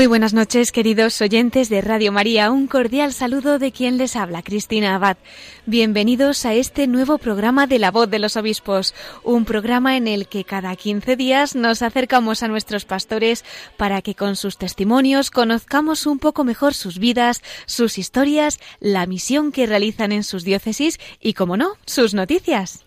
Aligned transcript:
Muy 0.00 0.06
buenas 0.06 0.32
noches, 0.32 0.72
queridos 0.72 1.20
oyentes 1.20 1.68
de 1.68 1.82
Radio 1.82 2.10
María. 2.10 2.50
Un 2.50 2.68
cordial 2.68 3.12
saludo 3.12 3.58
de 3.58 3.70
quien 3.70 3.98
les 3.98 4.16
habla, 4.16 4.40
Cristina 4.40 4.94
Abad. 4.94 5.18
Bienvenidos 5.66 6.46
a 6.46 6.54
este 6.54 6.86
nuevo 6.86 7.18
programa 7.18 7.66
de 7.66 7.78
La 7.78 7.90
Voz 7.90 8.08
de 8.08 8.18
los 8.18 8.38
Obispos, 8.38 8.94
un 9.24 9.44
programa 9.44 9.98
en 9.98 10.08
el 10.08 10.26
que 10.26 10.44
cada 10.44 10.74
15 10.74 11.16
días 11.16 11.54
nos 11.54 11.82
acercamos 11.82 12.42
a 12.42 12.48
nuestros 12.48 12.86
pastores 12.86 13.44
para 13.76 14.00
que 14.00 14.14
con 14.14 14.36
sus 14.36 14.56
testimonios 14.56 15.30
conozcamos 15.30 16.06
un 16.06 16.18
poco 16.18 16.44
mejor 16.44 16.72
sus 16.72 16.98
vidas, 16.98 17.42
sus 17.66 17.98
historias, 17.98 18.58
la 18.80 19.04
misión 19.04 19.52
que 19.52 19.66
realizan 19.66 20.12
en 20.12 20.24
sus 20.24 20.44
diócesis 20.44 20.98
y, 21.20 21.34
como 21.34 21.58
no, 21.58 21.74
sus 21.84 22.14
noticias. 22.14 22.86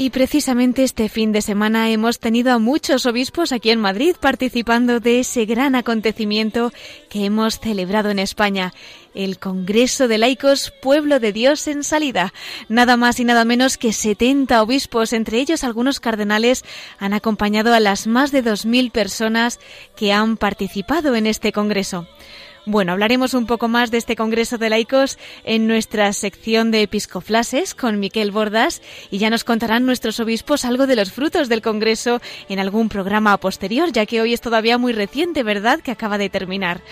Y 0.00 0.08
precisamente 0.08 0.82
este 0.82 1.10
fin 1.10 1.30
de 1.30 1.42
semana 1.42 1.90
hemos 1.90 2.20
tenido 2.20 2.54
a 2.54 2.58
muchos 2.58 3.04
obispos 3.04 3.52
aquí 3.52 3.70
en 3.70 3.78
Madrid 3.78 4.16
participando 4.18 4.98
de 4.98 5.20
ese 5.20 5.44
gran 5.44 5.74
acontecimiento 5.74 6.72
que 7.10 7.26
hemos 7.26 7.60
celebrado 7.60 8.08
en 8.08 8.18
España, 8.18 8.72
el 9.14 9.38
Congreso 9.38 10.08
de 10.08 10.16
Laicos 10.16 10.72
Pueblo 10.80 11.20
de 11.20 11.34
Dios 11.34 11.68
en 11.68 11.84
salida. 11.84 12.32
Nada 12.70 12.96
más 12.96 13.20
y 13.20 13.26
nada 13.26 13.44
menos 13.44 13.76
que 13.76 13.92
70 13.92 14.62
obispos, 14.62 15.12
entre 15.12 15.38
ellos 15.38 15.64
algunos 15.64 16.00
cardenales, 16.00 16.64
han 16.98 17.12
acompañado 17.12 17.74
a 17.74 17.80
las 17.80 18.06
más 18.06 18.32
de 18.32 18.42
2.000 18.42 18.92
personas 18.92 19.60
que 19.96 20.14
han 20.14 20.38
participado 20.38 21.14
en 21.14 21.26
este 21.26 21.52
Congreso. 21.52 22.06
Bueno, 22.66 22.92
hablaremos 22.92 23.32
un 23.32 23.46
poco 23.46 23.68
más 23.68 23.90
de 23.90 23.96
este 23.96 24.16
Congreso 24.16 24.58
de 24.58 24.68
Laicos 24.68 25.18
en 25.44 25.66
nuestra 25.66 26.12
sección 26.12 26.70
de 26.70 26.82
Episcoflases 26.82 27.74
con 27.74 27.98
Miquel 27.98 28.32
Bordas 28.32 28.82
y 29.10 29.16
ya 29.16 29.30
nos 29.30 29.44
contarán 29.44 29.86
nuestros 29.86 30.20
obispos 30.20 30.66
algo 30.66 30.86
de 30.86 30.94
los 30.94 31.10
frutos 31.10 31.48
del 31.48 31.62
Congreso 31.62 32.20
en 32.50 32.58
algún 32.58 32.90
programa 32.90 33.38
posterior, 33.38 33.92
ya 33.92 34.04
que 34.04 34.20
hoy 34.20 34.34
es 34.34 34.42
todavía 34.42 34.76
muy 34.76 34.92
reciente, 34.92 35.42
¿verdad?, 35.42 35.80
que 35.80 35.90
acaba 35.90 36.18
de 36.18 36.28
terminar. 36.28 36.82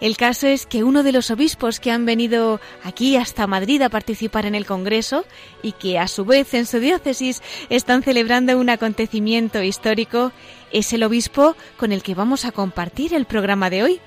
El 0.00 0.16
caso 0.16 0.48
es 0.48 0.66
que 0.66 0.82
uno 0.82 1.04
de 1.04 1.12
los 1.12 1.30
obispos 1.30 1.78
que 1.78 1.92
han 1.92 2.04
venido 2.04 2.60
aquí 2.82 3.16
hasta 3.16 3.46
Madrid 3.46 3.82
a 3.82 3.90
participar 3.90 4.46
en 4.46 4.56
el 4.56 4.66
Congreso 4.66 5.24
y 5.62 5.72
que 5.72 6.00
a 6.00 6.08
su 6.08 6.24
vez 6.24 6.54
en 6.54 6.66
su 6.66 6.80
diócesis 6.80 7.40
están 7.70 8.02
celebrando 8.02 8.58
un 8.58 8.68
acontecimiento 8.68 9.62
histórico 9.62 10.32
es 10.72 10.92
el 10.92 11.04
obispo 11.04 11.54
con 11.76 11.92
el 11.92 12.02
que 12.02 12.16
vamos 12.16 12.44
a 12.44 12.50
compartir 12.50 13.14
el 13.14 13.26
programa 13.26 13.70
de 13.70 13.84
hoy. 13.84 14.00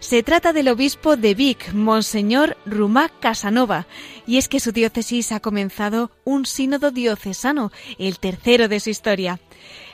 Se 0.00 0.22
trata 0.22 0.52
del 0.52 0.68
obispo 0.68 1.16
de 1.16 1.34
Vic, 1.34 1.72
Monseñor 1.72 2.56
Rumá 2.64 3.08
Casanova, 3.08 3.86
y 4.26 4.38
es 4.38 4.48
que 4.48 4.60
su 4.60 4.70
diócesis 4.70 5.32
ha 5.32 5.40
comenzado 5.40 6.12
un 6.24 6.46
sínodo 6.46 6.92
diocesano, 6.92 7.72
el 7.98 8.20
tercero 8.20 8.68
de 8.68 8.78
su 8.78 8.90
historia. 8.90 9.40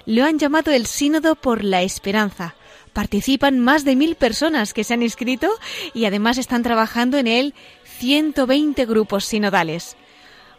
Lo 0.04 0.24
han 0.24 0.38
llamado 0.38 0.72
el 0.72 0.86
Sínodo 0.86 1.36
por 1.36 1.64
la 1.64 1.82
Esperanza. 1.82 2.54
Participan 2.92 3.58
más 3.58 3.84
de 3.84 3.96
mil 3.96 4.14
personas 4.14 4.74
que 4.74 4.84
se 4.84 4.92
han 4.92 5.02
inscrito 5.02 5.48
y 5.94 6.04
además 6.04 6.36
están 6.36 6.62
trabajando 6.62 7.16
en 7.16 7.26
él 7.26 7.54
120 7.98 8.84
grupos 8.84 9.24
sinodales. 9.24 9.96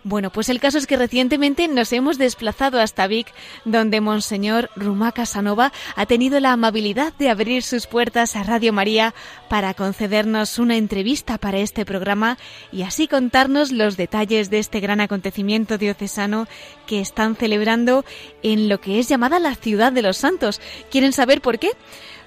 Bueno, 0.07 0.29
pues 0.29 0.49
el 0.49 0.59
caso 0.59 0.77
es 0.77 0.85
que 0.85 0.97
recientemente 0.97 1.67
nos 1.67 1.91
hemos 1.91 2.19
desplazado 2.19 2.79
hasta 2.79 3.07
Vic, 3.07 3.25
donde 3.65 4.01
Monseñor 4.01 4.69
Rumá 4.75 5.11
Casanova 5.13 5.73
ha 5.95 6.05
tenido 6.05 6.39
la 6.39 6.51
amabilidad 6.51 7.11
de 7.17 7.31
abrir 7.31 7.63
sus 7.63 7.87
puertas 7.87 8.35
a 8.35 8.43
Radio 8.43 8.71
María 8.71 9.15
para 9.49 9.73
concedernos 9.73 10.59
una 10.59 10.77
entrevista 10.77 11.39
para 11.39 11.57
este 11.57 11.85
programa 11.85 12.37
y 12.71 12.83
así 12.83 13.07
contarnos 13.07 13.71
los 13.71 13.97
detalles 13.97 14.51
de 14.51 14.59
este 14.59 14.79
gran 14.79 15.01
acontecimiento 15.01 15.79
diocesano 15.79 16.47
que 16.85 17.01
están 17.01 17.35
celebrando 17.35 18.05
en 18.43 18.69
lo 18.69 18.79
que 18.79 18.99
es 18.99 19.09
llamada 19.09 19.39
la 19.39 19.55
Ciudad 19.55 19.91
de 19.91 20.03
los 20.03 20.17
Santos. 20.17 20.61
¿Quieren 20.91 21.13
saber 21.13 21.41
por 21.41 21.57
qué? 21.57 21.71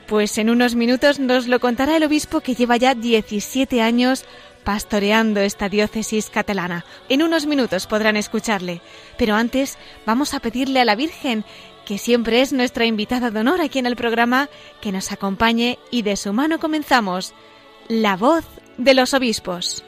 Pues 0.09 0.37
en 0.39 0.51
unos 0.51 0.75
minutos 0.75 1.21
nos 1.21 1.47
lo 1.47 1.61
contará 1.61 1.97
el 1.97 2.03
obispo 2.03 2.41
que 2.41 2.57
lleva 2.57 2.77
ya 2.77 2.95
17 2.95 3.83
años 3.83 4.25
pastoreando 4.69 5.41
esta 5.41 5.71
diócesis 5.71 6.29
catalana. 6.29 6.85
En 7.09 7.23
unos 7.23 7.47
minutos 7.47 7.87
podrán 7.87 8.19
escucharle, 8.19 8.83
pero 9.17 9.35
antes 9.35 9.79
vamos 10.05 10.35
a 10.35 10.41
pedirle 10.41 10.79
a 10.79 10.85
la 10.85 10.95
Virgen, 10.95 11.47
que 11.87 11.97
siempre 11.97 12.43
es 12.43 12.53
nuestra 12.53 12.85
invitada 12.85 13.31
de 13.31 13.41
honor 13.41 13.63
aquí 13.63 13.79
en 13.79 13.87
el 13.87 13.97
programa, 13.97 14.51
que 14.83 14.93
nos 14.93 15.11
acompañe 15.11 15.79
y 15.91 16.03
de 16.03 16.17
su 16.17 16.35
mano 16.35 16.59
comenzamos 16.61 17.33
La 17.89 18.19
voz 18.19 18.45
de 18.77 18.93
los 18.93 19.15
obispos. 19.15 19.85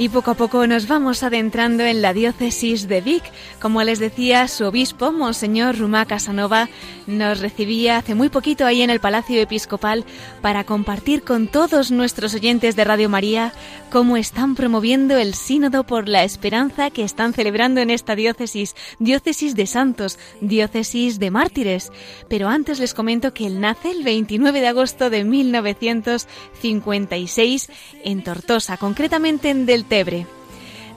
Y 0.00 0.08
poco 0.08 0.30
a 0.30 0.34
poco 0.34 0.66
nos 0.66 0.88
vamos 0.88 1.22
adentrando 1.22 1.84
en 1.84 2.00
la 2.00 2.14
diócesis 2.14 2.88
de 2.88 3.02
Vic. 3.02 3.22
Como 3.60 3.82
les 3.82 3.98
decía, 3.98 4.48
su 4.48 4.64
obispo, 4.64 5.12
Monseñor 5.12 5.76
Rumá 5.76 6.06
Casanova, 6.06 6.70
nos 7.06 7.40
recibía 7.40 7.98
hace 7.98 8.14
muy 8.14 8.30
poquito 8.30 8.64
ahí 8.64 8.80
en 8.80 8.88
el 8.88 9.00
Palacio 9.00 9.38
Episcopal 9.38 10.06
para 10.40 10.64
compartir 10.64 11.22
con 11.22 11.48
todos 11.48 11.90
nuestros 11.90 12.34
oyentes 12.34 12.76
de 12.76 12.84
Radio 12.84 13.10
María 13.10 13.52
cómo 13.90 14.16
están 14.16 14.54
promoviendo 14.54 15.18
el 15.18 15.34
Sínodo 15.34 15.84
por 15.84 16.08
la 16.08 16.24
Esperanza 16.24 16.88
que 16.88 17.04
están 17.04 17.34
celebrando 17.34 17.82
en 17.82 17.90
esta 17.90 18.14
diócesis, 18.14 18.74
diócesis 19.00 19.54
de 19.54 19.66
santos, 19.66 20.18
diócesis 20.40 21.18
de 21.18 21.30
mártires. 21.30 21.92
Pero 22.28 22.48
antes 22.48 22.80
les 22.80 22.94
comento 22.94 23.34
que 23.34 23.46
él 23.46 23.60
nace 23.60 23.90
el 23.90 24.02
29 24.02 24.62
de 24.62 24.68
agosto 24.68 25.10
de 25.10 25.24
1956 25.24 27.68
en 28.02 28.24
Tortosa, 28.24 28.78
concretamente 28.78 29.50
en 29.50 29.66
Del 29.66 29.89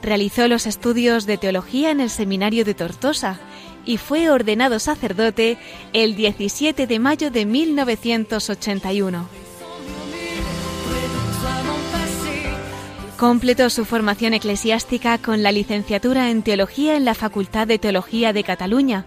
Realizó 0.02 0.46
los 0.46 0.66
estudios 0.66 1.26
de 1.26 1.36
teología 1.36 1.90
en 1.90 2.00
el 2.00 2.10
Seminario 2.10 2.64
de 2.64 2.74
Tortosa 2.74 3.40
y 3.84 3.96
fue 3.96 4.30
ordenado 4.30 4.78
sacerdote 4.78 5.58
el 5.92 6.14
17 6.14 6.86
de 6.86 6.98
mayo 7.00 7.32
de 7.32 7.44
1981. 7.44 9.26
Completó 13.18 13.68
su 13.68 13.84
formación 13.84 14.32
eclesiástica 14.32 15.18
con 15.18 15.42
la 15.42 15.50
licenciatura 15.50 16.30
en 16.30 16.42
Teología 16.42 16.94
en 16.94 17.04
la 17.04 17.14
Facultad 17.14 17.66
de 17.66 17.80
Teología 17.80 18.32
de 18.32 18.44
Cataluña. 18.44 19.06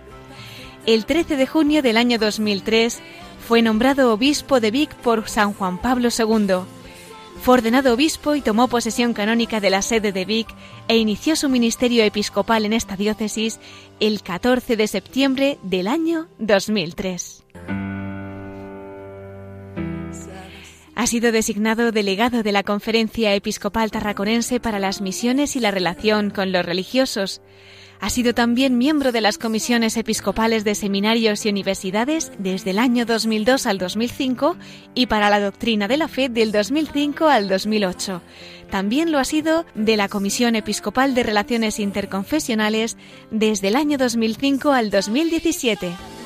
El 0.85 1.05
13 1.05 1.37
de 1.37 1.47
junio 1.47 1.81
del 1.81 1.95
año 1.95 2.17
2003 2.17 2.99
fue 3.47 3.61
nombrado 3.61 4.11
obispo 4.11 4.59
de 4.59 4.71
Vic 4.71 4.93
por 4.95 5.29
San 5.29 5.53
Juan 5.53 5.77
Pablo 5.77 6.09
II 6.09 6.76
fue 7.41 7.55
ordenado 7.55 7.93
obispo 7.93 8.35
y 8.35 8.41
tomó 8.41 8.67
posesión 8.67 9.13
canónica 9.13 9.59
de 9.59 9.69
la 9.69 9.81
sede 9.81 10.11
de 10.11 10.25
Vic 10.25 10.47
e 10.87 10.97
inició 10.97 11.35
su 11.35 11.49
ministerio 11.49 12.03
episcopal 12.03 12.65
en 12.65 12.73
esta 12.73 12.95
diócesis 12.95 13.59
el 13.99 14.21
14 14.21 14.75
de 14.75 14.87
septiembre 14.87 15.57
del 15.63 15.87
año 15.87 16.27
2003. 16.39 17.43
Ha 20.95 21.05
sido 21.05 21.31
designado 21.31 21.91
delegado 21.91 22.41
de 22.41 22.51
la 22.51 22.63
Conferencia 22.63 23.35
Episcopal 23.35 23.91
Tarraconense 23.91 24.59
para 24.59 24.79
las 24.79 24.99
Misiones 24.99 25.55
y 25.55 25.59
la 25.59 25.69
relación 25.69 26.31
con 26.31 26.51
los 26.51 26.65
religiosos. 26.65 27.39
Ha 27.99 28.09
sido 28.09 28.33
también 28.33 28.77
miembro 28.77 29.11
de 29.11 29.21
las 29.21 29.37
comisiones 29.37 29.97
episcopales 29.97 30.63
de 30.63 30.75
seminarios 30.75 31.45
y 31.45 31.49
universidades 31.49 32.31
desde 32.37 32.71
el 32.71 32.79
año 32.79 33.05
2002 33.05 33.65
al 33.65 33.79
2005 33.79 34.55
y 34.93 35.07
para 35.07 35.29
la 35.29 35.39
doctrina 35.39 35.87
de 35.87 35.97
la 35.97 36.07
fe 36.07 36.29
del 36.29 36.51
2005 36.51 37.27
al 37.27 37.47
2008. 37.47 38.21
También 38.69 39.11
lo 39.11 39.17
ha 39.17 39.25
sido 39.25 39.65
de 39.73 39.97
la 39.97 40.09
Comisión 40.09 40.55
Episcopal 40.55 41.15
de 41.15 41.23
Relaciones 41.23 41.79
Interconfesionales 41.79 42.97
desde 43.31 43.69
el 43.69 43.75
año 43.75 43.97
2005 43.97 44.71
al 44.71 44.91
2017. 44.91 46.16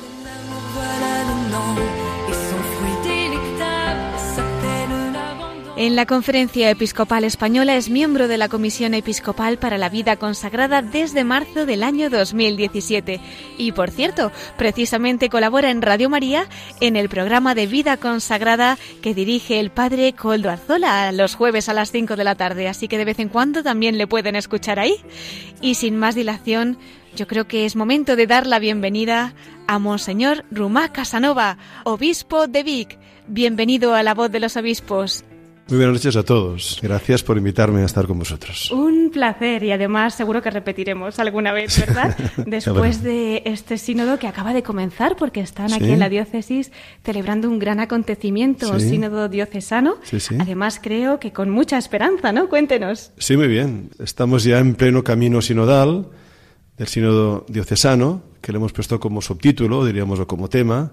En 5.82 5.96
la 5.96 6.06
Conferencia 6.06 6.70
Episcopal 6.70 7.24
Española 7.24 7.74
es 7.74 7.90
miembro 7.90 8.28
de 8.28 8.38
la 8.38 8.48
Comisión 8.48 8.94
Episcopal 8.94 9.58
para 9.58 9.78
la 9.78 9.88
Vida 9.88 10.14
Consagrada 10.14 10.80
desde 10.80 11.24
marzo 11.24 11.66
del 11.66 11.82
año 11.82 12.08
2017. 12.08 13.18
Y 13.58 13.72
por 13.72 13.90
cierto, 13.90 14.30
precisamente 14.56 15.28
colabora 15.28 15.72
en 15.72 15.82
Radio 15.82 16.08
María 16.08 16.46
en 16.80 16.94
el 16.94 17.08
programa 17.08 17.56
de 17.56 17.66
Vida 17.66 17.96
Consagrada 17.96 18.78
que 19.02 19.12
dirige 19.12 19.58
el 19.58 19.72
padre 19.72 20.12
Coldo 20.12 20.50
Arzola 20.50 21.10
los 21.10 21.34
jueves 21.34 21.68
a 21.68 21.74
las 21.74 21.90
5 21.90 22.14
de 22.14 22.22
la 22.22 22.36
tarde. 22.36 22.68
Así 22.68 22.86
que 22.86 22.96
de 22.96 23.04
vez 23.04 23.18
en 23.18 23.28
cuando 23.28 23.64
también 23.64 23.98
le 23.98 24.06
pueden 24.06 24.36
escuchar 24.36 24.78
ahí. 24.78 24.94
Y 25.60 25.74
sin 25.74 25.96
más 25.96 26.14
dilación, 26.14 26.78
yo 27.16 27.26
creo 27.26 27.48
que 27.48 27.64
es 27.64 27.74
momento 27.74 28.14
de 28.14 28.28
dar 28.28 28.46
la 28.46 28.60
bienvenida 28.60 29.34
a 29.66 29.80
Monseñor 29.80 30.44
Rumá 30.52 30.92
Casanova, 30.92 31.58
obispo 31.82 32.46
de 32.46 32.62
Vic. 32.62 32.98
Bienvenido 33.26 33.96
a 33.96 34.04
la 34.04 34.14
voz 34.14 34.30
de 34.30 34.38
los 34.38 34.56
obispos. 34.56 35.24
Muy 35.72 35.78
buenas 35.78 35.94
noches 35.94 36.16
a 36.16 36.22
todos. 36.22 36.78
Gracias 36.82 37.22
por 37.22 37.38
invitarme 37.38 37.80
a 37.80 37.86
estar 37.86 38.06
con 38.06 38.18
vosotros. 38.18 38.70
Un 38.70 39.08
placer 39.10 39.62
y 39.62 39.72
además 39.72 40.14
seguro 40.14 40.42
que 40.42 40.50
repetiremos 40.50 41.18
alguna 41.18 41.50
vez, 41.50 41.80
¿verdad? 41.80 42.14
Después 42.46 43.02
de 43.02 43.40
este 43.46 43.78
sínodo 43.78 44.18
que 44.18 44.26
acaba 44.26 44.52
de 44.52 44.62
comenzar 44.62 45.16
porque 45.16 45.40
están 45.40 45.72
aquí 45.72 45.90
en 45.90 45.98
la 45.98 46.10
diócesis 46.10 46.72
celebrando 47.02 47.48
un 47.48 47.58
gran 47.58 47.80
acontecimiento, 47.80 48.78
sínodo 48.78 49.30
diocesano. 49.30 49.94
Además 50.38 50.78
creo 50.78 51.18
que 51.18 51.32
con 51.32 51.48
mucha 51.48 51.78
esperanza, 51.78 52.32
¿no? 52.32 52.50
Cuéntenos. 52.50 53.12
Sí, 53.16 53.38
muy 53.38 53.48
bien. 53.48 53.92
Estamos 53.98 54.44
ya 54.44 54.58
en 54.58 54.74
pleno 54.74 55.02
camino 55.02 55.40
sinodal 55.40 56.10
del 56.76 56.86
sínodo 56.86 57.46
diocesano, 57.48 58.22
que 58.42 58.52
le 58.52 58.58
hemos 58.58 58.74
puesto 58.74 59.00
como 59.00 59.22
subtítulo, 59.22 59.86
diríamos, 59.86 60.20
o 60.20 60.26
como 60.26 60.50
tema, 60.50 60.92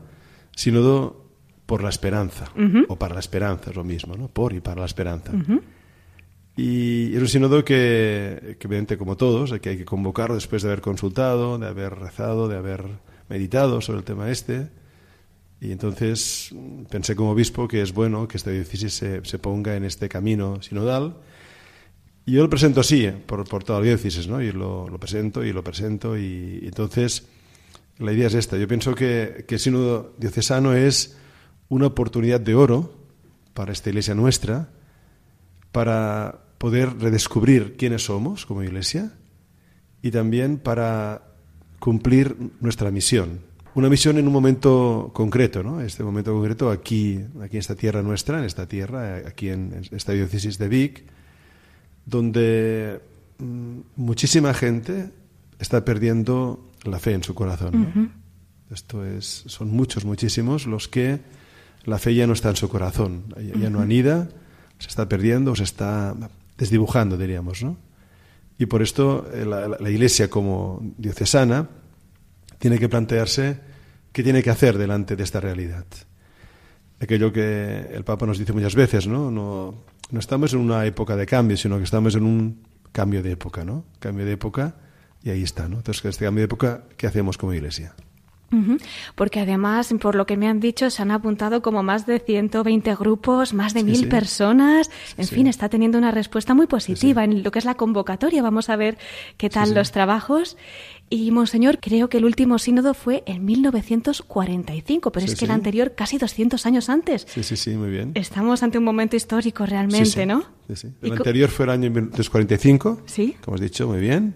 sínodo 0.56 1.29
por 1.69 1.83
la 1.83 1.89
esperanza, 1.89 2.51
o 2.88 2.95
para 2.95 3.13
la 3.13 3.19
esperanza, 3.19 3.69
es 3.69 3.75
lo 3.75 3.83
mismo, 3.83 4.18
¿no? 4.18 4.27
Por 4.27 4.54
y 4.54 4.60
para 4.60 4.80
la 4.80 4.88
esperanza. 4.88 5.31
Y 6.57 7.16
es 7.16 7.21
un 7.21 7.27
sínodo 7.27 7.63
que, 7.63 8.57
que, 8.57 8.68
evidente 8.68 8.98
como 8.98 9.16
todos, 9.18 9.54
que 9.60 9.69
hay 9.69 9.77
que 9.77 9.86
convocar 9.86 10.33
después 10.33 10.63
de 10.63 10.69
haber 10.69 10.81
consultado, 10.81 11.60
de 11.60 11.68
haber 11.68 11.94
rezado, 11.94 12.48
de 12.48 12.57
haber 12.57 12.86
meditado 13.30 13.81
sobre 13.81 14.00
el 14.00 14.04
tema 14.04 14.31
este. 14.31 14.68
Y 15.62 15.71
entonces 15.71 16.56
pensé 16.89 17.16
como 17.16 17.33
obispo 17.33 17.68
que 17.68 17.83
es 17.83 17.94
bueno 17.94 18.27
que 18.27 18.38
esta 18.38 18.50
diócesis 18.50 18.92
se, 18.92 19.24
se 19.24 19.38
ponga 19.38 19.75
en 19.75 19.83
este 19.83 20.10
camino 20.10 20.63
sinodal. 20.63 21.18
Y 22.25 22.31
yo 22.31 22.42
lo 22.42 22.50
presento 22.50 22.80
así, 22.80 23.06
eh, 23.06 23.12
por, 23.12 23.48
por 23.48 23.63
toda 23.63 23.77
la 23.77 23.86
diócesis, 23.86 24.27
¿no? 24.27 24.42
Y 24.42 24.51
lo, 24.51 24.89
lo 24.89 25.00
presento 25.00 25.45
y 25.45 25.54
lo 25.54 25.63
presento. 25.63 26.18
Y, 26.18 26.62
y, 26.63 26.66
entonces 26.66 27.27
la 28.00 28.12
idea 28.12 28.25
es 28.25 28.33
esta. 28.33 28.57
Yo 28.57 28.68
pienso 28.68 28.95
que, 28.95 29.45
que 29.48 29.56
el 29.56 29.62
sínodo 29.62 30.16
diocesano 30.18 30.74
es 30.74 31.16
una 31.69 31.88
oportunidad 31.88 32.42
de 32.42 32.56
oro 32.56 32.94
para 33.54 33.71
esta 33.71 33.89
iglesia 33.89 34.16
nuestra, 34.16 34.69
para 35.71 36.42
poder 36.57 37.00
redescubrir 37.00 37.77
quiénes 37.77 38.06
somos 38.06 38.45
como 38.45 38.63
iglesia 38.63 39.13
y 40.01 40.12
también 40.12 40.57
para 40.57 41.24
cumplir 41.80 42.36
nuestra 42.60 42.92
misión. 42.92 43.39
Una 43.75 43.88
misión 43.88 44.18
en 44.18 44.27
un 44.27 44.33
momento 44.33 45.12
concreto, 45.13 45.63
¿no? 45.63 45.80
Este 45.80 46.04
momento 46.04 46.33
concreto 46.33 46.71
aquí, 46.71 47.19
aquí 47.42 47.57
en 47.57 47.60
esta 47.60 47.75
tierra 47.75 48.01
nuestra, 48.01 48.39
en 48.39 48.45
esta 48.45 48.68
tierra, 48.68 49.18
aquí 49.27 49.50
en 49.50 49.88
esta 49.92 50.12
diócesis 50.12 50.57
de 50.57 50.68
Vic, 50.68 51.04
donde 52.06 53.00
mm, 53.38 53.80
muchísima 53.95 54.54
gente 54.54 55.12
está 55.60 55.86
perdiendo 55.86 56.71
la 56.83 57.00
fe 57.00 57.13
en 57.13 57.24
su 57.24 57.36
corazón. 57.36 58.12
Esto 58.71 59.06
es, 59.06 59.44
son 59.48 59.69
muchos, 59.69 60.04
muchísimos 60.04 60.66
los 60.66 60.88
que 60.88 61.19
la 61.90 62.00
fe 62.00 62.16
ya 62.16 62.28
no 62.28 62.34
está 62.34 62.50
en 62.50 62.56
su 62.56 62.70
corazón, 62.70 63.34
ya, 63.60 63.70
no 63.70 63.82
anida, 63.82 64.30
se 64.78 64.88
está 64.88 65.10
perdiendo, 65.10 65.56
se 65.56 65.64
está 65.64 66.16
desdibujando, 66.58 67.18
diríamos, 67.18 67.64
¿no? 67.64 67.78
Y 68.58 68.66
por 68.66 68.82
esto 68.82 69.30
eh, 69.34 69.46
la, 69.46 69.90
Iglesia 69.90 70.30
como 70.30 70.82
diocesana 70.98 71.70
tiene 72.60 72.78
que 72.78 72.90
plantearse 72.90 73.60
qué 74.12 74.24
tiene 74.24 74.44
que 74.44 74.50
hacer 74.50 74.78
delante 74.78 75.16
de 75.16 75.24
esta 75.24 75.40
realidad. 75.40 75.86
Aquello 77.00 77.32
que 77.32 77.88
el 77.94 78.04
Papa 78.04 78.26
nos 78.26 78.38
dice 78.38 78.52
muchas 78.52 78.76
veces, 78.76 79.08
¿no? 79.08 79.32
No, 79.32 79.84
no 80.12 80.20
estamos 80.20 80.54
en 80.54 80.60
una 80.60 80.86
época 80.86 81.16
de 81.16 81.26
cambio, 81.26 81.56
sino 81.56 81.78
que 81.78 81.86
estamos 81.86 82.16
en 82.16 82.24
un 82.24 82.64
cambio 82.92 83.24
de 83.24 83.32
época, 83.32 83.64
¿no? 83.64 83.86
Cambio 84.00 84.26
de 84.26 84.34
época 84.34 84.76
y 85.24 85.30
ahí 85.30 85.44
está, 85.44 85.68
¿no? 85.68 85.78
Entonces, 85.78 86.04
este 86.06 86.26
cambio 86.26 86.42
de 86.42 86.46
época, 86.46 86.84
¿qué 86.98 87.08
hacemos 87.08 87.38
como 87.38 87.54
Iglesia? 87.54 87.96
Porque 89.16 89.40
además, 89.40 89.94
por 90.01 90.16
lo 90.16 90.25
que 90.25 90.38
me 90.38 90.48
han 90.48 90.60
dicho, 90.60 90.90
se 90.90 91.01
han 91.01 91.12
apuntado 91.12 91.62
como 91.62 91.84
más 91.84 92.06
de 92.06 92.19
120 92.19 92.96
grupos, 92.96 93.54
más 93.54 93.74
de 93.74 93.84
mil 93.84 94.07
personas. 94.10 94.90
En 95.18 95.28
fin, 95.28 95.48
está 95.48 95.69
teniendo 95.69 95.98
una 95.98 96.12
respuesta 96.12 96.54
muy 96.54 96.68
positiva 96.68 97.24
en 97.24 97.44
lo 97.44 97.51
que 97.51 97.60
es 97.60 97.66
la 97.66 97.75
convocatoria. 97.75 98.42
Vamos 98.42 98.69
a 98.69 98.75
ver 98.75 98.98
qué 99.38 99.50
tal 99.50 99.74
los 99.74 99.92
trabajos. 99.92 100.57
Y, 101.12 101.31
Monseñor, 101.31 101.80
creo 101.80 102.07
que 102.07 102.18
el 102.18 102.26
último 102.26 102.59
sínodo 102.59 102.94
fue 102.94 103.24
en 103.26 103.44
1945, 103.44 105.12
pero 105.12 105.26
es 105.26 105.35
que 105.35 105.45
el 105.45 105.52
anterior 105.52 105.94
casi 105.95 106.19
200 106.19 106.64
años 106.68 106.88
antes. 106.90 107.26
Sí, 107.28 107.42
sí, 107.42 107.57
sí, 107.57 107.71
muy 107.71 107.90
bien. 107.90 108.12
Estamos 108.14 108.62
ante 108.62 108.78
un 108.78 108.83
momento 108.83 109.16
histórico 109.16 109.66
realmente, 109.66 110.26
¿no? 110.28 110.44
Sí, 110.68 110.76
sí. 110.76 110.88
El 111.02 111.14
anterior 111.14 111.50
fue 111.50 111.66
el 111.66 111.71
año 111.71 111.90
1945, 111.90 113.02
sí. 113.06 113.35
como 113.44 113.56
has 113.56 113.62
dicho, 113.62 113.88
muy 113.88 114.00
bien. 114.00 114.35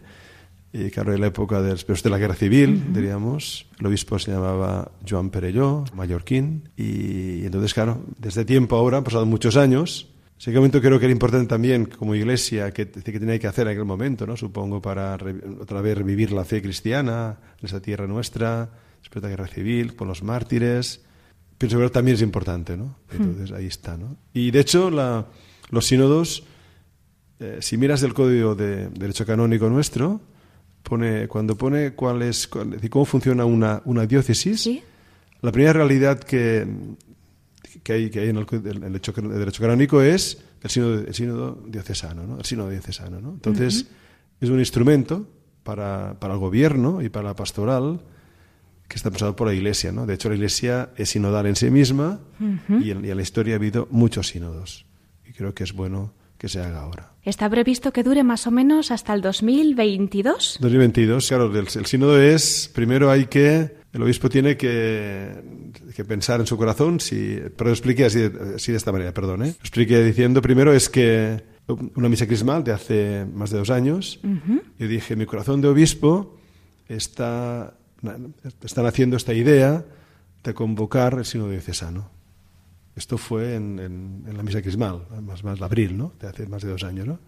Y 0.76 0.90
claro, 0.90 1.14
en 1.14 1.22
la 1.22 1.28
época 1.28 1.62
de, 1.62 1.76
de 1.76 2.10
la 2.10 2.18
guerra 2.18 2.34
civil, 2.34 2.92
diríamos, 2.92 3.68
el 3.80 3.86
obispo 3.86 4.18
se 4.18 4.32
llamaba 4.32 4.92
Joan 5.08 5.30
Perelló, 5.30 5.84
mallorquín, 5.94 6.68
y, 6.76 7.46
entonces, 7.46 7.76
claro, 7.76 8.02
desde 8.18 8.44
tiempo 8.44 8.76
ahora, 8.76 8.98
han 8.98 9.04
pasado 9.04 9.28
muchos 9.28 9.56
años, 9.56 10.10
ese 10.40 10.52
momento 10.52 10.82
creo 10.82 10.98
que 10.98 11.06
era 11.06 11.14
importante 11.14 11.48
también 11.48 11.86
como 11.86 12.16
iglesia, 12.16 12.72
que, 12.72 12.90
que 12.90 13.20
tenía 13.20 13.38
que 13.38 13.46
hacer 13.46 13.68
en 13.68 13.74
aquel 13.74 13.86
momento, 13.86 14.26
¿no? 14.26 14.36
supongo, 14.36 14.82
para 14.82 15.16
otra 15.62 15.80
vez 15.82 15.96
revivir 15.96 16.32
la 16.32 16.44
fe 16.44 16.60
cristiana 16.60 17.38
en 17.60 17.66
esa 17.68 17.80
tierra 17.80 18.08
nuestra, 18.08 18.72
después 19.00 19.22
de 19.22 19.30
la 19.30 19.36
guerra 19.36 19.48
civil, 19.48 19.96
con 19.96 20.08
los 20.08 20.24
mártires. 20.24 21.02
Pienso 21.58 21.78
que 21.78 21.90
también 21.92 22.16
es 22.16 22.22
importante, 22.24 22.76
¿no? 22.76 22.98
Entonces 23.12 23.52
ahí 23.52 23.68
está, 23.68 23.96
¿no? 23.96 24.18
Y 24.34 24.50
de 24.50 24.60
hecho, 24.60 24.90
la, 24.90 25.28
los 25.70 25.86
sínodos, 25.86 26.44
eh, 27.40 27.60
si 27.62 27.78
miras 27.78 28.02
el 28.04 28.14
código 28.14 28.56
de 28.56 28.90
derecho 28.90 29.26
canónico 29.26 29.70
nuestro, 29.70 30.20
pone, 30.84 31.28
cuando 31.28 31.58
pone 31.58 31.94
cuál 31.94 32.22
es, 32.22 32.48
cómo 32.48 33.06
funciona 33.06 33.46
una, 33.46 33.82
una 33.86 34.06
diócesis, 34.06 34.70
la 35.42 35.52
primera 35.52 35.74
realidad 35.74 36.20
que, 36.20 36.68
que, 37.82 37.94
hay, 37.94 38.10
que 38.10 38.20
hay 38.20 38.30
en 38.30 38.38
el, 38.38 38.96
hecho, 38.96 39.14
el, 39.18 39.30
derecho 39.30 39.62
canónico 39.62 40.02
es 40.02 40.44
el 40.62 40.70
sínodo, 40.70 41.00
el 41.00 41.14
sínodo 41.14 41.64
diocesano, 41.68 42.26
¿no? 42.26 42.38
El 42.38 42.46
sínodo 42.46 42.70
diocesano, 42.70 43.20
¿no? 43.20 43.32
Entonces, 43.32 43.88
es 44.40 44.50
un 44.50 44.60
instrumento 44.60 45.28
para, 45.64 46.18
para 46.20 46.34
el 46.34 46.40
gobierno 46.40 47.02
y 47.02 47.10
para 47.10 47.30
la 47.30 47.36
pastoral 47.36 48.02
que 48.88 48.98
está 48.98 49.10
pensado 49.10 49.36
por 49.36 49.48
la 49.48 49.54
Iglesia, 49.54 49.92
¿no? 49.92 50.06
De 50.06 50.14
hecho, 50.14 50.30
la 50.30 50.36
Iglesia 50.36 50.92
es 50.98 51.10
sinodal 51.10 51.48
en 51.48 51.56
sí 51.56 51.70
misma 51.70 52.20
y, 52.70 52.92
en, 52.92 53.04
y 53.04 53.10
en 53.10 53.18
la 53.18 53.24
historia 53.24 53.56
ha 53.56 53.58
habido 53.58 53.88
muchos 53.90 54.28
sínodos. 54.28 54.86
Y 55.26 55.34
creo 55.34 55.54
que 55.54 55.64
es 55.64 55.74
bueno 55.74 56.14
que 56.44 56.50
se 56.50 56.60
haga 56.60 56.82
ahora. 56.82 57.14
¿Está 57.24 57.50
previsto 57.50 57.94
que 57.94 58.04
dure 58.04 58.22
más 58.22 58.48
o 58.48 58.52
menos 58.52 58.92
hasta 58.92 59.14
el 59.14 59.22
2022? 59.22 60.58
2022, 60.60 61.26
claro. 61.30 61.58
El, 61.58 61.70
sínodo 61.70 62.22
es, 62.22 62.70
primero 62.76 63.10
hay 63.10 63.28
que, 63.28 63.78
el 63.94 64.04
obispo 64.04 64.28
tiene 64.28 64.58
que, 64.58 65.42
que 65.96 66.04
pensar 66.04 66.42
en 66.42 66.46
su 66.46 66.58
corazón, 66.58 67.00
si, 67.00 67.40
pero 67.56 67.70
lo 67.70 67.72
explique 67.72 68.04
así, 68.04 68.30
así 68.58 68.74
de 68.74 68.78
esta 68.78 68.92
manera, 68.92 69.14
perdón. 69.14 69.44
¿eh? 69.44 69.56
Lo 69.58 69.62
explique 69.62 70.04
diciendo, 70.04 70.42
primero 70.42 70.74
es 70.74 70.90
que 70.90 71.42
una 71.96 72.10
misa 72.10 72.28
crismal 72.28 72.66
de 72.66 72.74
hace 72.74 73.26
más 73.34 73.50
de 73.50 73.60
dos 73.60 73.70
años, 73.70 74.20
yo 74.78 74.88
dije, 74.90 75.16
mi 75.16 75.26
corazón 75.26 75.62
de 75.62 75.70
obispo 75.70 76.42
está, 76.90 77.74
están 78.62 78.86
haciendo 78.86 79.16
esta 79.16 79.34
idea 79.34 79.86
de 80.44 80.54
convocar 80.54 81.14
el 81.14 81.24
sínodo 81.24 81.52
diocesano. 81.52 82.13
Esto 82.96 83.18
fue 83.18 83.56
en, 83.56 84.24
la 84.36 84.44
misa 84.44 84.62
crismal, 84.62 85.06
más, 85.22 85.44
más 85.44 85.60
de 85.60 85.66
abril, 85.66 85.98
¿no? 85.98 86.14
De 86.20 86.28
hace 86.28 86.46
más 86.46 86.62
de 86.62 86.70
dos 86.70 86.84
años, 86.84 87.08
¿no? 87.08 87.20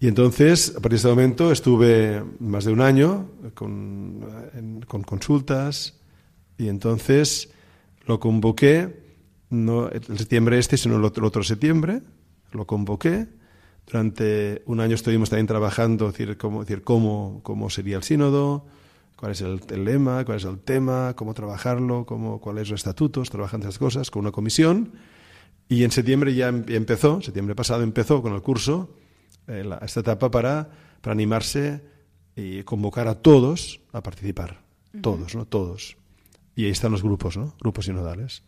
Y 0.00 0.08
entonces, 0.08 0.70
a 0.70 0.80
partir 0.80 0.90
de 0.90 0.96
este 0.96 1.08
momento, 1.08 1.52
estuve 1.52 2.24
más 2.40 2.64
de 2.64 2.72
un 2.72 2.80
año 2.80 3.28
con, 3.54 4.84
con 4.88 5.02
consultas 5.04 6.00
y 6.58 6.68
entonces 6.68 7.52
lo 8.06 8.18
convoqué, 8.18 9.00
no 9.50 9.88
el 9.88 10.18
septiembre 10.18 10.58
este, 10.58 10.76
sino 10.76 10.96
el 10.96 11.04
otro, 11.04 11.22
el 11.22 11.28
otro 11.28 11.44
septiembre, 11.44 12.02
lo 12.50 12.66
convoqué 12.66 13.28
Durante 13.86 14.62
un 14.66 14.80
año 14.80 14.94
estuvimos 14.94 15.30
también 15.30 15.46
trabajando, 15.46 16.06
decir, 16.06 16.36
cómo, 16.36 16.60
decir, 16.60 16.82
cómo, 16.82 17.40
cómo 17.42 17.68
sería 17.68 17.96
el 17.96 18.02
sínodo, 18.02 18.66
cuál 19.22 19.30
es 19.30 19.40
el, 19.40 19.60
lema, 19.84 20.24
cuál 20.24 20.38
es 20.38 20.44
el 20.44 20.58
tema, 20.58 21.14
cómo 21.14 21.32
trabajarlo, 21.32 22.04
cómo, 22.06 22.40
cuáles 22.40 22.68
los 22.68 22.80
estatutos, 22.80 23.30
trabajando 23.30 23.68
esas 23.68 23.78
cosas 23.78 24.10
con 24.10 24.22
una 24.22 24.32
comisión. 24.32 24.94
Y 25.68 25.84
en 25.84 25.92
septiembre 25.92 26.34
ya 26.34 26.48
em, 26.48 26.64
empezó, 26.66 27.22
septiembre 27.22 27.54
pasado 27.54 27.84
empezó 27.84 28.20
con 28.20 28.32
el 28.32 28.42
curso, 28.42 28.96
eh, 29.46 29.62
esta 29.82 30.00
etapa 30.00 30.28
para, 30.28 30.70
para 31.00 31.12
animarse 31.12 31.84
y 32.34 32.64
convocar 32.64 33.06
a 33.06 33.14
todos 33.14 33.80
a 33.92 34.02
participar. 34.02 34.60
Todos, 35.00 35.36
¿no? 35.36 35.46
Todos. 35.46 35.96
Y 36.56 36.64
ahí 36.64 36.72
están 36.72 36.90
los 36.90 37.04
grupos, 37.04 37.36
¿no? 37.36 37.54
Grupos 37.60 37.84
sinodales. 37.84 38.42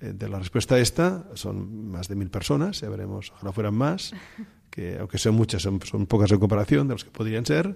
Eh, 0.00 0.12
de 0.12 0.28
la 0.28 0.38
respuesta 0.38 0.74
a 0.74 0.80
esta 0.80 1.30
son 1.32 1.88
más 1.88 2.08
de 2.08 2.16
mil 2.16 2.28
personas, 2.28 2.78
ya 2.78 2.90
veremos, 2.90 3.32
ojalá 3.36 3.52
fueran 3.54 3.74
más, 3.74 4.12
que 4.68 4.98
aunque 4.98 5.16
sean 5.16 5.34
muchas, 5.34 5.62
son, 5.62 5.78
pocas 5.78 6.30
en 6.30 6.40
comparación 6.40 6.88
de 6.88 6.94
los 6.94 7.04
que 7.04 7.10
podrían 7.10 7.46
ser, 7.46 7.74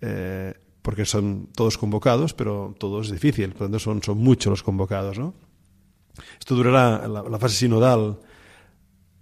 eh, 0.00 0.54
porque 0.82 1.04
son 1.04 1.48
todos 1.54 1.78
convocados, 1.78 2.34
pero 2.34 2.74
todo 2.78 3.00
es 3.00 3.10
difícil, 3.10 3.52
por 3.52 3.62
lo 3.62 3.66
tanto 3.66 3.78
son, 3.78 4.02
son 4.02 4.18
muchos 4.18 4.50
los 4.50 4.62
convocados, 4.62 5.18
¿no? 5.18 5.34
Esto 6.38 6.54
durará 6.54 7.06
la, 7.08 7.38
fase 7.38 7.56
sinodal 7.56 8.18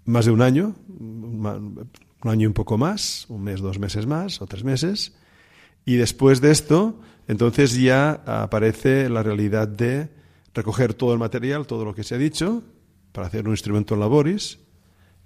más 0.04 0.24
de 0.24 0.32
un 0.32 0.42
año, 0.42 0.74
un 0.88 1.88
año 2.22 2.42
y 2.42 2.46
un 2.46 2.54
poco 2.54 2.78
más, 2.78 3.26
un 3.28 3.44
mes, 3.44 3.60
dos 3.60 3.78
meses 3.78 4.06
más, 4.06 4.40
o 4.40 4.46
tres 4.46 4.64
meses, 4.64 5.14
y 5.84 5.96
después 5.96 6.40
de 6.40 6.50
esto, 6.50 7.00
entonces 7.28 7.74
ya 7.74 8.22
aparece 8.26 9.08
la 9.08 9.22
realidad 9.22 9.68
de 9.68 10.08
recoger 10.54 10.94
todo 10.94 11.12
el 11.12 11.18
material, 11.18 11.66
todo 11.66 11.84
lo 11.84 11.94
que 11.94 12.04
se 12.04 12.14
ha 12.14 12.18
dicho, 12.18 12.62
para 13.12 13.26
hacer 13.26 13.46
un 13.46 13.52
instrumento 13.52 13.94
en 13.94 14.00
laboris, 14.00 14.58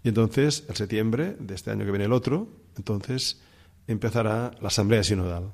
y 0.05 0.09
entonces, 0.09 0.65
el 0.69 0.77
septiembre 0.77 1.37
de 1.39 1.55
este 1.55 1.71
año 1.71 1.85
que 1.85 1.93
viene 1.93 2.07
el 2.07 2.13
otro, 2.13 2.49
entonces 2.77 3.41
empezará 3.87 4.53
la 4.61 4.69
asamblea 4.69 5.03
sinodal. 5.03 5.53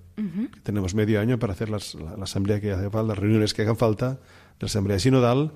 Tenemos 0.63 0.95
medio 0.95 1.21
año 1.21 1.39
para 1.39 1.53
hacer 1.53 1.71
la, 1.71 1.79
asamblea 2.23 2.61
que 2.61 2.73
hace 2.73 2.91
falta, 2.91 3.09
las 3.09 3.19
reuniones 3.19 3.55
que 3.55 3.63
hagan 3.63 3.77
falta 3.77 4.11
de 4.11 4.19
la 4.61 4.67
asamblea 4.67 4.99
sinodal, 4.99 5.53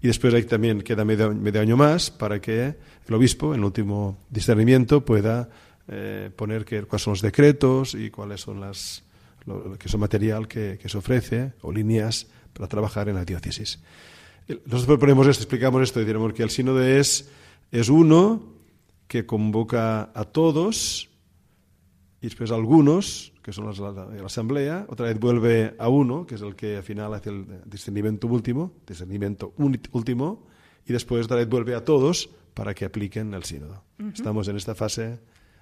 y 0.00 0.08
después 0.08 0.32
ahí 0.34 0.44
también 0.44 0.82
queda 0.82 1.04
medio, 1.04 1.34
medio 1.34 1.60
año 1.60 1.76
más 1.76 2.10
para 2.10 2.40
que 2.40 2.76
el 3.06 3.14
obispo, 3.14 3.54
en 3.54 3.60
el 3.60 3.64
último 3.64 4.18
discernimiento, 4.30 5.04
pueda 5.04 5.48
eh, 5.88 6.30
poner 6.34 6.64
que, 6.64 6.82
cuáles 6.82 7.02
son 7.02 7.12
los 7.12 7.22
decretos 7.22 7.94
y 7.94 8.10
cuáles 8.10 8.40
son 8.40 8.60
las 8.60 9.04
lo, 9.46 9.78
que 9.78 9.88
son 9.88 10.00
material 10.00 10.48
que, 10.48 10.78
que, 10.80 10.88
se 10.88 10.98
ofrece 10.98 11.52
o 11.62 11.72
líneas 11.72 12.26
para 12.52 12.68
trabajar 12.68 13.08
en 13.08 13.14
la 13.14 13.24
diócesis. 13.24 13.80
Nosotros 14.48 14.86
proponemos 14.86 15.26
esto, 15.26 15.42
explicamos 15.42 15.82
esto, 15.82 16.00
diremos 16.00 16.32
que 16.32 16.42
el 16.42 16.50
sínodo 16.50 16.82
es, 16.82 17.28
es 17.70 17.88
uno 17.88 18.42
que 19.08 19.26
convoca 19.26 20.10
a 20.14 20.24
todos 20.24 21.08
y 22.20 22.26
después 22.26 22.50
algunos, 22.50 23.32
que 23.42 23.52
son 23.52 23.66
los 23.66 23.78
de 23.78 24.20
la, 24.20 24.26
asamblea, 24.26 24.86
otra 24.88 25.06
vez 25.06 25.18
vuelve 25.18 25.74
a 25.78 25.88
uno, 25.88 26.26
que 26.26 26.36
es 26.36 26.42
el 26.42 26.56
que 26.56 26.76
al 26.76 26.82
final 26.82 27.12
hace 27.14 27.30
el 27.30 27.46
discernimiento 27.66 28.26
último, 28.26 28.72
discernimiento 28.86 29.52
último, 29.92 30.46
y 30.86 30.92
después 30.92 31.24
otra 31.24 31.36
vez 31.36 31.48
vuelve 31.48 31.74
a 31.74 31.84
todos 31.84 32.30
para 32.54 32.74
que 32.74 32.84
apliquen 32.84 33.34
el 33.34 33.44
sínodo. 33.44 33.82
Estamos 34.14 34.48
en 34.48 34.56
esta 34.56 34.74
fase 34.74 35.04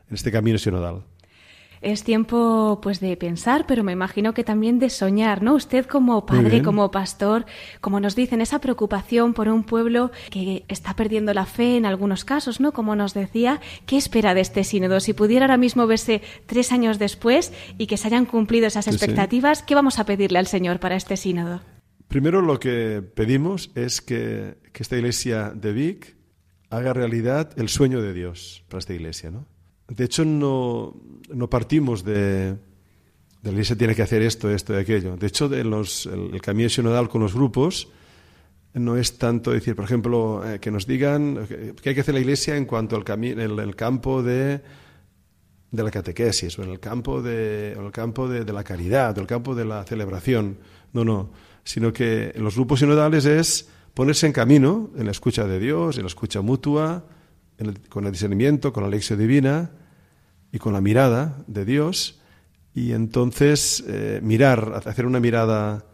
en 0.08 0.14
este 0.14 0.30
camino 0.30 0.58
sinodal. 0.58 1.02
Es 1.84 2.02
tiempo 2.02 2.80
pues 2.82 2.98
de 3.00 3.14
pensar, 3.18 3.66
pero 3.68 3.84
me 3.84 3.92
imagino 3.92 4.32
que 4.32 4.42
también 4.42 4.78
de 4.78 4.88
soñar, 4.88 5.42
¿no? 5.42 5.54
Usted 5.54 5.84
como 5.84 6.24
padre, 6.24 6.62
como 6.62 6.90
pastor, 6.90 7.44
como 7.82 8.00
nos 8.00 8.16
dicen, 8.16 8.40
esa 8.40 8.58
preocupación 8.58 9.34
por 9.34 9.50
un 9.50 9.64
pueblo 9.64 10.10
que 10.30 10.64
está 10.68 10.96
perdiendo 10.96 11.34
la 11.34 11.44
fe 11.44 11.76
en 11.76 11.84
algunos 11.84 12.24
casos, 12.24 12.58
¿no? 12.58 12.72
Como 12.72 12.96
nos 12.96 13.12
decía, 13.12 13.60
¿qué 13.84 13.98
espera 13.98 14.32
de 14.32 14.40
este 14.40 14.64
sínodo? 14.64 14.98
Si 14.98 15.12
pudiera 15.12 15.44
ahora 15.44 15.58
mismo 15.58 15.86
verse 15.86 16.22
tres 16.46 16.72
años 16.72 16.98
después 16.98 17.52
y 17.76 17.86
que 17.86 17.98
se 17.98 18.08
hayan 18.08 18.24
cumplido 18.24 18.66
esas 18.66 18.88
expectativas, 18.88 19.62
¿qué 19.62 19.74
vamos 19.74 19.98
a 19.98 20.06
pedirle 20.06 20.38
al 20.38 20.46
Señor 20.46 20.80
para 20.80 20.96
este 20.96 21.18
sínodo? 21.18 21.60
Primero 22.08 22.40
lo 22.40 22.58
que 22.58 23.02
pedimos 23.02 23.70
es 23.74 24.00
que, 24.00 24.56
que 24.72 24.82
esta 24.82 24.96
iglesia 24.96 25.52
de 25.54 25.74
Vic 25.74 26.16
haga 26.70 26.94
realidad 26.94 27.50
el 27.58 27.68
sueño 27.68 28.00
de 28.00 28.14
Dios 28.14 28.64
para 28.70 28.78
esta 28.78 28.94
iglesia, 28.94 29.30
¿no? 29.30 29.46
De 29.88 30.04
hecho, 30.04 30.24
no, 30.24 30.94
no 31.28 31.50
partimos 31.50 32.04
de, 32.04 32.56
la 33.42 33.50
Iglesia 33.50 33.76
tiene 33.76 33.94
que 33.94 34.02
hacer 34.02 34.22
esto, 34.22 34.50
esto 34.50 34.74
y 34.74 34.78
aquello. 34.78 35.16
De 35.16 35.26
hecho, 35.26 35.48
de 35.48 35.64
los, 35.64 36.06
el, 36.06 36.40
camino 36.40 36.68
sinodal 36.68 37.08
con 37.08 37.20
los 37.20 37.34
grupos 37.34 37.88
no 38.72 38.96
es 38.96 39.18
tanto 39.18 39.52
decir, 39.52 39.76
por 39.76 39.84
ejemplo, 39.84 40.42
eh, 40.44 40.58
que 40.58 40.70
nos 40.70 40.86
digan 40.86 41.46
qué 41.80 41.90
hay 41.90 41.94
que 41.94 42.00
hacer 42.00 42.14
la 42.14 42.20
Iglesia 42.20 42.56
en 42.56 42.64
cuanto 42.64 42.96
al 42.96 43.04
en 43.24 43.38
el, 43.38 43.76
campo 43.76 44.22
de, 44.22 44.62
de 45.70 45.82
la 45.82 45.90
catequesis, 45.90 46.58
o 46.58 46.62
en 46.62 46.70
el 46.70 46.80
campo, 46.80 47.22
de, 47.22 47.72
el 47.72 47.92
campo 47.92 48.26
de, 48.28 48.50
la 48.52 48.64
caridad, 48.64 49.16
o 49.18 49.20
el 49.20 49.26
campo 49.26 49.54
de 49.54 49.64
la 49.64 49.84
celebración. 49.84 50.58
No, 50.92 51.04
no. 51.04 51.30
Sino 51.62 51.92
que 51.92 52.32
los 52.36 52.56
grupos 52.56 52.80
sinodales 52.80 53.26
es 53.26 53.68
ponerse 53.92 54.26
en 54.26 54.32
camino, 54.32 54.90
en 54.96 55.04
la 55.04 55.12
escucha 55.12 55.46
de 55.46 55.60
Dios, 55.60 55.96
en 55.96 56.02
la 56.02 56.08
escucha 56.08 56.40
mutua, 56.40 57.04
con 57.88 58.06
el 58.06 58.12
discernimiento, 58.12 58.73
con 58.73 58.82
la 58.82 58.88
lección 58.88 59.18
divina 59.18 59.70
y 60.52 60.58
con 60.58 60.73
la 60.73 60.80
mirada 60.80 61.44
de 61.46 61.64
Dios, 61.64 62.20
y 62.75 62.92
entonces 62.92 63.84
eh, 63.87 64.20
mirar, 64.23 64.82
hacer 64.84 65.06
una 65.06 65.20
mirada 65.20 65.84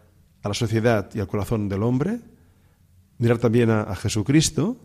a 0.42 0.48
la 0.48 0.54
sociedad 0.54 1.10
y 1.14 1.20
al 1.20 1.26
corazón 1.26 1.68
del 1.68 1.82
hombre, 1.82 2.20
mirar 3.18 3.38
también 3.38 3.70
a, 3.70 3.94
Jesucristo 3.94 4.78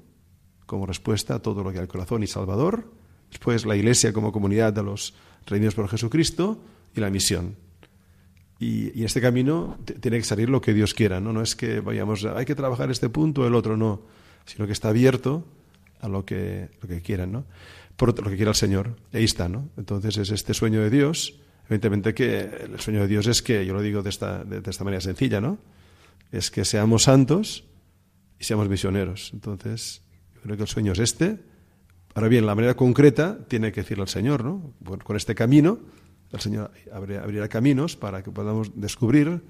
como 0.65 0.85
respuesta 0.85 1.35
a 1.35 1.39
todo 1.39 1.63
lo 1.63 1.71
que 1.71 1.79
el 1.79 1.87
corazón 1.87 2.23
y 2.23 2.27
Salvador, 2.27 2.91
después 3.29 3.65
la 3.65 3.75
Iglesia 3.75 4.11
como 4.11 4.31
comunidad 4.31 4.73
de 4.73 4.83
los 4.83 5.13
reunidos 5.45 5.75
por 5.75 5.87
Jesucristo 5.87 6.59
y 6.93 6.99
la 6.99 7.09
misión. 7.09 7.55
Y, 8.59 8.97
y 8.99 9.03
este 9.05 9.21
camino 9.21 9.77
tiene 10.01 10.17
que 10.17 10.23
salir 10.23 10.49
lo 10.49 10.59
que 10.59 10.73
Dios 10.73 10.93
quiera, 10.93 11.19
¿no? 11.19 11.31
No 11.31 11.41
es 11.41 11.55
que 11.55 11.79
vayamos, 11.79 12.25
hay 12.25 12.45
que 12.45 12.55
trabajar 12.55 12.89
este 12.89 13.09
punto 13.09 13.41
o 13.41 13.47
el 13.47 13.55
otro, 13.55 13.77
no, 13.77 14.01
sino 14.45 14.65
que 14.65 14.73
está 14.73 14.89
abierto 14.89 15.45
a 16.01 16.07
lo 16.07 16.25
que, 16.25 16.69
lo 16.81 16.87
que 16.87 17.01
quieran, 17.01 17.31
¿no? 17.31 17.45
Por 17.95 18.19
lo 18.21 18.29
que 18.29 18.35
quiera 18.35 18.51
el 18.51 18.55
Señor. 18.55 18.95
ahí 19.13 19.23
está, 19.23 19.47
¿no? 19.47 19.69
Entonces 19.77 20.17
es 20.17 20.31
este 20.31 20.53
sueño 20.53 20.81
de 20.81 20.89
Dios. 20.89 21.39
Evidentemente 21.65 22.13
que 22.13 22.39
el 22.39 22.79
sueño 22.79 23.01
de 23.01 23.07
Dios 23.07 23.27
es 23.27 23.41
que, 23.41 23.65
yo 23.65 23.73
lo 23.73 23.81
digo 23.81 24.03
de 24.03 24.09
esta, 24.09 24.43
de, 24.43 24.61
esta 24.69 24.83
manera 24.83 25.01
sencilla, 25.01 25.41
¿no? 25.41 25.57
Es 26.31 26.51
que 26.51 26.65
seamos 26.65 27.03
santos 27.03 27.63
y 28.39 28.43
seamos 28.43 28.69
misioneros. 28.69 29.31
Entonces, 29.33 30.01
yo 30.35 30.41
creo 30.41 30.57
que 30.57 30.63
el 30.63 30.69
sueño 30.69 30.91
es 30.91 30.99
este. 30.99 31.39
Ahora 32.13 32.27
bien, 32.27 32.45
la 32.45 32.55
manera 32.55 32.75
concreta 32.75 33.37
tiene 33.47 33.71
que 33.71 33.81
decirle 33.81 34.03
al 34.03 34.09
Señor, 34.09 34.43
¿no? 34.43 34.73
con 35.03 35.15
este 35.15 35.35
camino, 35.35 35.79
el 36.31 36.39
Señor 36.39 36.71
abrirá 36.91 37.47
caminos 37.47 37.95
para 37.95 38.23
que 38.23 38.31
podamos 38.31 38.71
descubrir 38.75 39.41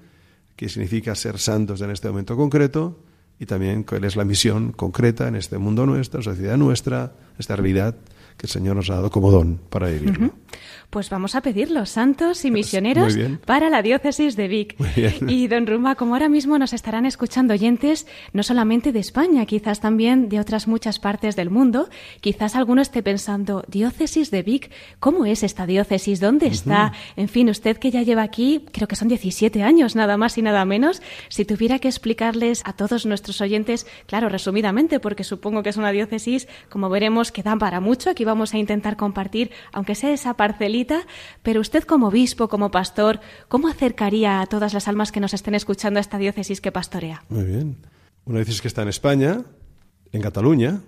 qué 0.56 0.68
significa 0.68 1.14
ser 1.14 1.38
santos 1.38 1.80
en 1.80 1.90
este 1.90 2.08
momento 2.08 2.36
concreto 2.36 2.98
y 3.38 3.46
también 3.46 3.82
cuál 3.82 4.04
es 4.04 4.16
la 4.16 4.24
misión 4.24 4.72
concreta 4.72 5.28
en 5.28 5.36
este 5.36 5.58
mundo 5.58 5.86
nuestro, 5.86 6.22
sociedad 6.22 6.56
nuestra, 6.56 7.12
esta 7.38 7.56
realidad 7.56 7.96
que 8.36 8.46
el 8.46 8.50
Señor 8.50 8.76
nos 8.76 8.90
ha 8.90 8.94
dado 8.94 9.10
como 9.10 9.30
don 9.30 9.58
para 9.70 9.88
vivir. 9.88 10.32
Pues 10.90 11.10
vamos 11.10 11.34
a 11.34 11.40
pedirlo, 11.40 11.84
santos 11.84 12.44
y 12.44 12.50
misioneros 12.50 13.16
para 13.44 13.68
la 13.70 13.82
diócesis 13.82 14.36
de 14.36 14.48
Vic. 14.48 14.76
Y 15.28 15.48
don 15.48 15.66
Ruma, 15.66 15.94
como 15.94 16.14
ahora 16.14 16.28
mismo 16.28 16.58
nos 16.58 16.72
estarán 16.72 17.06
escuchando 17.06 17.54
oyentes 17.54 18.06
no 18.32 18.42
solamente 18.42 18.92
de 18.92 19.00
España, 19.00 19.44
quizás 19.46 19.80
también 19.80 20.28
de 20.28 20.40
otras 20.40 20.68
muchas 20.68 20.98
partes 20.98 21.36
del 21.36 21.50
mundo, 21.50 21.88
quizás 22.20 22.54
alguno 22.54 22.82
esté 22.82 23.02
pensando, 23.02 23.64
diócesis 23.68 24.30
de 24.30 24.42
Vic, 24.42 24.70
¿cómo 25.00 25.26
es 25.26 25.42
esta 25.42 25.66
diócesis? 25.66 26.20
¿Dónde 26.20 26.46
está? 26.46 26.92
En 27.16 27.28
fin, 27.28 27.50
usted 27.50 27.76
que 27.78 27.90
ya 27.90 28.02
lleva 28.02 28.22
aquí, 28.22 28.64
creo 28.72 28.88
que 28.88 28.96
son 28.96 29.08
17 29.08 29.62
años, 29.62 29.96
nada 29.96 30.16
más 30.16 30.38
y 30.38 30.42
nada 30.42 30.64
menos, 30.64 31.02
si 31.28 31.44
tuviera 31.44 31.78
que 31.78 31.88
explicarles 31.88 32.62
a 32.64 32.72
todos 32.72 33.06
nuestros 33.06 33.40
oyentes, 33.40 33.86
claro, 34.06 34.28
resumidamente, 34.28 35.00
porque 35.00 35.24
supongo 35.24 35.62
que 35.62 35.70
es 35.70 35.76
una 35.76 35.92
diócesis, 35.92 36.48
como 36.68 36.88
veremos, 36.88 37.32
que 37.32 37.42
da 37.42 37.56
para 37.56 37.80
mucho, 37.80 38.10
aquí 38.10 38.24
vamos 38.24 38.54
a 38.54 38.58
intentar 38.58 38.96
compartir, 38.96 39.50
aunque 39.72 39.94
sea 39.94 40.12
esa 40.12 40.34
parcelita, 40.34 40.75
pero 41.42 41.60
usted 41.60 41.84
como 41.84 42.08
obispo, 42.08 42.48
como 42.48 42.70
pastor, 42.70 43.20
¿cómo 43.48 43.68
acercaría 43.68 44.40
a 44.40 44.46
todas 44.46 44.74
las 44.74 44.88
almas 44.88 45.12
que 45.12 45.20
nos 45.20 45.34
estén 45.34 45.54
escuchando 45.54 45.98
a 45.98 46.00
esta 46.00 46.18
diócesis 46.18 46.60
que 46.60 46.72
pastorea? 46.72 47.22
Muy 47.28 47.44
bien. 47.44 47.76
Una 48.24 48.38
diócesis 48.38 48.60
que 48.60 48.68
está 48.68 48.82
en 48.82 48.88
España, 48.88 49.44
en 50.12 50.20
Cataluña, 50.20 50.80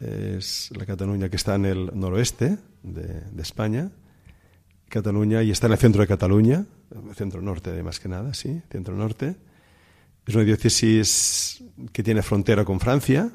es 0.00 0.70
la 0.76 0.84
Cataluña 0.84 1.28
que 1.28 1.36
está 1.36 1.54
en 1.54 1.64
el 1.66 1.90
noroeste 1.94 2.58
de, 2.82 3.22
España, 3.38 3.90
Cataluña, 4.88 5.42
y 5.42 5.50
está 5.50 5.66
en 5.66 5.72
el 5.72 5.78
centro 5.78 6.00
de 6.00 6.06
Cataluña, 6.06 6.64
centro 7.14 7.42
norte 7.42 7.82
más 7.82 7.98
que 8.00 8.08
nada, 8.08 8.34
sí, 8.34 8.62
centro 8.70 8.94
norte. 8.94 9.36
Es 10.26 10.34
una 10.34 10.44
diócesis 10.44 11.62
que 11.92 12.02
tiene 12.02 12.22
frontera 12.22 12.64
con 12.64 12.80
Francia, 12.80 13.30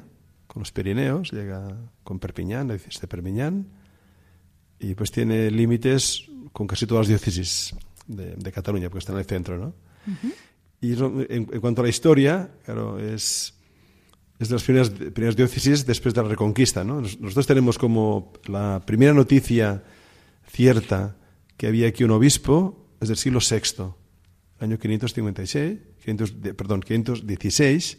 con 0.46 0.60
los 0.60 0.72
Pirineos, 0.72 1.32
llega 1.32 1.76
con 2.04 2.18
Perpiñán, 2.18 2.68
la 2.68 2.74
diócesis 2.74 3.00
de 3.00 3.08
Perpiñán, 3.08 3.66
y 4.82 4.94
pues 4.94 5.10
tiene 5.10 5.50
límites 5.50 6.24
con 6.52 6.66
casi 6.66 6.86
todas 6.86 7.02
las 7.02 7.08
diócesis 7.08 7.74
de, 8.06 8.52
Cataluña, 8.52 8.90
porque 8.90 8.98
está 8.98 9.12
en 9.12 9.18
el 9.18 9.24
centro, 9.24 9.56
¿no? 9.56 9.74
Y 10.80 10.92
en, 10.92 11.44
cuanto 11.60 11.80
a 11.80 11.84
la 11.84 11.88
historia, 11.88 12.50
claro, 12.64 12.98
es, 12.98 13.54
es 14.40 14.48
de 14.48 14.54
las 14.54 14.64
primeras, 14.64 14.90
primeras 14.90 15.36
diócesis 15.36 15.86
después 15.86 16.12
de 16.12 16.22
la 16.22 16.28
Reconquista. 16.28 16.82
¿no? 16.82 17.00
Nosotros 17.00 17.46
tenemos 17.46 17.78
como 17.78 18.32
la 18.46 18.82
primera 18.84 19.14
noticia 19.14 19.84
cierta 20.48 21.16
que 21.56 21.68
había 21.68 21.86
aquí 21.86 22.02
un 22.02 22.10
obispo 22.10 22.88
es 23.00 23.08
del 23.08 23.16
siglo 23.16 23.38
VI, 23.38 23.94
año 24.58 24.78
556, 24.78 25.78
500, 26.04 26.32
perdón, 26.56 26.80
516, 26.82 27.98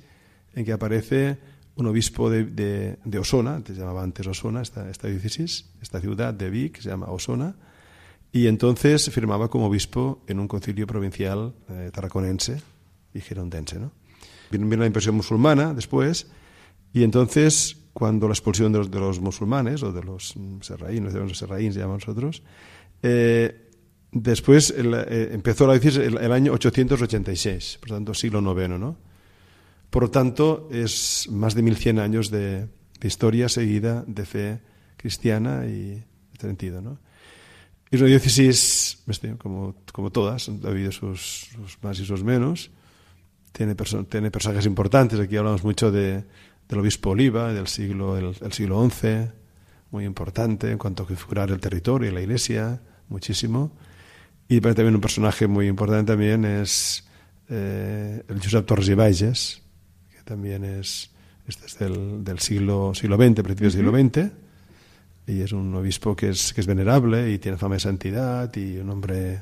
en 0.55 0.65
que 0.65 0.73
aparece 0.73 1.37
un 1.75 1.87
obispo 1.87 2.29
de, 2.29 2.45
de, 2.45 2.97
de, 3.03 3.19
Osona, 3.19 3.61
se 3.65 3.73
llamaba 3.73 4.03
antes 4.03 4.27
Osona, 4.27 4.61
esta, 4.61 5.07
diócesis, 5.07 5.69
esta 5.81 5.99
ciudad 5.99 6.33
de 6.33 6.49
Vic, 6.49 6.79
se 6.79 6.89
llama 6.89 7.07
Osona, 7.07 7.55
y 8.31 8.47
entonces 8.47 9.09
firmaba 9.09 9.49
como 9.49 9.67
obispo 9.67 10.23
en 10.27 10.39
un 10.39 10.47
concilio 10.47 10.85
provincial 10.87 11.53
eh, 11.69 11.89
tarraconense 11.93 12.61
y 13.13 13.21
girondense. 13.21 13.79
¿no? 13.79 13.91
Viene 14.51 14.77
la 14.77 14.85
impresión 14.85 15.15
musulmana 15.15 15.73
después, 15.73 16.27
y 16.93 17.03
entonces, 17.03 17.77
cuando 17.93 18.27
la 18.27 18.33
expulsión 18.33 18.71
de 18.71 18.99
los, 18.99 19.19
musulmanes, 19.19 19.81
o 19.81 19.91
de 19.91 20.03
los 20.03 20.35
serraínos, 20.61 21.13
de 21.13 21.19
los 21.21 21.37
serraíns 21.37 21.75
llamamos 21.75 22.07
nosotros, 22.07 22.43
eh, 23.01 23.71
después 24.11 24.71
eh, 24.77 25.29
empezó 25.31 25.69
a 25.69 25.73
decir 25.73 25.99
el, 25.99 26.17
el, 26.19 26.31
año 26.31 26.53
886, 26.53 27.79
por 27.81 27.89
tanto, 27.89 28.13
siglo 28.13 28.39
IX, 28.41 28.69
¿no? 28.79 29.12
Por 29.93 30.01
lo 30.01 30.09
tanto, 30.09 30.69
es 30.71 31.27
más 31.29 31.53
de 31.53 31.61
1100 31.61 31.99
años 31.99 32.31
de, 32.31 32.67
historia 33.03 33.47
seguida 33.47 34.03
de 34.07 34.25
fe 34.25 34.59
cristiana 34.97 35.67
y 35.67 36.01
de 36.31 36.39
sentido, 36.39 36.81
¿no? 36.81 36.97
Es 37.91 37.99
una 37.99 38.09
diócesis, 38.09 39.03
como, 39.37 39.75
como 39.91 40.09
todas, 40.09 40.49
ha 40.49 40.67
habido 40.67 40.91
sus, 40.91 41.49
más 41.83 41.99
y 41.99 42.05
sus 42.05 42.23
menos. 42.23 42.71
Tiene, 43.51 43.75
perso 43.75 44.03
tiene 44.05 44.31
personajes 44.31 44.65
importantes. 44.65 45.19
Aquí 45.19 45.37
hablamos 45.37 45.63
mucho 45.63 45.91
de, 45.91 46.23
del 46.67 46.79
obispo 46.79 47.11
Oliva, 47.11 47.53
del 47.53 47.67
siglo, 47.67 48.17
el, 48.17 48.35
el, 48.41 48.51
siglo 48.51 48.89
XI, 48.89 49.29
muy 49.91 50.05
importante 50.05 50.71
en 50.71 50.79
cuanto 50.79 51.03
a 51.03 51.05
configurar 51.05 51.51
el 51.51 51.59
territorio 51.59 52.09
y 52.09 52.13
la 52.15 52.21
iglesia, 52.21 52.81
muchísimo. 53.09 53.77
Y 54.47 54.59
también 54.59 54.95
un 54.95 55.01
personaje 55.01 55.45
muy 55.45 55.67
importante 55.67 56.13
también 56.13 56.45
es 56.45 57.07
eh, 57.47 58.23
el 58.27 58.41
Josep 58.41 58.65
Torres 58.65 58.89
y 58.89 58.95
también 60.23 60.63
es, 60.63 61.11
este 61.47 61.65
es 61.65 61.79
del, 61.79 62.23
del 62.23 62.39
siglo, 62.39 62.93
siglo 62.93 63.17
XX, 63.17 63.41
principios 63.41 63.73
del 63.73 63.87
uh 63.87 63.91
-huh. 63.91 64.11
siglo 64.11 64.21
XX 64.21 64.43
y 65.27 65.41
es 65.41 65.51
un 65.53 65.73
obispo 65.75 66.15
que 66.15 66.29
es, 66.29 66.53
que 66.53 66.61
es 66.61 66.67
venerable 66.67 67.31
y 67.31 67.39
tiene 67.39 67.57
fama 67.57 67.75
de 67.75 67.79
santidad 67.79 68.53
y 68.55 68.77
un 68.77 68.89
hombre 68.89 69.41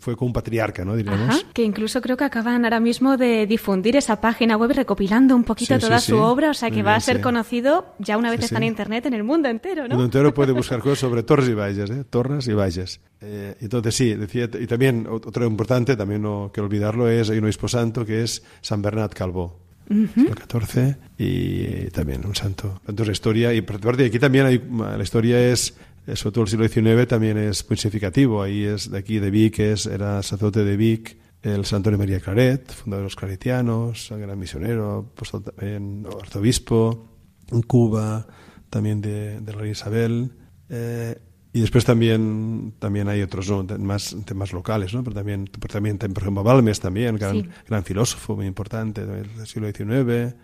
fue 0.00 0.16
como 0.16 0.28
un 0.28 0.32
patriarca, 0.32 0.84
¿no? 0.84 0.96
Diríamos. 0.96 1.28
Ajá, 1.28 1.46
que 1.52 1.62
incluso 1.62 2.00
creo 2.00 2.16
que 2.16 2.24
acaban 2.24 2.64
ahora 2.64 2.80
mismo 2.80 3.16
de 3.16 3.46
difundir 3.46 3.96
esa 3.96 4.20
página 4.20 4.56
web 4.56 4.72
recopilando 4.72 5.36
un 5.36 5.44
poquito 5.44 5.74
sí, 5.74 5.80
toda 5.80 5.98
sí, 5.98 6.12
su 6.12 6.16
sí. 6.16 6.22
obra, 6.22 6.50
o 6.50 6.54
sea 6.54 6.70
que 6.70 6.76
Muy 6.76 6.82
va 6.84 6.92
bien, 6.92 6.98
a 6.98 7.00
ser 7.00 7.20
conocido 7.20 7.94
ya 7.98 8.16
una 8.16 8.30
vez 8.30 8.42
está 8.42 8.56
en 8.58 8.64
internet 8.64 9.06
en 9.06 9.14
el 9.14 9.24
mundo 9.24 9.48
entero, 9.48 9.82
El 9.82 9.90
¿no? 9.90 9.96
mundo 9.96 10.04
entero 10.06 10.32
puede 10.32 10.52
buscar 10.52 10.80
cosas 10.80 11.00
sobre 11.00 11.22
Torres 11.22 11.48
y 11.48 11.54
Valles, 11.54 11.90
¿eh? 11.90 12.04
Torres 12.08 12.46
y 12.48 12.52
Valles. 12.52 13.00
Eh, 13.20 13.56
entonces 13.60 13.94
sí, 13.94 14.14
decía, 14.14 14.48
y 14.58 14.66
también 14.66 15.06
otro 15.08 15.44
importante, 15.46 15.96
también 15.96 16.22
no 16.22 16.50
quiero 16.52 16.66
olvidarlo, 16.66 17.08
es 17.08 17.30
hay 17.30 17.38
un 17.38 17.44
obispo 17.44 17.68
santo 17.68 18.04
que 18.04 18.22
es 18.22 18.42
San 18.60 18.80
Bernat 18.80 19.12
Calvo. 19.12 19.63
Siglo 19.88 20.34
XIV 20.34 20.96
y 21.18 21.90
también 21.90 22.24
un 22.26 22.34
santo. 22.34 22.80
Entonces 22.80 23.06
la 23.06 23.12
historia, 23.12 23.54
y 23.54 23.60
por 23.60 23.80
parte 23.80 24.02
de 24.02 24.08
aquí 24.08 24.18
también 24.18 24.46
hay, 24.46 24.58
la 24.58 25.02
historia 25.02 25.40
es, 25.50 25.74
eh, 26.06 26.16
sobre 26.16 26.34
todo 26.34 26.44
el 26.44 26.50
siglo 26.50 26.68
XIX 26.68 27.06
también 27.06 27.38
es 27.38 27.68
muy 27.68 27.76
significativo. 27.76 28.42
Ahí 28.42 28.64
es 28.64 28.90
de 28.90 28.98
aquí 28.98 29.18
de 29.18 29.30
Vic, 29.30 29.58
es, 29.58 29.86
era 29.86 30.22
sacerdote 30.22 30.64
de 30.64 30.76
Vic, 30.76 31.16
el 31.42 31.64
santo 31.66 31.90
de 31.90 31.98
María 31.98 32.20
Claret, 32.20 32.72
fundador 32.72 33.02
de 33.02 33.06
los 33.06 33.16
claretianos, 33.16 34.08
gran 34.10 34.38
misionero, 34.38 35.12
también, 35.44 36.06
arzobispo, 36.20 37.08
en 37.52 37.62
Cuba, 37.62 38.26
también 38.70 39.00
de, 39.00 39.40
de 39.40 39.52
la 39.54 39.66
Isabel. 39.66 40.32
Eh, 40.70 41.18
y 41.54 41.60
después 41.60 41.84
también, 41.84 42.74
también 42.80 43.08
hay 43.08 43.22
otros 43.22 43.48
¿no? 43.48 43.64
más 43.78 44.14
temas 44.26 44.52
locales, 44.52 44.92
¿no? 44.92 45.02
pero 45.04 45.14
también, 45.14 45.48
pero 45.58 45.72
también, 45.72 45.96
por 45.98 46.22
ejemplo, 46.22 46.42
Balmes 46.42 46.80
también, 46.80 47.16
gran, 47.16 47.36
Sí. 47.42 47.48
gran 47.68 47.84
filósofo 47.84 48.34
muy 48.36 48.46
importante 48.46 49.06
del 49.06 49.28
siglo 49.46 49.70
XIX. 49.70 50.34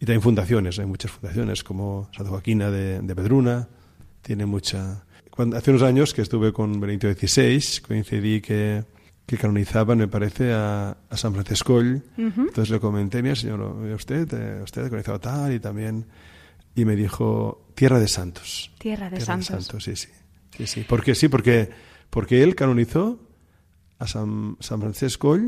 Y 0.00 0.06
también 0.06 0.22
fundaciones, 0.22 0.78
hay 0.78 0.86
muchas 0.86 1.10
fundaciones, 1.10 1.62
como 1.62 2.08
Santa 2.16 2.30
Joaquina 2.30 2.70
de, 2.70 3.00
de 3.00 3.14
Pedruna, 3.14 3.68
tiene 4.22 4.46
mucha... 4.46 5.04
Cuando, 5.30 5.56
hace 5.56 5.70
unos 5.70 5.82
años 5.82 6.14
que 6.14 6.22
estuve 6.22 6.52
con 6.52 6.80
Benito 6.80 7.12
XVI, 7.12 7.80
coincidí 7.86 8.40
que, 8.40 8.84
que 9.26 9.36
canonizaban, 9.36 9.98
me 9.98 10.08
parece, 10.08 10.52
a, 10.52 10.96
a 11.10 11.16
San 11.16 11.32
Francisco. 11.34 11.74
Ujú. 11.74 12.00
Entonces 12.16 12.70
le 12.70 12.80
comenté, 12.80 13.22
mira, 13.22 13.36
señor, 13.36 13.60
usted, 13.94 14.26
eh, 14.32 14.62
usted 14.62 14.82
ha 14.82 14.88
canonizado 14.88 15.20
tal 15.20 15.52
y 15.52 15.60
también... 15.60 16.06
Y 16.74 16.84
me 16.84 16.94
dijo, 16.94 17.66
Tierra 17.74 17.98
de 17.98 18.06
Santos. 18.08 18.70
Tierra 18.78 19.10
de 19.10 19.16
Tierra 19.16 19.42
Santos. 19.42 19.82
sí, 19.82 19.96
sí. 19.96 20.08
Sí, 20.58 20.66
sí. 20.66 20.84
Porque 20.86 21.14
sí, 21.14 21.28
porque, 21.28 21.70
porque 22.10 22.42
él 22.42 22.54
canonizó 22.54 23.18
a 23.98 24.06
San, 24.06 24.56
San 24.60 24.80
Francisco 24.80 25.38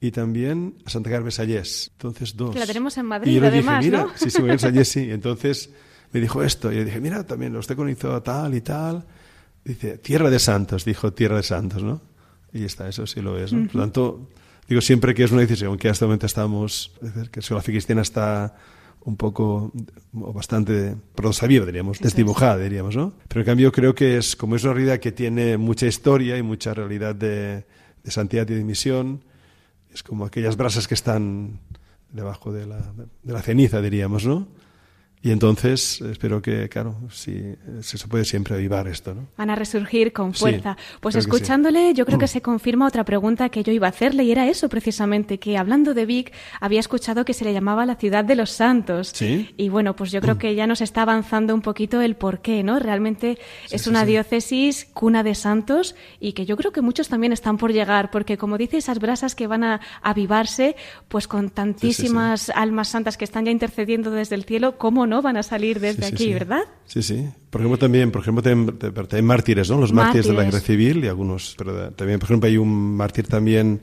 y 0.00 0.10
también 0.10 0.76
a 0.84 0.90
Santa 0.90 1.10
Carmen 1.10 1.30
Sallés. 1.30 1.90
Entonces, 1.92 2.36
dos. 2.36 2.52
Que 2.52 2.58
la 2.58 2.66
tenemos 2.66 2.96
en 2.98 3.06
y 3.06 3.08
Madrid, 3.08 3.34
yo 3.34 3.40
le 3.40 3.46
además, 3.48 3.84
dije, 3.84 3.90
mira, 3.96 4.04
¿no? 4.04 4.12
sí, 4.16 4.30
sí, 4.30 4.42
en 4.42 4.58
Sallés 4.58 4.88
sí. 4.92 5.00
Y 5.04 5.10
entonces 5.12 5.70
me 6.12 6.20
dijo 6.20 6.42
esto. 6.42 6.72
Y 6.72 6.76
yo 6.76 6.84
dije, 6.84 7.00
mira, 7.00 7.24
también 7.26 7.54
usted 7.56 7.76
canonizó 7.76 8.14
a 8.14 8.22
tal 8.22 8.54
y 8.54 8.60
tal. 8.60 9.06
Dice, 9.64 9.98
Tierra 9.98 10.30
de 10.30 10.38
Santos, 10.38 10.84
dijo 10.84 11.12
Tierra 11.12 11.36
de 11.36 11.42
Santos, 11.42 11.82
¿no? 11.82 12.02
Y 12.52 12.64
está, 12.64 12.88
eso 12.88 13.06
sí 13.06 13.20
lo 13.20 13.38
es. 13.38 13.52
¿no? 13.52 13.66
Por 13.66 13.76
lo 13.76 13.80
tanto, 13.82 14.28
digo 14.68 14.80
siempre 14.80 15.14
que 15.14 15.24
es 15.24 15.32
una 15.32 15.40
decisión 15.40 15.76
que 15.76 15.88
hasta 15.88 16.04
el 16.04 16.08
momento 16.08 16.26
estamos, 16.26 16.92
es 17.02 17.14
decir, 17.14 17.30
que 17.30 17.40
la 17.54 17.60
fe 17.60 17.72
cristiana 17.72 18.02
está 18.02 18.56
un 19.04 19.16
poco 19.16 19.72
o 20.14 20.32
bastante 20.32 20.96
sabida, 21.32 21.66
diríamos, 21.66 22.00
desdibujada, 22.00 22.58
diríamos, 22.58 22.96
¿no? 22.96 23.12
Pero 23.28 23.40
en 23.40 23.46
cambio 23.46 23.72
creo 23.72 23.94
que 23.94 24.16
es 24.16 24.36
como 24.36 24.56
es 24.56 24.64
una 24.64 24.74
realidad 24.74 24.98
que 24.98 25.12
tiene 25.12 25.56
mucha 25.56 25.86
historia 25.86 26.36
y 26.38 26.42
mucha 26.42 26.72
realidad 26.74 27.14
de, 27.14 27.64
de 28.02 28.10
santidad 28.10 28.48
y 28.48 28.54
de 28.54 28.64
misión, 28.64 29.22
es 29.92 30.02
como 30.02 30.24
aquellas 30.24 30.56
brasas 30.56 30.88
que 30.88 30.94
están 30.94 31.60
debajo 32.10 32.52
de 32.52 32.66
la, 32.66 32.78
de 33.22 33.32
la 33.32 33.42
ceniza, 33.42 33.80
diríamos, 33.80 34.24
¿no? 34.24 34.48
Y 35.24 35.30
entonces 35.30 36.02
espero 36.02 36.42
que, 36.42 36.68
claro, 36.68 36.96
sí, 37.10 37.54
se 37.80 37.96
puede 38.08 38.26
siempre 38.26 38.56
avivar 38.56 38.86
esto, 38.88 39.14
¿no? 39.14 39.26
Van 39.38 39.48
a 39.48 39.54
resurgir 39.54 40.12
con 40.12 40.34
Sí, 40.34 40.40
fuerza. 40.40 40.76
pues 41.00 41.14
sí. 41.14 41.18
escuchándole, 41.20 41.94
yo 41.94 42.04
creo 42.04 42.18
que 42.18 42.26
se 42.28 42.42
confirma 42.42 42.86
otra 42.86 43.04
pregunta 43.04 43.48
que 43.48 43.62
yo 43.62 43.72
iba 43.72 43.86
a 43.86 43.90
hacerle, 43.90 44.24
y 44.24 44.32
era 44.32 44.46
eso 44.46 44.68
precisamente, 44.68 45.38
que 45.38 45.56
hablando 45.56 45.94
de 45.94 46.04
Vic, 46.04 46.30
había 46.60 46.78
escuchado 46.78 47.24
que 47.24 47.32
se 47.32 47.46
le 47.46 47.54
llamaba 47.54 47.86
la 47.86 47.94
ciudad 47.96 48.22
de 48.22 48.34
los 48.36 48.50
santos. 48.50 49.12
Sí. 49.14 49.48
Y 49.56 49.70
bueno, 49.70 49.96
pues 49.96 50.12
yo 50.12 50.20
creo 50.20 50.36
que 50.38 50.54
ya 50.54 50.66
nos 50.66 50.82
está 50.82 51.00
avanzando 51.00 51.54
un 51.54 51.62
poquito 51.62 52.02
el 52.02 52.16
por 52.16 52.42
qué, 52.42 52.62
¿no? 52.62 52.78
Realmente 52.78 53.38
es 53.70 53.86
una 53.86 54.04
diócesis 54.04 54.86
cuna 54.92 55.22
de 55.22 55.34
santos 55.34 55.94
y 56.20 56.34
que 56.34 56.44
yo 56.44 56.58
creo 56.58 56.70
que 56.70 56.82
muchos 56.82 57.08
también 57.08 57.32
están 57.32 57.56
por 57.56 57.72
llegar, 57.72 58.10
porque 58.10 58.36
como 58.36 58.58
dice, 58.58 58.76
esas 58.76 58.98
brasas 58.98 59.34
que 59.34 59.46
van 59.46 59.64
a 59.64 59.80
avivarse, 60.02 60.76
pues 61.08 61.26
con 61.26 61.48
tantísimas 61.48 62.50
almas 62.50 62.88
santas 62.88 63.16
que 63.16 63.24
están 63.24 63.46
ya 63.46 63.50
intercediendo 63.52 64.10
desde 64.10 64.34
el 64.34 64.44
cielo, 64.44 64.76
¿cómo 64.76 65.06
no 65.06 65.13
van 65.22 65.36
a 65.36 65.42
salir 65.42 65.80
desde 65.80 66.02
Sí, 66.02 66.08
sí, 66.08 66.14
aquí, 66.14 66.24
sí. 66.24 66.32
verdad? 66.34 66.62
Sí, 66.86 67.02
sí. 67.02 67.28
Por 67.50 67.60
ejemplo, 67.60 67.78
también, 67.78 68.10
por 68.10 68.22
ejemplo, 68.22 68.42
también, 68.42 68.78
también 68.78 69.24
mártires, 69.24 69.70
¿no? 69.70 69.78
Los 69.80 69.92
mártires, 69.92 70.26
de 70.26 70.32
la 70.34 70.44
guerra 70.44 70.60
civil 70.60 71.04
y 71.04 71.08
algunos, 71.08 71.54
pero 71.58 71.90
también, 71.92 72.18
por 72.18 72.26
ejemplo, 72.28 72.48
hay 72.48 72.56
un 72.56 72.96
mártir 72.96 73.26
también 73.26 73.80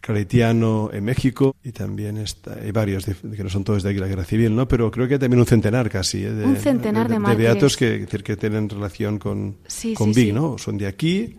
claretiano 0.00 0.90
en 0.92 1.04
México 1.04 1.56
y 1.62 1.72
también 1.72 2.18
está, 2.18 2.54
hay 2.62 2.70
varios 2.70 3.04
de- 3.04 3.14
que 3.36 3.42
no 3.42 3.50
son 3.50 3.64
todos 3.64 3.82
de 3.82 3.92
la 3.94 4.06
guerra 4.06 4.24
civil, 4.24 4.54
¿no? 4.54 4.66
Pero 4.68 4.90
creo 4.90 5.08
que 5.08 5.14
hay 5.14 5.20
también 5.20 5.40
un 5.40 5.46
centenar 5.46 5.90
casi, 5.90 6.24
¿eh? 6.24 6.32
de, 6.32 6.44
Un 6.44 6.56
centenar 6.56 7.08
de 7.08 7.14
de, 7.14 7.18
mártires. 7.20 7.52
beatos 7.52 7.76
que, 7.76 7.94
es 7.96 8.00
decir, 8.02 8.22
que 8.22 8.36
tienen 8.36 8.68
relación 8.68 9.18
con, 9.18 9.56
Sí, 9.66 9.94
con 9.94 10.14
sí, 10.14 10.20
Vic, 10.20 10.28
sí. 10.28 10.32
¿no? 10.32 10.56
Son 10.56 10.78
de 10.78 10.86
aquí 10.86 11.36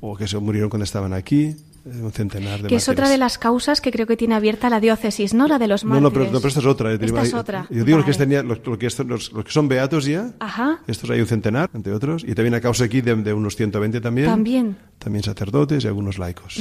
o 0.00 0.16
que 0.16 0.28
se 0.28 0.38
murieron 0.38 0.68
cuando 0.70 0.84
estaban 0.84 1.12
aquí. 1.14 1.56
Un 1.84 2.12
centenar 2.12 2.62
de 2.62 2.68
Que 2.68 2.76
es 2.76 2.88
otra 2.88 3.08
de 3.08 3.18
las 3.18 3.38
causas 3.38 3.80
que 3.80 3.90
creo 3.90 4.06
que 4.06 4.16
tiene 4.16 4.34
abierta 4.36 4.70
la 4.70 4.78
diócesis, 4.78 5.34
¿no? 5.34 5.48
La 5.48 5.58
de 5.58 5.66
los 5.66 5.84
mártires. 5.84 6.02
no, 6.02 6.12
pero, 6.12 6.24
no, 6.26 6.38
pero 6.38 6.48
esta 6.48 6.60
es 6.60 6.66
otra. 6.66 6.92
eh, 6.92 6.98
Esta 7.00 7.22
es 7.22 7.34
hay- 7.34 7.40
otra. 7.40 7.66
Yo 7.70 7.84
digo 7.84 7.98
los, 7.98 8.06
que 8.06 8.26
ya- 8.28 8.42
los, 8.44 8.64
lo 8.64 8.78
que 8.78 8.86
est- 8.86 9.00
los- 9.00 9.32
los 9.32 9.44
que 9.44 9.50
son 9.50 9.66
beatos 9.66 10.04
ya. 10.04 10.30
Ajá. 10.38 10.78
Estos 10.86 11.10
hay 11.10 11.20
un 11.20 11.26
centenar, 11.26 11.68
entre 11.74 11.92
otros. 11.92 12.22
Y 12.24 12.34
también 12.34 12.54
a 12.54 12.60
causa 12.60 12.84
aquí 12.84 13.00
de, 13.00 13.16
de 13.16 13.32
unos 13.32 13.56
120 13.56 14.00
también. 14.00 14.28
También. 14.28 14.76
También 14.98 15.24
sacerdotes 15.24 15.82
y 15.82 15.88
algunos 15.88 16.18
laicos. 16.18 16.60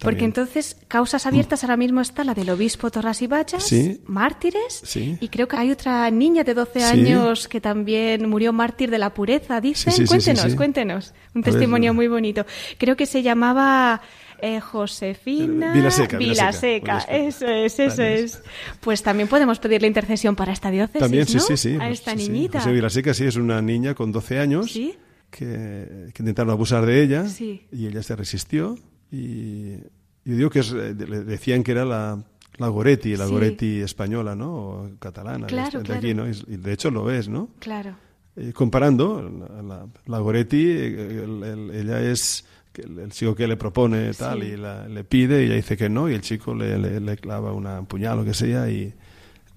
Porque 0.00 0.24
entonces, 0.24 0.78
causas 0.88 1.26
abiertas 1.26 1.62
ahora 1.64 1.76
mismo 1.76 2.00
está 2.00 2.24
la 2.24 2.32
del 2.32 2.48
obispo 2.48 2.90
Torras 2.90 3.20
y 3.20 3.26
Bachas, 3.26 3.64
Sí. 3.64 4.00
mártires, 4.06 4.80
Sí. 4.84 5.18
y 5.20 5.28
creo 5.28 5.46
que 5.46 5.56
hay 5.58 5.70
otra 5.70 6.10
niña 6.10 6.42
de 6.44 6.54
12 6.54 6.80
Sí. 6.80 6.86
años 6.86 7.46
que 7.48 7.60
también 7.60 8.30
murió 8.30 8.54
mártir 8.54 8.90
de 8.90 8.98
la 8.98 9.12
pureza, 9.12 9.60
dicen. 9.60 10.06
Cuéntenos, 10.06 10.54
cuéntenos. 10.54 11.12
Un 11.34 11.42
A 11.42 11.44
testimonio 11.44 11.92
muy 11.92 12.08
bonito. 12.08 12.46
Creo 12.78 12.96
que 12.96 13.04
se 13.04 13.22
llamaba 13.22 14.00
eh, 14.44 14.60
Josefina 14.60 15.72
Eh, 15.72 15.76
Vilaseca, 15.76 16.18
Vilaseca. 16.18 16.98
Vilaseca. 16.98 16.98
Eso 17.12 17.46
es, 17.46 17.78
eso 17.78 18.02
es. 18.02 18.42
Pues 18.80 19.02
también 19.02 19.28
podemos 19.28 19.58
pedirle 19.58 19.86
intercesión 19.88 20.36
para 20.36 20.52
esta 20.52 20.70
diócesis, 20.70 21.00
También, 21.00 21.26
sí, 21.26 21.36
¿no? 21.36 21.40
sí, 21.42 21.56
sí. 21.56 21.74
A 21.74 21.78
pues, 21.78 21.90
esta 22.00 22.12
sí, 22.12 22.18
sí. 22.26 22.30
niñita. 22.30 22.58
José 22.60 22.72
Vilaseca, 22.72 23.14
sí, 23.14 23.24
es 23.24 23.36
una 23.36 23.60
niña 23.62 23.94
con 23.94 24.12
12 24.12 24.38
años 24.38 24.70
Sí. 24.72 24.94
que, 25.30 26.10
que 26.12 26.22
intentaron 26.22 26.50
abusar 26.50 26.84
de 26.86 27.02
ella 27.02 27.28
Sí. 27.28 27.66
y 27.72 27.86
ella 27.86 28.02
se 28.02 28.14
resistió. 28.16 28.76
Y 29.10 29.76
yo 30.24 30.36
digo 30.36 30.50
que 30.50 30.60
es, 30.60 30.72
eh, 30.72 30.94
le 30.94 31.24
decían 31.24 31.62
que 31.62 31.72
era 31.72 31.84
la, 31.84 32.22
la 32.58 32.68
Goretti, 32.68 33.16
la 33.16 33.26
Goretti 33.26 33.80
española, 33.80 34.34
¿no? 34.34 34.52
O 34.54 34.90
catalana, 34.98 35.46
claro, 35.46 35.78
de, 35.80 35.84
claro. 35.84 35.98
aquí, 36.00 36.14
¿no? 36.14 36.26
Y 36.28 36.56
de 36.56 36.72
hecho 36.72 36.90
lo 36.90 37.10
es, 37.10 37.28
¿no? 37.28 37.48
Claro. 37.58 37.96
Eh, 38.36 38.52
comparando, 38.52 39.22
la, 39.22 39.62
la, 39.62 39.86
la 40.06 40.18
Goretti, 40.18 40.70
el, 40.70 41.42
el, 41.44 41.70
ella 41.72 42.00
es 42.00 42.44
el, 42.82 42.98
el, 42.98 43.10
chico 43.12 43.34
que 43.34 43.46
le 43.46 43.56
propone 43.56 44.12
tal 44.14 44.42
Sí. 44.42 44.48
y 44.48 44.56
la, 44.56 44.88
le 44.88 45.04
pide 45.04 45.42
y 45.42 45.46
ella 45.46 45.54
dice 45.54 45.76
que 45.76 45.88
no 45.88 46.08
y 46.08 46.14
el 46.14 46.20
chico 46.20 46.54
le, 46.54 46.78
le, 46.78 47.00
le 47.00 47.16
clava 47.16 47.52
una 47.52 47.80
un 47.80 47.86
puñal 47.86 48.18
o 48.18 48.24
que 48.24 48.34
sea 48.34 48.68
y, 48.70 48.92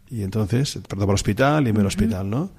y 0.09 0.23
entonces, 0.23 0.79
perdón, 0.87 1.05
para 1.07 1.11
el 1.11 1.15
hospital 1.15 1.67
y 1.67 1.73
me 1.73 1.79
al 1.81 1.87
hospital, 1.87 2.29
¿no? 2.29 2.51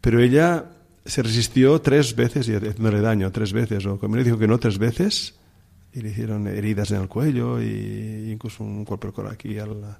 Pero 0.00 0.20
ella 0.20 0.64
se 1.04 1.22
resistió 1.22 1.80
tres 1.80 2.14
veces 2.14 2.48
y 2.48 2.54
haciéndole 2.54 3.00
daño 3.00 3.30
tres 3.32 3.52
veces, 3.52 3.84
o 3.86 3.98
como 3.98 4.16
le 4.16 4.24
dijo 4.24 4.38
que 4.38 4.48
no 4.48 4.58
tres 4.58 4.78
veces 4.78 5.34
y 5.92 6.00
le 6.00 6.10
hicieron 6.10 6.46
heridas 6.48 6.90
en 6.90 7.02
el 7.02 7.08
cuello 7.08 7.60
y 7.60 8.30
incluso 8.32 8.64
un 8.64 8.84
golpe 8.84 9.12
por 9.12 9.28
aquí 9.28 9.58
al 9.58 9.98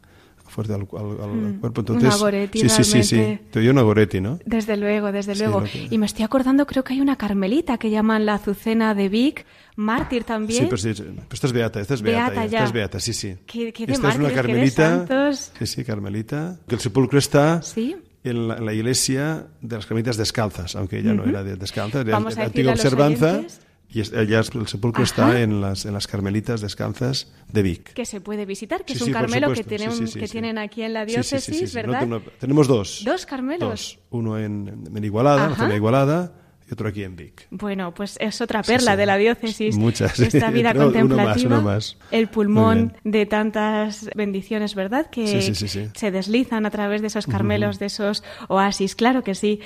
fuerte 0.53 0.75
al, 0.75 0.87
al, 0.93 1.21
al 1.23 1.31
Mm, 1.31 1.61
cuerpo 1.61 1.81
entonces 1.81 2.09
una 2.09 2.17
Goretti 2.17 2.61
sí 2.61 2.69
sí 2.69 2.85
sí 2.85 3.03
sí 3.03 3.39
te 3.51 3.61
dio 3.61 3.71
una 3.73 3.83
Goretti 3.83 4.21
no 4.21 4.39
Desde 4.45 4.77
luego, 4.77 5.11
desde 5.11 5.35
Sí, 5.35 5.41
luego. 5.43 5.65
que- 5.65 5.89
Y 5.91 5.99
me 5.99 6.07
estoy 6.07 6.25
acordando, 6.25 6.67
creo 6.67 6.85
que 6.85 6.93
hay 6.93 7.01
una 7.01 7.17
carmelita 7.17 7.79
que 7.79 7.91
llaman 7.91 8.27
la 8.27 8.35
Azucena 8.35 8.95
de 8.95 9.09
Vic, 9.09 9.45
mártir 9.77 10.25
también. 10.25 10.61
Sí, 10.61 10.67
pero, 10.69 10.77
sí, 10.77 10.93
pero 10.95 11.15
esta 11.33 11.47
es 11.47 11.53
beata, 11.53 11.81
esta 11.81 11.95
es 11.95 12.03
beata, 12.03 12.31
Beata 12.31 12.45
ya, 12.45 12.51
ya. 12.51 12.59
esta 12.59 12.65
es 12.67 12.73
beata, 12.73 13.01
sí, 13.01 13.13
sí. 13.13 13.37
Que- 13.47 13.73
que 13.73 13.87
de 13.87 13.93
esta 13.95 14.11
es 14.11 14.17
una 14.17 14.29
de 14.29 14.35
carmelita, 14.35 15.33
sí, 15.59 15.67
sí, 15.67 15.85
carmelita. 15.85 16.59
Que 16.69 16.75
el 16.75 16.81
sepulcro 16.81 17.19
está 17.19 17.63
Sí. 17.63 17.97
en 18.25 18.49
la, 18.49 18.57
en 18.59 18.67
la 18.67 18.73
iglesia 18.75 19.47
de 19.61 19.77
las 19.77 19.87
carmelitas 19.87 20.17
descalzas, 20.17 20.77
aunque 20.77 20.99
ella 20.99 21.15
no 21.15 21.25
era 21.25 21.43
de 21.43 21.57
descalza, 21.57 22.01
era 22.03 22.19
de 22.21 22.43
antigua 22.43 22.73
observanza. 22.73 23.31
oyentes. 23.39 23.61
Y 23.95 24.01
es- 24.01 24.13
es- 24.13 24.51
el 24.55 24.67
sepulcro 24.69 25.03
Ajá. 25.03 25.11
está 25.29 25.41
en 25.43 25.61
las, 25.61 25.85
en 25.85 25.93
las 25.93 26.07
carmelitas 26.07 26.61
descalzas 26.63 27.31
de 27.53 27.63
Vic. 27.63 27.93
Que 27.93 28.07
se 28.07 28.21
puede 28.23 28.47
visitar, 28.47 28.85
que 28.87 28.95
Sí, 28.95 28.97
es 28.97 29.03
un 29.03 29.07
sí, 29.09 29.13
carmelo 29.13 29.53
que, 29.53 29.65
tienen, 29.65 30.09
Sí, 30.09 30.19
que 30.19 30.29
tienen 30.29 30.57
aquí 30.59 30.83
en 30.83 30.95
la 30.95 31.05
diócesis. 31.05 31.75
¿verdad? 31.75 32.07
No, 32.07 32.21
tenemos 32.41 32.67
dos. 32.69 33.03
Dos 33.05 33.27
carmelos. 33.27 33.69
Dos. 33.69 33.99
Uno 34.11 34.39
en, 34.39 34.85
en 34.97 35.05
Igualada, 35.05 35.37
en 35.37 35.43
la 35.43 35.53
Ajá. 35.53 35.57
zona 35.57 35.69
de 35.71 35.77
Igualada, 35.77 36.33
y 36.69 36.73
otro 36.73 36.89
aquí 36.89 37.03
en 37.05 37.17
Vic. 37.17 37.47
Bueno, 37.51 37.93
pues 37.95 38.17
es 38.21 38.41
otra 38.41 38.63
Sí, 38.63 38.73
perla 38.73 38.93
sí. 38.93 38.97
de 38.99 39.07
la 39.07 39.17
diócesis. 39.17 39.77
Muchas, 39.77 40.13
sí. 40.13 40.25
Esta 40.25 40.51
vida 40.51 40.73
No, 40.75 40.87
uno 40.87 40.93
más, 40.93 41.03
contemplativa. 41.03 41.47
uno 41.59 41.63
más. 41.63 41.97
El 42.11 42.29
pulmón 42.29 42.95
de 43.05 43.27
tantas 43.27 44.09
bendiciones, 44.15 44.75
¿verdad? 44.75 45.09
Que 45.11 45.27
Sí, 45.27 45.43
sí, 45.43 45.55
sí, 45.55 45.69
sí. 45.69 45.89
se 45.95 46.11
deslizan 46.11 46.67
a 46.67 46.71
través 46.71 47.01
de 47.01 47.07
esos 47.09 47.27
carmelos, 47.27 47.79
de 47.79 47.87
esos 47.87 48.23
oasis. 48.49 48.95
Claro 48.95 49.23
que 49.23 49.35
sí. 49.35 49.61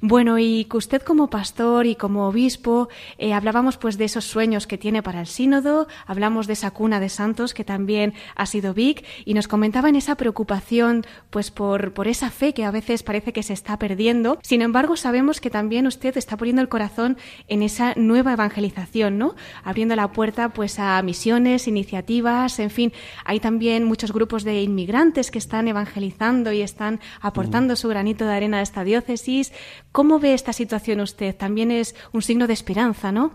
Bueno, 0.00 0.38
y 0.38 0.64
que 0.66 0.76
usted 0.76 1.02
como 1.02 1.30
pastor 1.30 1.86
y 1.86 1.94
como 1.96 2.26
obispo, 2.28 2.88
eh, 3.18 3.32
hablábamos 3.32 3.76
pues 3.76 3.98
de 3.98 4.04
esos 4.04 4.24
sueños 4.24 4.66
que 4.66 4.78
tiene 4.78 5.02
para 5.02 5.20
el 5.20 5.26
sínodo, 5.26 5.88
hablamos 6.06 6.46
de 6.46 6.52
esa 6.54 6.70
cuna 6.70 7.00
de 7.00 7.08
santos 7.08 7.54
que 7.54 7.64
también 7.64 8.14
ha 8.36 8.46
sido 8.46 8.74
Vic, 8.74 9.04
y 9.24 9.34
nos 9.34 9.48
comentaba 9.48 9.88
en 9.88 9.96
esa 9.96 10.16
preocupación 10.16 11.04
pues 11.30 11.50
por, 11.50 11.92
por 11.92 12.08
esa 12.08 12.30
fe 12.30 12.52
que 12.54 12.64
a 12.64 12.70
veces 12.70 13.02
parece 13.02 13.32
que 13.32 13.42
se 13.42 13.52
está 13.52 13.78
perdiendo. 13.78 14.38
Sin 14.42 14.62
embargo, 14.62 14.96
sabemos 14.96 15.40
que 15.40 15.50
también 15.50 15.86
usted 15.86 16.16
está 16.16 16.36
poniendo 16.42 16.60
el 16.60 16.68
corazón 16.68 17.16
en 17.46 17.62
esa 17.62 17.94
nueva 17.94 18.32
evangelización, 18.32 19.16
¿no? 19.16 19.36
Abriendo 19.62 19.94
la 19.94 20.10
puerta 20.10 20.48
pues 20.48 20.80
a 20.80 21.00
misiones, 21.02 21.68
iniciativas, 21.68 22.58
en 22.58 22.70
fin, 22.70 22.92
hay 23.24 23.38
también 23.38 23.84
muchos 23.84 24.12
grupos 24.12 24.42
de 24.42 24.60
inmigrantes 24.60 25.30
que 25.30 25.38
están 25.38 25.68
evangelizando 25.68 26.50
y 26.50 26.60
están 26.60 26.98
aportando 27.20 27.76
su 27.76 27.86
granito 27.88 28.24
de 28.26 28.32
arena 28.32 28.58
a 28.58 28.62
esta 28.62 28.82
diócesis. 28.82 29.52
¿Cómo 29.92 30.18
ve 30.18 30.34
esta 30.34 30.52
situación 30.52 30.98
usted? 30.98 31.36
También 31.36 31.70
es 31.70 31.94
un 32.12 32.22
signo 32.22 32.48
de 32.48 32.54
esperanza, 32.54 33.12
¿no? 33.12 33.30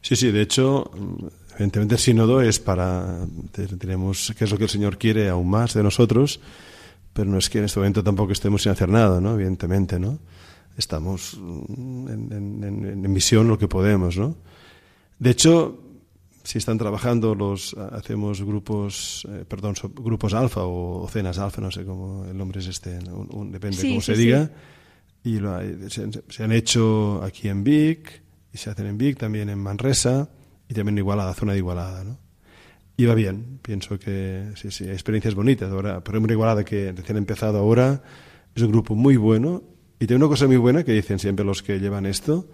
Sí, 0.00 0.16
sí, 0.16 0.30
de 0.30 0.40
hecho, 0.40 0.90
evidentemente 1.56 1.96
el 1.96 2.00
sínodo 2.00 2.40
es 2.40 2.58
para, 2.58 3.18
te- 3.52 3.66
tenemos, 3.76 4.32
qué 4.38 4.44
es 4.44 4.50
lo 4.50 4.56
que 4.56 4.64
el 4.64 4.70
Señor 4.70 4.96
quiere 4.96 5.28
aún 5.28 5.50
más 5.50 5.74
de 5.74 5.82
nosotros, 5.82 6.40
pero 7.12 7.28
no 7.28 7.36
es 7.36 7.50
que 7.50 7.58
en 7.58 7.64
este 7.66 7.80
momento 7.80 8.02
tampoco 8.02 8.32
estemos 8.32 8.62
sin 8.62 8.72
hacer 8.72 8.88
nada, 8.88 9.20
¿no? 9.20 9.34
Evidentemente, 9.34 9.98
¿no? 10.00 10.18
Estamos 10.76 11.36
mm, 11.40 12.08
en, 12.08 12.32
en- 12.32 12.64
en- 12.64 13.04
en 13.04 13.12
misión 13.12 13.48
lo 13.48 13.58
que 13.58 13.68
podemos, 13.68 14.16
¿no? 14.18 14.36
De 15.18 15.30
hecho, 15.30 15.80
si 16.44 16.58
están 16.58 16.78
trabajando 16.78 17.34
los, 17.34 17.74
hacemos 17.74 18.42
grupos, 18.42 19.26
eh, 19.30 19.44
perdón, 19.48 19.74
so- 19.76 19.88
grupos 19.90 20.34
alfa 20.34 20.62
o, 20.64 21.02
o 21.02 21.08
cenas 21.08 21.38
alfa, 21.38 21.60
no 21.60 21.70
sé 21.70 21.84
cómo 21.84 22.24
el 22.26 22.36
nombre 22.36 22.60
es 22.60 22.66
este. 22.68 22.98
Un- 23.10 23.28
un- 23.32 23.52
depende 23.52 23.76
Sí, 23.78 23.88
cómo 23.88 24.00
sí, 24.00 24.06
se 24.06 24.16
sí. 24.16 24.22
diga. 24.26 24.50
Y 25.24 25.38
lo 25.40 25.56
hay- 25.56 25.76
se, 25.88 26.08
se 26.28 26.44
han 26.44 26.52
hecho 26.52 27.22
aquí 27.24 27.48
en 27.48 27.64
Vic, 27.64 28.22
y 28.52 28.58
se 28.58 28.70
hacen 28.70 28.86
en 28.86 28.96
Vic, 28.98 29.18
también 29.18 29.48
en 29.48 29.58
Manresa, 29.58 30.28
y 30.68 30.74
también 30.74 30.94
en 30.94 30.98
Igualada, 30.98 31.34
zona 31.34 31.52
de 31.52 31.58
Igualada, 31.58 32.04
¿no? 32.04 32.18
Y 32.98 33.04
va 33.06 33.14
bien, 33.14 33.58
pienso 33.60 33.98
que 33.98 34.52
sí, 34.56 34.70
sí, 34.70 34.84
hay 34.84 34.90
experiencias 34.92 35.34
bonitas. 35.34 35.70
Ahora, 35.70 36.02
por 36.02 36.14
ejemplo, 36.14 36.32
Igualada, 36.32 36.64
que 36.64 36.92
recién 36.92 37.16
ha 37.16 37.18
empezado 37.18 37.58
ahora, 37.58 38.02
es 38.54 38.62
un 38.62 38.70
grupo 38.70 38.94
muy 38.94 39.16
bueno. 39.16 39.62
Y 39.98 40.06
tiene 40.06 40.22
una 40.24 40.28
cosa 40.30 40.46
muy 40.46 40.56
buena 40.56 40.84
que 40.84 40.92
dicen 40.92 41.18
siempre 41.18 41.44
los 41.44 41.62
que 41.62 41.78
llevan 41.80 42.06
esto, 42.06 42.46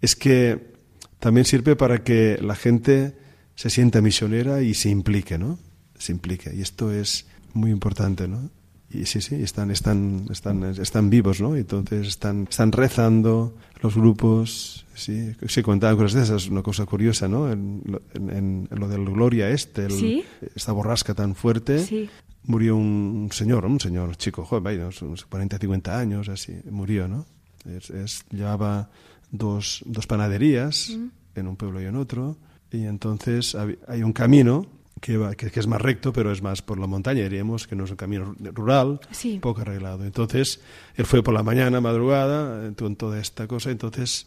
es 0.00 0.14
que 0.16 0.74
también 1.18 1.44
sirve 1.44 1.74
para 1.76 2.04
que 2.04 2.38
la 2.40 2.54
gente 2.54 3.16
se 3.54 3.70
sienta 3.70 4.00
misionera 4.00 4.62
y 4.62 4.74
se 4.74 4.90
implique, 4.90 5.38
¿no? 5.38 5.58
Se 5.98 6.12
implique. 6.12 6.54
Y 6.54 6.60
esto 6.60 6.92
es 6.92 7.26
muy 7.54 7.70
importante, 7.70 8.28
¿no? 8.28 8.50
Y 8.90 9.06
sí, 9.06 9.20
sí, 9.20 9.34
están, 9.36 9.70
están, 9.72 10.26
están, 10.30 10.62
están 10.62 11.10
vivos, 11.10 11.40
¿no? 11.40 11.56
Entonces 11.56 12.06
están, 12.06 12.46
están 12.48 12.70
rezando 12.70 13.56
los 13.82 13.96
grupos, 13.96 14.86
sí, 14.94 15.32
se 15.48 15.62
contaban 15.62 15.96
cosas 15.96 16.12
de 16.14 16.22
esas, 16.22 16.48
una 16.48 16.62
cosa 16.62 16.86
curiosa, 16.86 17.26
¿no? 17.26 17.50
En, 17.50 17.82
lo- 17.84 18.02
en- 18.14 18.30
en- 18.30 18.68
en 18.70 18.78
lo 18.78 18.88
del 18.88 19.04
Gloria 19.06 19.48
este, 19.50 19.86
el- 19.86 19.90
Sí. 19.92 20.24
esta 20.54 20.70
borrasca 20.72 21.14
tan 21.14 21.34
fuerte, 21.34 21.80
Sí. 21.80 22.08
Murió 22.46 22.76
un 22.76 23.28
señor, 23.32 23.64
un 23.66 23.78
señor 23.80 24.16
chico, 24.16 24.44
joven, 24.44 24.64
vaya, 24.64 24.82
unos- 24.84 25.02
unos 25.02 25.24
40, 25.26 25.58
50 25.58 25.98
años, 25.98 26.28
así, 26.28 26.54
murió, 26.70 27.08
¿no? 27.08 27.26
Es, 27.64 27.90
es- 27.90 28.24
llevaba 28.30 28.88
dos, 29.30 29.82
dos 29.86 30.06
panaderías 30.06 30.90
en 31.34 31.46
un 31.48 31.56
pueblo 31.56 31.80
y 31.80 31.84
en 31.84 31.96
otro, 31.96 32.36
y 32.70 32.84
entonces 32.84 33.54
hay 33.54 34.02
un 34.02 34.12
camino 34.12 34.66
que, 35.00 35.16
va, 35.18 35.34
que, 35.34 35.50
que 35.50 35.60
es 35.60 35.66
más 35.66 35.80
recto, 35.82 36.12
pero 36.12 36.32
es 36.32 36.40
más 36.42 36.62
por 36.62 36.78
la 36.78 36.86
montaña, 36.86 37.22
diríamos, 37.24 37.66
que 37.66 37.76
no 37.76 37.84
es 37.84 37.90
un 37.90 37.96
camino 37.96 38.34
rural, 38.54 39.00
Sí. 39.10 39.38
poco 39.40 39.60
arreglado. 39.60 40.04
Entonces, 40.04 40.60
él 40.94 41.04
fue 41.04 41.22
por 41.22 41.34
la 41.34 41.42
mañana, 41.42 41.80
madrugada, 41.82 42.72
con 42.74 42.96
toda 42.96 43.20
esta 43.20 43.46
cosa, 43.46 43.70
entonces 43.70 44.26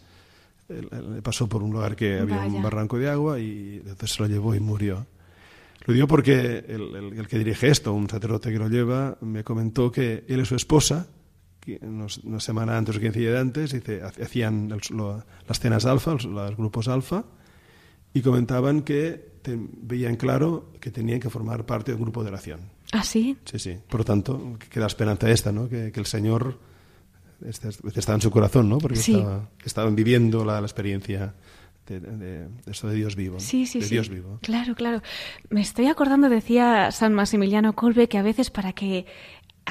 él- 0.68 0.88
él 0.92 1.22
pasó 1.24 1.48
por 1.50 1.64
un 1.64 1.72
lugar 1.72 1.96
que 1.96 2.20
había 2.20 2.38
Vaya. 2.38 2.54
un 2.54 2.62
barranco 2.62 2.98
de 3.00 3.10
agua 3.10 3.40
y 3.40 3.78
entonces 3.84 4.12
se 4.12 4.22
lo 4.22 4.30
llevó 4.30 4.54
y 4.54 4.60
murió. 4.60 5.08
Lo 5.90 5.94
digo 5.96 6.06
porque 6.08 6.64
el, 6.68 6.96
el- 6.96 7.14
el 7.18 7.28
que 7.28 7.40
dirige 7.40 7.68
esto, 7.68 7.92
un 7.96 8.08
sacerdote 8.08 8.52
que 8.52 8.60
lo 8.60 8.68
lleva, 8.70 9.18
me 9.22 9.44
comentó 9.44 9.92
que 9.92 10.24
él 10.28 10.40
y 10.42 10.46
su 10.46 10.54
esposa, 10.56 11.08
una 11.82 12.40
semana 12.40 12.78
antes 12.78 12.96
o 12.98 13.00
15 13.00 13.20
días 13.20 13.36
antes, 13.42 13.72
dice, 13.74 14.04
ha- 14.04 14.14
hacían 14.24 14.70
el- 14.72 14.82
lo- 14.96 15.26
las 15.48 15.60
cenas 15.60 15.86
alfa, 15.88 16.12
los, 16.14 16.26
los 16.26 16.56
grupos 16.56 16.88
alfa, 16.88 17.26
y 18.14 18.22
comentaban 18.22 18.84
que 18.84 19.40
te- 19.42 19.58
veían 19.60 20.16
claro 20.16 20.72
que 20.80 20.92
tenían 20.92 21.20
que 21.20 21.32
formar 21.32 21.66
parte 21.66 21.92
de 21.92 21.96
un 21.96 22.04
grupo 22.04 22.22
de 22.24 22.30
oración. 22.30 22.60
¿Ah, 22.92 23.04
sí? 23.04 23.36
Sí, 23.46 23.58
sí. 23.58 23.76
Por 23.90 24.02
lo 24.02 24.06
tanto, 24.06 24.58
que 24.60 24.68
queda 24.68 24.86
esperanza 24.86 25.28
esta, 25.32 25.52
¿no? 25.52 25.68
Que, 25.68 25.92
que 25.92 26.00
el 26.00 26.06
Señor 26.06 26.60
este- 27.44 27.70
estaba 27.96 28.14
en 28.16 28.22
su 28.22 28.30
corazón, 28.30 28.70
¿no? 28.70 28.78
Porque 28.78 28.98
Sí. 28.98 29.16
estaba- 29.16 29.50
estaban 29.66 29.96
viviendo 29.96 30.46
la, 30.46 30.62
la 30.62 30.68
experiencia 30.68 31.34
de, 31.90 32.00
de- 32.00 32.48
de 32.48 32.72
esto 32.72 32.88
de 32.88 32.96
Dios 32.96 33.16
vivo. 33.16 33.36
¿no? 33.36 33.40
Sí, 33.40 33.66
sí, 33.66 33.80
de 33.80 33.86
sí. 33.86 33.92
Dios 33.96 34.10
vivo. 34.10 34.40
Claro, 34.42 34.76
claro. 34.76 35.02
Me 35.50 35.62
estoy 35.62 35.88
acordando, 35.88 36.30
decía 36.30 36.92
San 36.92 37.14
Maximiliano 37.14 37.74
Kolbe, 37.74 38.08
que 38.10 38.18
a 38.18 38.24
veces 38.24 38.50
para 38.50 38.74
que 38.74 39.06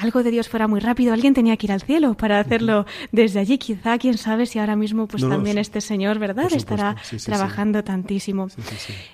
algo 0.01 0.23
de 0.23 0.31
Dios 0.31 0.47
fuera 0.49 0.67
muy 0.67 0.79
rápido, 0.79 1.13
alguien 1.13 1.33
tenía 1.33 1.57
que 1.57 1.67
ir 1.67 1.71
al 1.71 1.81
cielo 1.81 2.13
para 2.15 2.39
hacerlo 2.39 2.85
desde 3.11 3.39
allí. 3.39 3.57
Quizá, 3.57 3.97
quién 3.97 4.17
sabe 4.17 4.45
si 4.45 4.57
ahora 4.59 4.75
mismo 4.75 5.07
pues 5.07 5.23
No, 5.23 5.29
también 5.29 5.55
sí. 5.55 5.61
este 5.61 5.81
señor, 5.81 6.19
¿verdad? 6.19 6.51
Estará 6.53 6.95
Sí, 7.03 7.11
sí, 7.11 7.19
sí. 7.19 7.25
trabajando 7.25 7.83
tantísimo. 7.83 8.47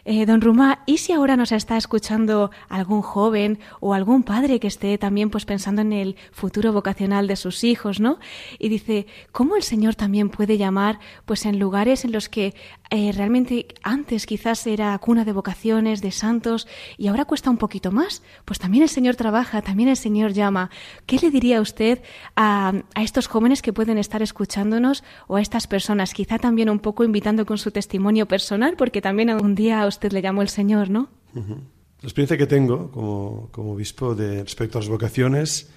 Eh, 0.06 0.26
don 0.26 0.42
Ruma, 0.42 0.80
¿y 0.86 0.98
si 0.98 1.12
ahora 1.14 1.36
nos 1.36 1.52
está 1.52 1.78
escuchando 1.78 2.52
algún 2.70 3.02
joven 3.02 3.60
o 3.80 3.94
algún 3.94 4.24
padre 4.24 4.60
que 4.60 4.68
esté 4.68 4.98
también 4.98 5.30
pues 5.30 5.46
pensando 5.46 5.82
en 5.82 5.94
el 5.94 6.16
futuro 6.32 6.72
vocacional 6.74 7.28
de 7.28 7.36
sus 7.36 7.64
hijos, 7.64 8.00
¿no? 8.00 8.20
Y 8.60 8.70
dice, 8.70 9.08
¿cómo 9.32 9.56
el 9.56 9.64
Señor 9.64 9.96
también 9.96 10.30
puede 10.30 10.58
llamar 10.58 11.00
pues 11.26 11.46
en 11.46 11.60
lugares 11.60 12.06
en 12.06 12.12
los 12.12 12.30
que 12.30 12.54
eh, 12.92 13.12
realmente 13.12 13.68
antes 13.84 14.26
quizás 14.26 14.66
era 14.68 14.98
cuna 15.00 15.26
de 15.26 15.34
vocaciones, 15.34 16.02
de 16.02 16.12
santos, 16.12 16.68
y 16.98 17.08
ahora 17.08 17.26
cuesta 17.26 17.50
un 17.50 17.58
poquito 17.58 17.92
más? 17.92 18.22
Pues 18.46 18.60
también 18.60 18.84
el 18.84 18.90
Señor 18.90 19.16
trabaja, 19.16 19.62
también 19.62 19.90
el 19.90 19.98
Señor 19.98 20.34
llama. 20.34 20.70
¿Qué 21.06 21.18
le 21.18 21.30
diría 21.32 21.62
usted 21.62 22.02
a, 22.36 22.74
a 22.94 23.04
estos 23.04 23.28
jóvenes 23.28 23.62
que 23.62 23.74
pueden 23.74 23.98
estar 23.98 24.22
escuchándonos 24.22 25.04
o 25.28 25.36
a 25.38 25.42
estas 25.42 25.68
personas? 25.68 26.14
Quizá 26.14 26.38
también 26.40 26.70
un 26.70 26.80
poco 26.80 27.04
invitando 27.04 27.46
con 27.46 27.58
su 27.58 27.72
testimonio 27.72 28.28
personal, 28.28 28.76
porque 28.78 29.02
también 29.02 29.30
un 29.32 29.56
día 29.56 29.82
a 29.82 29.88
usted 29.88 30.12
le 30.12 30.22
llamó 30.22 30.42
el 30.42 30.50
Señor, 30.50 30.90
¿no? 30.90 31.10
Ujú. 31.34 31.56
La 32.02 32.08
experiencia 32.08 32.38
que 32.38 32.48
tengo 32.48 32.92
como, 32.92 33.50
como 33.52 33.72
obispo 33.74 34.14
de, 34.16 34.44
respecto 34.44 34.78
a 34.78 34.82
las 34.82 34.90
vocaciones 34.90 35.70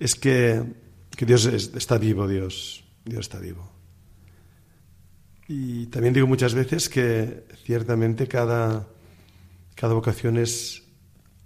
es 0.00 0.14
que, 0.14 0.62
que 1.16 1.26
Dios 1.26 1.46
es- 1.46 1.72
está 1.74 1.98
vivo, 1.98 2.26
Dios, 2.26 2.84
Dios 3.04 3.20
está 3.20 3.38
vivo. 3.38 3.70
Y 5.48 5.86
también 5.86 6.12
digo 6.12 6.26
muchas 6.26 6.54
veces 6.54 6.88
que 6.88 7.44
ciertamente 7.64 8.26
cada, 8.26 8.86
cada 9.76 9.94
vocación 9.94 10.38
es 10.38 10.82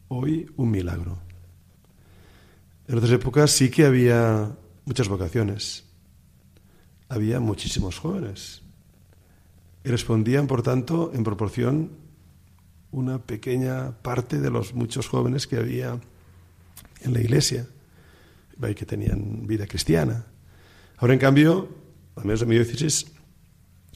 hoy 0.08 0.46
un 0.56 0.70
milagro. 0.70 1.18
En 2.90 2.98
otras 2.98 3.12
épocas 3.12 3.52
sí 3.52 3.70
que 3.70 3.84
había 3.84 4.50
muchas 4.84 5.06
vocaciones. 5.06 5.84
Había 7.08 7.38
muchísimos 7.38 8.00
jóvenes. 8.00 8.62
Y 9.84 9.90
respondían, 9.90 10.48
por 10.48 10.62
tanto, 10.64 11.12
en 11.14 11.22
proporción 11.22 11.92
una 12.90 13.20
pequeña 13.20 13.92
parte 14.02 14.40
de 14.40 14.50
los 14.50 14.74
muchos 14.74 15.06
jóvenes 15.06 15.46
que 15.46 15.56
había 15.56 16.00
en 17.02 17.14
la 17.14 17.20
iglesia, 17.20 17.68
que 18.74 18.84
tenían 18.84 19.46
vida 19.46 19.68
cristiana. 19.68 20.26
Ahora, 20.96 21.14
en 21.14 21.20
cambio, 21.20 21.68
al 22.16 22.24
menos 22.24 22.42
en 22.42 22.48
mi 22.48 22.56
diócesis, 22.56 23.06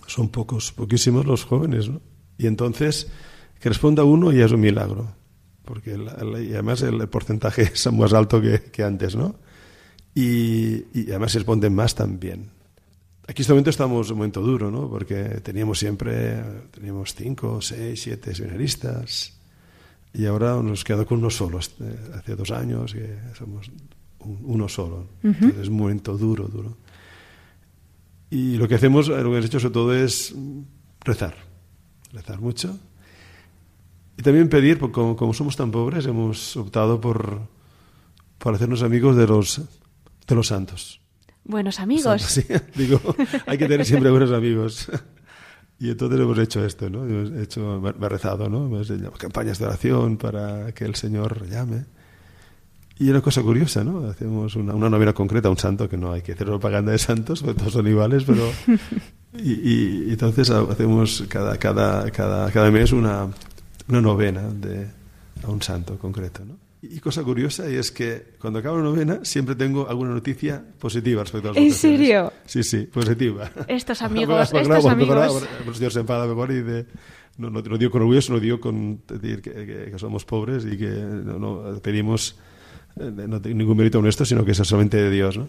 son 0.06 0.28
pocos, 0.28 0.70
poquísimos 0.70 1.26
los 1.26 1.44
jóvenes, 1.44 1.88
¿no? 1.88 2.00
Y 2.38 2.46
entonces, 2.46 3.08
que 3.58 3.70
responda 3.70 4.04
uno 4.04 4.30
ya 4.30 4.44
es 4.44 4.52
un 4.52 4.60
milagro, 4.60 5.16
porque 5.64 5.96
y 5.96 6.52
además 6.52 6.82
el 6.82 7.08
porcentaje 7.08 7.62
es 7.74 7.92
más 7.92 8.12
alto 8.12 8.40
que, 8.40 8.82
antes, 8.82 9.16
¿no? 9.16 9.36
Y, 10.14 10.84
y, 10.98 11.10
además 11.10 11.32
se 11.32 11.38
responden 11.38 11.74
más 11.74 11.94
también. 11.94 12.50
Aquí 13.26 13.40
en 13.40 13.42
este 13.42 13.52
momento 13.52 13.70
estamos 13.70 14.06
en 14.08 14.12
un 14.12 14.18
momento 14.18 14.40
duro, 14.42 14.70
¿no? 14.70 14.88
Porque 14.88 15.40
teníamos 15.42 15.78
siempre, 15.78 16.40
teníamos 16.70 17.14
cinco, 17.14 17.60
seis, 17.60 18.02
siete 18.02 18.34
seminaristas 18.34 19.32
y 20.12 20.26
ahora 20.26 20.54
nos 20.62 20.84
quedado 20.84 21.06
con 21.06 21.18
uno 21.18 21.30
solo. 21.30 21.58
Hace 21.58 22.36
dos 22.36 22.50
años 22.52 22.94
que 22.94 23.18
somos 23.36 23.70
uno 24.20 24.68
solo. 24.68 25.08
es 25.22 25.68
un 25.68 25.76
momento 25.76 26.16
duro, 26.16 26.46
duro. 26.46 26.76
Y 28.30 28.56
lo 28.56 28.68
que 28.68 28.76
hacemos, 28.76 29.08
lo 29.08 29.16
que 29.16 29.20
hemos 29.20 29.44
hecho 29.44 29.60
sobre 29.60 29.74
todo 29.74 29.94
es 29.94 30.34
rezar, 31.00 31.34
rezar 32.12 32.40
mucho. 32.40 32.78
Y 34.16 34.22
también 34.22 34.48
pedir, 34.48 34.78
porque 34.78 34.94
como, 35.16 35.34
somos 35.34 35.56
tan 35.56 35.70
pobres, 35.70 36.06
hemos 36.06 36.56
optado 36.56 37.00
por, 37.00 37.40
por 38.38 38.54
hacernos 38.54 38.82
amigos 38.82 39.16
de 39.16 39.26
los, 39.26 39.60
de 40.26 40.34
los 40.34 40.46
santos. 40.46 41.00
Buenos 41.44 41.80
amigos. 41.80 42.22
Sí, 42.22 42.44
digo, 42.74 43.00
hay 43.46 43.58
que 43.58 43.66
tener 43.66 43.84
siempre 43.84 44.10
buenos 44.10 44.32
amigos. 44.32 44.88
Y 45.78 45.90
entonces 45.90 46.20
hemos 46.20 46.38
hecho 46.38 46.64
esto, 46.64 46.88
¿no? 46.88 47.04
Hemos 47.04 47.42
hecho, 47.42 47.80
me 47.80 48.06
ha 48.06 48.08
rezado, 48.08 48.48
¿no? 48.48 48.66
Hemos 48.66 48.88
hecho 48.88 49.10
campañas 49.12 49.58
de 49.58 49.66
oración 49.66 50.16
para 50.16 50.72
que 50.72 50.84
el 50.84 50.94
Señor 50.94 51.48
llame. 51.48 51.84
Y 52.96 53.10
una 53.10 53.20
cosa 53.20 53.42
curiosa, 53.42 53.82
¿no? 53.82 54.06
Hacemos 54.06 54.54
una, 54.54 54.72
una 54.74 54.88
novena 54.88 55.12
concreta 55.12 55.48
a 55.48 55.50
un 55.50 55.58
santo, 55.58 55.88
que 55.88 55.96
no 55.96 56.12
hay 56.12 56.22
que 56.22 56.32
hacer 56.32 56.46
propaganda 56.46 56.92
de 56.92 56.98
santos, 56.98 57.42
porque 57.42 57.58
todos 57.58 57.72
son 57.72 57.86
iguales, 57.86 58.24
pero... 58.24 58.50
Y, 59.36 59.52
y, 59.52 60.10
entonces 60.12 60.48
hacemos 60.48 61.24
cada, 61.28 61.56
cada, 61.56 62.08
cada, 62.12 62.52
cada 62.52 62.70
mes 62.70 62.92
una, 62.92 63.28
una 63.88 64.00
novena 64.00 64.42
de, 64.42 64.86
a 65.42 65.50
un 65.50 65.62
santo 65.62 65.98
concreto, 65.98 66.44
¿no? 66.44 66.56
Y 66.82 67.00
cosa 67.00 67.22
curiosa 67.22 67.70
y 67.70 67.76
es 67.76 67.90
que 67.90 68.34
cuando 68.38 68.58
acabo 68.58 68.76
la 68.76 68.82
novena 68.82 69.20
siempre 69.22 69.54
tengo 69.54 69.88
alguna 69.88 70.10
noticia 70.10 70.62
positiva 70.78 71.22
respecto 71.22 71.48
a 71.48 71.52
las 71.54 71.62
¿En 71.62 71.72
serio? 71.72 72.30
Sí, 72.44 72.62
sí, 72.62 72.80
positiva. 72.82 73.50
Estos 73.68 74.02
amigos, 74.02 74.52
estos 74.52 74.84
amigos. 74.84 75.46
el 75.66 75.74
señor 75.74 75.92
se 75.92 76.00
enfada 76.00 76.26
mejor 76.26 76.50
y 76.50 76.62
dice, 76.62 76.86
no, 77.38 77.48
no, 77.48 77.62
no, 77.62 77.78
digo 77.78 77.90
con 77.90 78.02
orgullo, 78.02 78.20
sino 78.20 78.38
digo 78.38 78.60
con 78.60 79.00
decir 79.08 79.40
que, 79.40 79.90
que, 79.90 79.98
somos 79.98 80.26
pobres 80.26 80.66
y 80.70 80.76
que 80.76 80.90
no, 80.90 81.38
no 81.38 81.78
pedimos 81.80 82.36
eh, 83.00 83.10
no 83.10 83.40
tengo 83.40 83.56
ningún 83.56 83.76
mérito 83.76 83.98
honesto, 83.98 84.24
sino 84.24 84.44
que 84.44 84.52
es 84.52 84.58
solamente 84.58 84.98
de 84.98 85.10
Dios, 85.10 85.36
¿no? 85.36 85.48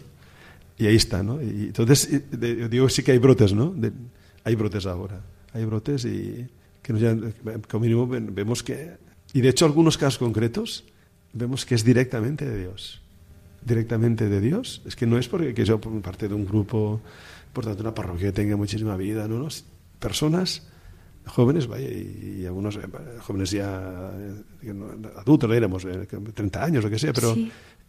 Y 0.78 0.86
ahí 0.86 0.96
está, 0.96 1.22
¿no? 1.22 1.40
Y 1.40 1.66
entonces 1.66 2.08
digo 2.70 2.88
sí 2.88 3.02
que 3.02 3.12
hay 3.12 3.18
brotes, 3.18 3.52
¿no? 3.54 3.74
hay 4.44 4.54
brotes 4.54 4.86
ahora, 4.86 5.20
hay 5.52 5.64
brotes 5.64 6.04
y 6.04 6.46
que 6.86 6.92
nos 6.92 7.02
ya, 7.02 7.16
como 7.68 7.82
mínimo 7.82 8.06
vemos 8.06 8.62
que 8.62 8.96
y 9.32 9.40
de 9.40 9.48
hecho 9.48 9.64
algunos 9.66 9.98
casos 9.98 10.18
concretos 10.18 10.84
vemos 11.32 11.66
que 11.66 11.74
es 11.74 11.84
directamente 11.84 12.48
de 12.48 12.60
Dios. 12.60 13.02
Directamente 13.60 14.28
de 14.28 14.40
Dios. 14.40 14.82
Es 14.86 14.94
que 14.94 15.04
no 15.04 15.18
es 15.18 15.26
porque 15.26 15.52
que 15.52 15.64
yo 15.64 15.80
por 15.80 16.00
parte 16.00 16.28
de 16.28 16.34
un 16.34 16.46
grupo, 16.46 17.00
por 17.52 17.64
tanto 17.64 17.82
una 17.82 17.92
parroquia 17.92 18.32
tenga 18.32 18.56
muchísima 18.56 18.96
vida, 18.96 19.26
no, 19.26 19.38
no. 19.38 19.48
Personas 19.98 20.68
jóvenes, 21.26 21.66
vaya, 21.66 21.88
y, 21.88 22.46
algunos 22.46 22.76
eh, 22.76 22.82
jóvenes 23.18 23.50
ya 23.50 24.12
eh, 24.62 24.72
adultos, 25.16 25.50
éramos, 25.50 25.84
30 25.84 26.60
eh, 26.60 26.62
años, 26.62 26.84
lo 26.84 26.90
que 26.90 27.00
sea, 27.00 27.12
pero... 27.12 27.36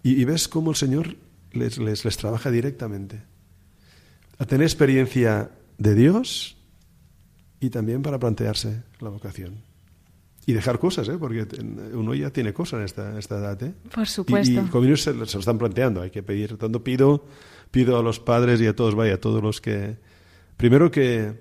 Y, 0.02 0.24
ves 0.26 0.48
cómo 0.48 0.72
el 0.72 0.76
Señor 0.76 1.16
les, 1.52 1.78
les, 1.78 2.04
les 2.04 2.18
trabaja 2.18 2.50
directamente. 2.50 3.22
A 4.40 4.46
tener 4.46 4.66
experiencia 4.66 5.52
de 5.78 5.96
Dios 5.96 6.57
y 7.60 7.70
también 7.70 8.02
para 8.02 8.20
plantearse 8.20 8.84
la 9.00 9.10
vocación 9.10 9.68
y 10.48 10.54
dejar 10.54 10.80
cosas, 10.80 11.10
¿eh? 11.10 11.18
porque 11.20 11.46
uno 11.94 12.16
ya 12.16 12.30
tiene 12.30 12.54
cosas 12.54 12.80
en 12.80 12.86
esta, 12.86 13.20
esta 13.20 13.38
edad. 13.38 13.62
¿eh? 13.64 13.74
Por 13.94 14.08
supuesto. 14.08 14.50
Y, 14.50 14.92
y 14.92 14.98
se, 14.98 15.04
se, 15.04 15.14
lo 15.14 15.24
están 15.26 15.58
planteando, 15.58 16.02
hay 16.02 16.10
que 16.10 16.24
pedir. 16.24 16.58
Tanto 16.58 16.82
pido, 16.86 17.26
pido 17.70 18.00
a 18.00 18.02
los 18.02 18.22
padres 18.22 18.62
y 18.62 18.66
a 18.66 18.74
todos, 18.74 18.96
vaya, 18.96 19.16
a 19.16 19.18
todos 19.18 19.44
los 19.44 19.60
que. 19.60 19.98
Primero 20.56 20.90
que, 20.90 21.34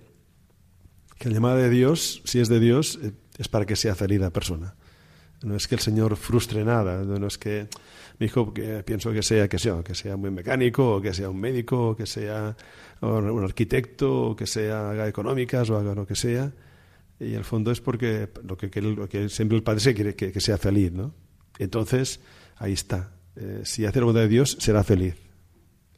que 1.18 1.28
el 1.28 1.34
llamado 1.34 1.56
de 1.56 1.70
Dios, 1.70 2.20
si 2.24 2.40
es 2.40 2.48
de 2.48 2.58
Dios, 2.58 2.98
eh, 3.00 3.12
es 3.38 3.46
para 3.46 3.64
que 3.64 3.76
sea 3.76 3.94
feliz 3.94 4.18
la 4.18 4.30
persona. 4.30 4.74
No 5.42 5.54
es 5.54 5.68
que 5.68 5.74
el 5.74 5.80
Señor 5.80 6.16
frustre 6.16 6.64
nada, 6.64 7.04
no 7.04 7.26
es 7.26 7.38
que 7.38 7.68
mi 8.18 8.26
hijo 8.26 8.54
que 8.54 8.82
pienso 8.82 9.12
que 9.12 9.22
sea 9.22 9.48
que 9.48 9.58
sea 9.58 9.82
que 9.82 9.94
sea 9.94 10.16
muy 10.16 10.30
mecánico 10.30 10.96
o 10.96 11.00
que 11.02 11.12
sea 11.12 11.28
un 11.28 11.38
médico 11.38 11.90
o 11.90 11.96
que 11.96 12.06
sea 12.06 12.56
un 13.02 13.44
arquitecto 13.44 14.30
o 14.30 14.36
que 14.36 14.46
sea 14.46 14.90
haga 14.90 15.06
económicas 15.06 15.68
o 15.68 15.76
haga 15.76 15.94
lo 15.94 16.06
que 16.06 16.14
sea 16.14 16.50
y 17.18 17.34
el 17.34 17.44
fondo 17.44 17.70
es 17.70 17.80
porque 17.80 18.28
lo 18.44 18.56
que, 18.56 18.80
lo 18.80 19.08
que 19.08 19.28
siempre 19.28 19.56
el 19.56 19.62
Padre 19.62 19.80
se 19.80 19.94
quiere 19.94 20.14
que, 20.14 20.40
sea 20.40 20.58
feliz, 20.58 20.92
¿no? 20.92 21.14
Entonces, 21.58 22.20
ahí 22.56 22.72
está. 22.72 23.12
Eh, 23.36 23.62
si 23.64 23.86
hace 23.86 24.00
la 24.00 24.04
voluntad 24.04 24.22
de 24.22 24.28
Dios, 24.28 24.56
será 24.60 24.84
feliz. 24.84 25.16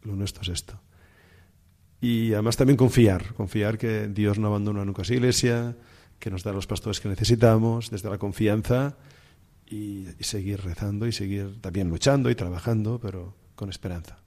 Lo 0.02 0.14
nuestro 0.14 0.42
es 0.42 0.48
esto. 0.48 0.80
Y 2.00 2.32
además 2.32 2.56
también 2.56 2.76
confiar, 2.76 3.34
confiar 3.34 3.78
que 3.78 4.06
Dios 4.06 4.38
no 4.38 4.46
abandona 4.46 4.84
nunca 4.84 5.02
a 5.02 5.04
su 5.04 5.14
iglesia, 5.14 5.76
que 6.20 6.30
nos 6.30 6.44
da 6.44 6.52
los 6.52 6.68
pastores 6.68 7.00
que 7.00 7.08
necesitamos, 7.08 7.90
desde 7.90 8.08
la 8.08 8.18
confianza, 8.18 8.96
y 9.70 10.06
seguir 10.20 10.60
rezando 10.62 11.06
y 11.06 11.12
seguir 11.12 11.60
también 11.60 11.88
luchando 11.88 12.30
y 12.30 12.34
trabajando, 12.34 12.98
pero 13.00 13.34
con 13.54 13.70
esperanza 13.70 14.18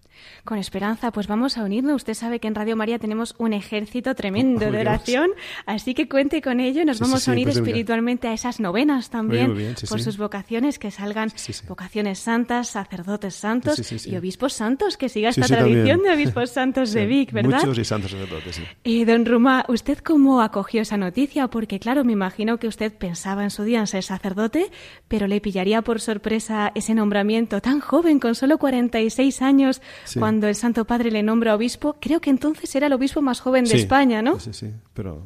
con 0.43 0.57
esperanza, 0.57 1.11
pues 1.11 1.27
vamos 1.27 1.57
a 1.57 1.63
unirnos. 1.63 1.97
Usted 1.97 2.13
sabe 2.13 2.39
que 2.39 2.47
en 2.47 2.55
Radio 2.55 2.75
María 2.75 2.99
tenemos 2.99 3.35
un 3.37 3.53
ejército 3.53 4.15
tremendo 4.15 4.71
de 4.71 4.79
oración, 4.79 5.31
así 5.65 5.93
que 5.93 6.07
cuente 6.07 6.41
con 6.41 6.59
ello. 6.59 6.85
Nos 6.85 6.99
vamos 6.99 7.27
a 7.27 7.31
unir 7.31 7.45
pues 7.45 7.57
espiritualmente 7.57 8.27
a 8.27 8.33
esas 8.33 8.59
novenas 8.59 9.09
también 9.09 9.75
por 9.89 10.01
sus 10.01 10.17
vocaciones, 10.17 10.79
que 10.79 10.91
salgan 10.91 11.31
vocaciones 11.67 12.19
santas, 12.19 12.69
sacerdotes 12.69 13.35
santos 13.35 14.05
y 14.05 14.15
obispos 14.15 14.53
santos, 14.53 14.97
que 14.97 15.09
siga 15.09 15.29
esta 15.29 15.47
tradición 15.47 16.01
de 16.03 16.11
obispos 16.11 16.49
santos 16.51 16.91
de 16.93 17.05
Vic, 17.05 17.31
¿verdad? 17.31 17.59
Muchos 17.59 17.77
y 17.77 17.85
santos 17.85 18.11
sacerdotes, 18.11 18.55
sí. 18.55 18.63
Y 18.83 19.05
don 19.05 19.25
Ruma, 19.25 19.65
¿usted 19.67 19.99
cómo 19.99 20.41
acogió 20.41 20.81
esa 20.81 20.97
noticia? 20.97 21.47
Porque 21.47 21.79
claro, 21.79 22.03
me 22.03 22.13
imagino 22.13 22.57
que 22.57 22.67
usted 22.67 22.93
pensaba 22.93 23.43
en 23.43 23.49
su 23.49 23.63
día 23.63 23.79
en 23.79 23.87
ser 23.87 24.03
sacerdote, 24.03 24.71
pero 25.07 25.27
le 25.27 25.41
pillaría 25.41 25.81
por 25.81 25.99
sorpresa 25.99 26.71
ese 26.75 26.93
nombramiento 26.93 27.61
tan 27.61 27.79
joven, 27.79 28.19
con 28.19 28.35
solo 28.35 28.57
46 28.57 29.41
años, 29.41 29.81
cuando 30.17 30.47
el 30.47 30.55
Santo 30.55 30.85
Padre 30.85 31.11
le 31.11 31.23
nombra 31.23 31.55
obispo, 31.55 31.97
creo 31.99 32.19
que 32.19 32.29
entonces 32.29 32.73
era 32.75 32.87
el 32.87 32.93
obispo 32.93 33.21
más 33.21 33.39
joven 33.39 33.65
de 33.65 33.75
España, 33.75 34.21
¿no? 34.21 34.39
Sí, 34.39 34.53
sí, 34.53 34.71
pero 34.93 35.25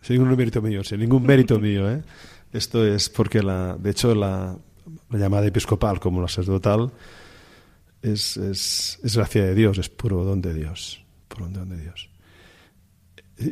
sin 0.00 0.18
ningún 0.18 0.36
mérito 0.36 0.62
mío, 0.62 0.82
sin 0.84 1.00
ningún 1.00 1.22
mérito 1.22 1.58
mío, 1.60 1.90
¿eh? 1.90 2.02
Esto 2.52 2.84
es 2.84 3.08
porque, 3.08 3.42
la, 3.42 3.76
de 3.76 3.90
hecho, 3.90 4.14
la, 4.14 4.58
llamada 5.10 5.46
episcopal 5.46 6.00
como 6.00 6.20
la 6.20 6.28
sacerdotal 6.28 6.90
es, 8.02 8.36
es, 8.36 8.98
es, 9.02 9.16
gracia 9.16 9.44
de 9.44 9.54
Dios, 9.54 9.78
es 9.78 9.88
puro 9.88 10.24
don 10.24 10.40
de 10.40 10.54
Dios, 10.54 11.04
puro 11.28 11.48
don 11.48 11.68
de 11.68 11.80
Dios. 11.80 12.10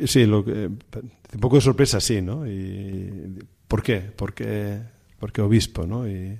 Sí, 0.05 0.25
lo 0.25 0.43
que, 0.43 0.65
un 0.67 1.39
poco 1.39 1.55
de 1.55 1.61
sorpresa, 1.61 1.99
sí, 1.99 2.21
¿no? 2.21 2.45
Y, 2.47 3.39
¿Por 3.67 3.81
qué? 3.83 4.01
Porque, 4.01 4.79
porque 5.17 5.41
obispo, 5.41 5.85
¿no? 5.85 6.07
Y, 6.07 6.39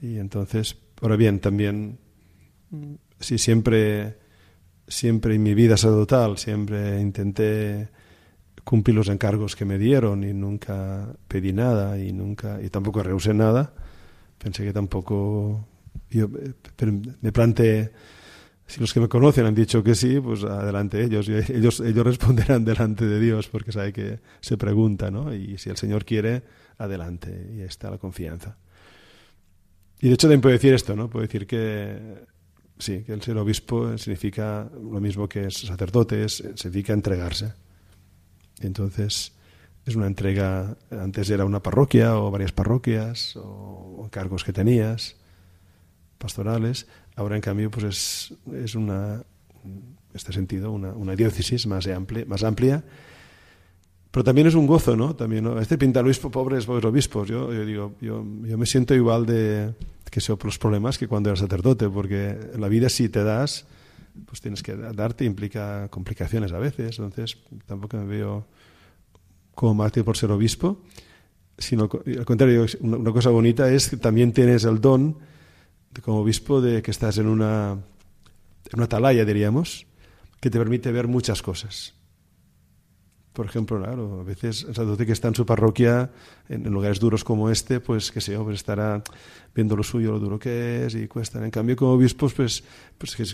y 0.00 0.18
entonces, 0.18 0.76
ahora 1.00 1.16
bien, 1.16 1.40
también 1.40 1.98
sí, 3.24 3.38
siempre, 3.38 4.16
siempre 4.86 5.34
en 5.34 5.42
mi 5.42 5.54
vida 5.54 5.76
sacerdotal, 5.76 6.38
siempre 6.38 7.00
intenté 7.00 7.88
cumplir 8.62 8.96
los 8.96 9.08
encargos 9.08 9.56
que 9.56 9.64
me 9.64 9.78
dieron 9.78 10.24
y 10.24 10.32
nunca 10.32 11.08
pedí 11.28 11.52
nada 11.52 11.98
y 11.98 12.12
nunca 12.12 12.60
y 12.62 12.70
tampoco 12.70 13.02
rehusé 13.02 13.34
nada. 13.34 13.72
Pensé 14.38 14.64
que 14.64 14.72
tampoco 14.72 15.66
yo 16.10 16.28
me 17.20 17.32
planteé 17.32 17.92
si 18.66 18.80
los 18.80 18.94
que 18.94 19.00
me 19.00 19.08
conocen 19.08 19.44
han 19.44 19.54
dicho 19.54 19.82
que 19.82 19.94
sí, 19.94 20.18
pues 20.20 20.42
adelante 20.42 21.02
ellos. 21.02 21.28
Ellos, 21.28 21.80
ellos 21.80 22.04
responderán 22.04 22.64
delante 22.64 23.04
de 23.06 23.20
Dios 23.20 23.48
porque 23.48 23.72
sabe 23.72 23.92
que 23.92 24.20
se 24.40 24.56
pregunta, 24.56 25.10
¿no? 25.10 25.34
Y 25.34 25.58
si 25.58 25.70
el 25.70 25.76
Señor 25.76 26.04
quiere, 26.04 26.42
adelante. 26.78 27.52
Y 27.56 27.60
está 27.60 27.90
la 27.90 27.98
confianza. 27.98 28.56
Y 30.00 30.08
de 30.08 30.14
hecho 30.14 30.26
también 30.26 30.40
puedo 30.40 30.54
decir 30.54 30.74
esto, 30.74 30.96
¿no? 30.96 31.08
Puedo 31.08 31.22
decir 31.22 31.46
que 31.46 32.24
sí, 32.78 33.02
que 33.04 33.12
el 33.12 33.22
ser 33.22 33.36
obispo 33.38 33.96
significa 33.98 34.68
lo 34.72 35.00
mismo 35.00 35.28
que 35.28 35.46
es 35.46 35.54
sacerdote, 35.54 36.28
significa 36.28 36.92
entregarse. 36.92 37.52
Entonces, 38.60 39.32
es 39.84 39.96
una 39.96 40.06
entrega, 40.06 40.76
antes 40.90 41.30
era 41.30 41.44
una 41.44 41.62
parroquia 41.62 42.18
o 42.18 42.30
varias 42.30 42.52
parroquias 42.52 43.36
o, 43.36 44.08
cargos 44.10 44.44
que 44.44 44.52
tenías, 44.52 45.16
pastorales. 46.18 46.86
Ahora, 47.16 47.36
en 47.36 47.42
cambio, 47.42 47.70
pues 47.70 47.84
es, 47.84 48.34
es 48.52 48.74
una, 48.74 49.22
en 49.64 49.96
este 50.12 50.32
sentido, 50.32 50.72
una, 50.72 50.92
una 50.92 51.16
diócesis 51.16 51.66
más 51.66 51.86
amplia, 51.86 52.24
más 52.26 52.44
amplia 52.44 52.84
pero 54.14 54.22
también 54.22 54.46
es 54.46 54.54
un 54.54 54.68
gozo, 54.68 54.94
¿no? 54.94 55.16
También, 55.16 55.42
¿no? 55.42 55.58
Este 55.58 55.76
pinta 55.76 55.98
obispo, 55.98 56.30
pobres, 56.30 56.66
pobres 56.66 56.84
obispos. 56.84 57.26
Yo, 57.26 57.52
yo 57.52 57.66
digo, 57.66 57.94
yo, 58.00 58.24
yo, 58.44 58.56
me 58.56 58.64
siento 58.64 58.94
igual 58.94 59.26
de 59.26 59.74
que 60.14 60.20
son 60.20 60.38
los 60.44 60.60
problemas 60.60 60.96
que 60.96 61.08
cuando 61.08 61.28
era 61.28 61.36
sacerdote, 61.36 61.90
porque 61.90 62.38
la 62.56 62.68
vida 62.68 62.88
si 62.88 63.08
te 63.08 63.24
das, 63.24 63.66
pues 64.26 64.40
tienes 64.40 64.62
que 64.62 64.76
darte, 64.76 65.24
implica 65.24 65.88
complicaciones 65.88 66.52
a 66.52 66.60
veces. 66.60 67.00
Entonces, 67.00 67.36
tampoco 67.66 67.96
me 67.96 68.04
veo 68.04 68.46
como 69.56 69.74
mártir 69.74 70.04
por 70.04 70.16
ser 70.16 70.30
obispo, 70.30 70.80
sino 71.58 71.90
al 72.06 72.24
contrario, 72.24 72.64
una 72.78 73.10
cosa 73.10 73.30
bonita 73.30 73.68
es 73.72 73.88
que 73.88 73.96
también 73.96 74.32
tienes 74.32 74.62
el 74.62 74.80
don 74.80 75.18
de, 75.90 76.00
como 76.00 76.20
obispo 76.20 76.60
de 76.60 76.80
que 76.80 76.92
estás 76.92 77.18
en 77.18 77.26
una, 77.26 77.72
en 77.72 78.74
una 78.74 78.84
atalaya, 78.84 79.24
diríamos, 79.24 79.84
que 80.40 80.48
te 80.48 80.60
permite 80.60 80.92
ver 80.92 81.08
muchas 81.08 81.42
cosas 81.42 81.92
por 83.34 83.46
ejemplo, 83.46 83.78
claro, 83.78 84.20
a 84.20 84.24
veces 84.24 84.62
el 84.62 84.74
sacerdote 84.74 85.04
que 85.04 85.12
está 85.12 85.26
en 85.26 85.34
su 85.34 85.44
parroquia, 85.44 86.08
en, 86.48 86.62
lugares 86.72 87.00
duros 87.00 87.24
como 87.24 87.50
este, 87.50 87.80
pues 87.80 88.12
que 88.12 88.20
sé 88.20 88.38
pues 88.38 88.56
estará 88.56 89.02
viendo 89.52 89.76
lo 89.76 89.82
suyo, 89.82 90.12
lo 90.12 90.20
duro 90.20 90.38
que 90.38 90.86
es 90.86 90.94
y 90.94 91.08
cuesta. 91.08 91.44
En 91.44 91.50
cambio, 91.50 91.74
como 91.74 91.92
obispos, 91.92 92.32
pues, 92.32 92.62
pues 92.96 93.16
que 93.16 93.24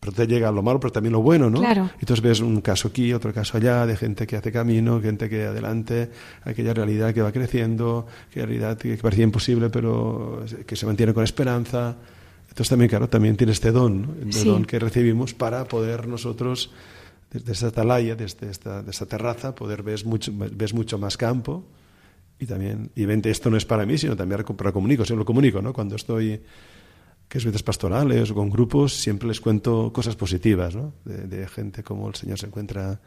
pero 0.00 0.12
te 0.12 0.26
llega 0.26 0.52
lo 0.52 0.62
malo, 0.62 0.78
pero 0.78 0.92
también 0.92 1.14
lo 1.14 1.22
bueno, 1.22 1.48
¿no? 1.48 1.60
Claro. 1.60 1.88
Entonces 1.98 2.22
ves 2.22 2.40
un 2.40 2.60
caso 2.60 2.88
aquí, 2.88 3.14
otro 3.14 3.32
caso 3.32 3.56
allá, 3.56 3.86
de 3.86 3.96
gente 3.96 4.26
que 4.26 4.36
hace 4.36 4.52
camino, 4.52 5.00
gente 5.00 5.30
que 5.30 5.44
adelante, 5.44 6.10
aquella 6.42 6.74
realidad 6.74 7.14
que 7.14 7.22
va 7.22 7.32
creciendo, 7.32 8.06
aquella 8.28 8.44
realidad 8.44 8.76
que 8.76 8.98
parecía 8.98 9.24
imposible, 9.24 9.70
pero 9.70 10.44
que 10.66 10.76
se 10.76 10.84
mantiene 10.84 11.14
con 11.14 11.24
esperanza. 11.24 11.96
Entonces 12.42 12.68
también, 12.68 12.90
claro, 12.90 13.08
también 13.08 13.34
tiene 13.36 13.54
este 13.54 13.72
don, 13.72 14.02
¿no? 14.02 14.08
el 14.22 14.32
sí. 14.32 14.46
don 14.46 14.66
que 14.66 14.78
recibimos 14.78 15.32
para 15.32 15.64
poder 15.64 16.06
nosotros 16.06 16.70
desde 17.34 17.52
esta 17.52 17.66
atalaya, 17.66 18.14
desde 18.14 18.48
esta, 18.48 19.06
terraza, 19.06 19.54
poder 19.54 19.82
ver 19.82 20.06
mucho, 20.06 20.32
ves 20.34 20.72
mucho 20.72 20.98
más 20.98 21.16
campo 21.16 21.64
y 22.38 22.46
también, 22.46 22.90
y 22.94 23.04
vente, 23.06 23.30
esto 23.30 23.50
no 23.50 23.56
es 23.56 23.64
para 23.64 23.84
mí, 23.84 23.98
sino 23.98 24.16
también 24.16 24.44
para 24.44 24.72
comunico, 24.72 25.04
siempre 25.04 25.22
lo 25.22 25.24
comunico, 25.24 25.60
¿no? 25.60 25.72
Cuando 25.72 25.96
estoy, 25.96 26.40
que 27.28 27.38
es 27.38 27.44
veces 27.44 27.62
pastorales 27.62 28.30
o 28.30 28.34
con 28.34 28.50
grupos, 28.50 28.94
siempre 28.94 29.26
les 29.26 29.40
cuento 29.40 29.92
cosas 29.92 30.14
positivas, 30.14 30.76
¿no? 30.76 30.92
De, 31.04 31.46
gente 31.48 31.82
como 31.82 32.08
el 32.08 32.14
Señor 32.14 32.38
se 32.38 32.46
encuentra 32.46 33.00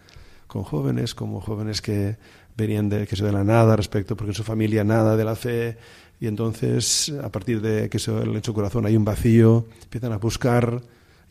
con 0.46 0.64
jóvenes, 0.64 1.16
como 1.16 1.40
jóvenes 1.40 1.82
que 1.82 2.18
venían 2.56 2.90
de, 2.90 3.08
que 3.08 3.16
se 3.16 3.24
de 3.24 3.32
la 3.32 3.44
nada 3.44 3.76
respecto, 3.76 4.18
porque 4.18 4.32
en 4.32 4.36
su 4.36 4.44
familia 4.44 4.84
nada 4.84 5.16
de 5.16 5.24
la 5.24 5.36
fe, 5.36 5.78
y 6.20 6.28
entonces, 6.28 7.14
a 7.24 7.32
partir 7.32 7.62
de 7.62 7.90
que 7.90 7.98
eso, 7.98 8.22
en 8.22 8.44
su 8.44 8.54
corazón 8.54 8.86
hay 8.86 8.98
un 8.98 9.06
vacío, 9.06 9.68
empiezan 9.84 10.12
a 10.12 10.18
buscar 10.18 10.82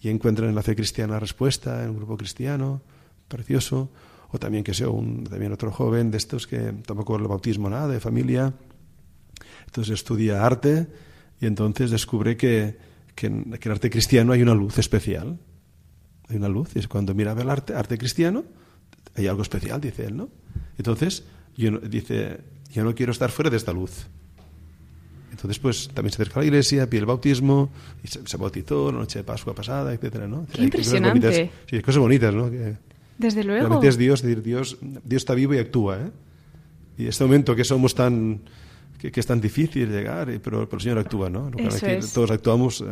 y 0.01 0.09
encuentran 0.09 0.49
en 0.49 0.55
la 0.55 0.63
fe 0.63 0.75
cristiana 0.75 1.19
respuesta 1.19 1.83
en 1.83 1.91
un 1.91 1.97
grupo 1.97 2.17
cristiano, 2.17 2.83
precioso, 3.29 3.91
o 4.31 4.39
también 4.39 4.65
que 4.65 4.75
sea 4.75 4.89
un, 4.89 5.25
también 5.25 5.53
otro 5.53 5.71
joven 5.71 6.11
de 6.11 6.19
estos 6.19 6.47
que 6.47 6.75
tampoco 6.87 7.17
el 7.17 7.27
bautismo 7.27 7.71
nada, 7.71 7.89
de 7.89 8.01
familia, 8.01 8.53
entonces 9.67 9.95
estudia 9.95 10.45
arte 10.45 10.87
y 11.41 11.47
entonces 11.47 11.91
descubre 11.91 12.37
que, 12.37 12.79
que, 13.15 13.27
en, 13.27 13.59
arte 13.71 13.91
cristiano 13.91 14.33
hay 14.33 14.43
una 14.43 14.55
luz 14.55 14.79
especial, 14.79 15.39
hay 16.29 16.37
una 16.37 16.49
luz, 16.49 16.71
y 16.75 16.79
es 16.79 16.89
cuando 16.89 17.15
mira 17.15 17.33
el 17.33 17.51
arte, 17.51 17.75
arte 17.75 17.99
cristiano, 17.99 18.45
hay 19.15 19.27
algo 19.27 19.43
especial, 19.43 19.81
dice 19.81 20.07
él, 20.07 20.17
¿no? 20.17 20.29
Entonces, 20.79 21.25
dice, 21.57 22.41
yo 22.71 22.85
no 22.85 22.95
quiero 22.95 23.13
estar 23.13 23.31
fuera 23.31 23.51
de 23.51 23.57
esta 23.57 23.73
luz. 23.73 24.07
Entonces, 25.37 25.59
pues 25.59 25.88
también 25.92 26.12
se 26.12 26.22
acerca 26.22 26.40
a 26.40 26.42
la 26.42 26.46
iglesia, 26.46 26.88
pide 26.88 27.01
el 27.01 27.07
bautismo, 27.07 27.68
y 28.03 28.09
se, 28.09 28.27
se 28.27 28.37
bautizó 28.38 28.90
la 28.90 29.01
noche 29.01 29.18
de 29.18 29.25
Pascua 29.25 29.55
pasada, 29.55 29.92
etcétera, 29.92 30.27
¿no? 30.27 30.46
Qué 30.51 30.62
impresionante. 30.62 31.20
Cosas 31.20 31.37
bonitas, 31.37 31.61
sí, 31.70 31.81
cosas 31.83 32.01
bonitas, 32.01 32.35
¿no? 32.35 32.51
Que 32.51 32.77
Desde 33.18 33.44
luego. 33.44 33.61
Realmente 33.61 33.88
es 33.88 33.99
Dios, 33.99 34.20
es 34.20 34.27
decir, 34.27 34.42
Dios, 34.42 34.79
Dios 34.81 35.20
está 35.20 35.35
vivo 35.35 35.53
y 35.53 35.59
actúa, 35.59 35.99
¿eh? 35.99 36.11
Y 36.96 37.07
este 37.07 37.22
momento 37.25 37.55
que 37.55 37.64
somos 37.64 37.94
tan, 37.94 38.40
que, 38.99 39.12
que 39.12 39.20
es 39.20 39.27
tan 39.27 39.42
difícil 39.42 39.90
llegar, 39.90 40.27
pero, 40.42 40.66
pero, 40.66 40.79
el 40.79 40.81
Señor 40.81 40.99
actúa, 40.99 41.29
¿no? 41.29 41.51
Eso 41.59 41.87
es. 41.87 42.14
Todos 42.14 42.31
actuamos. 42.31 42.81
Eh, 42.81 42.85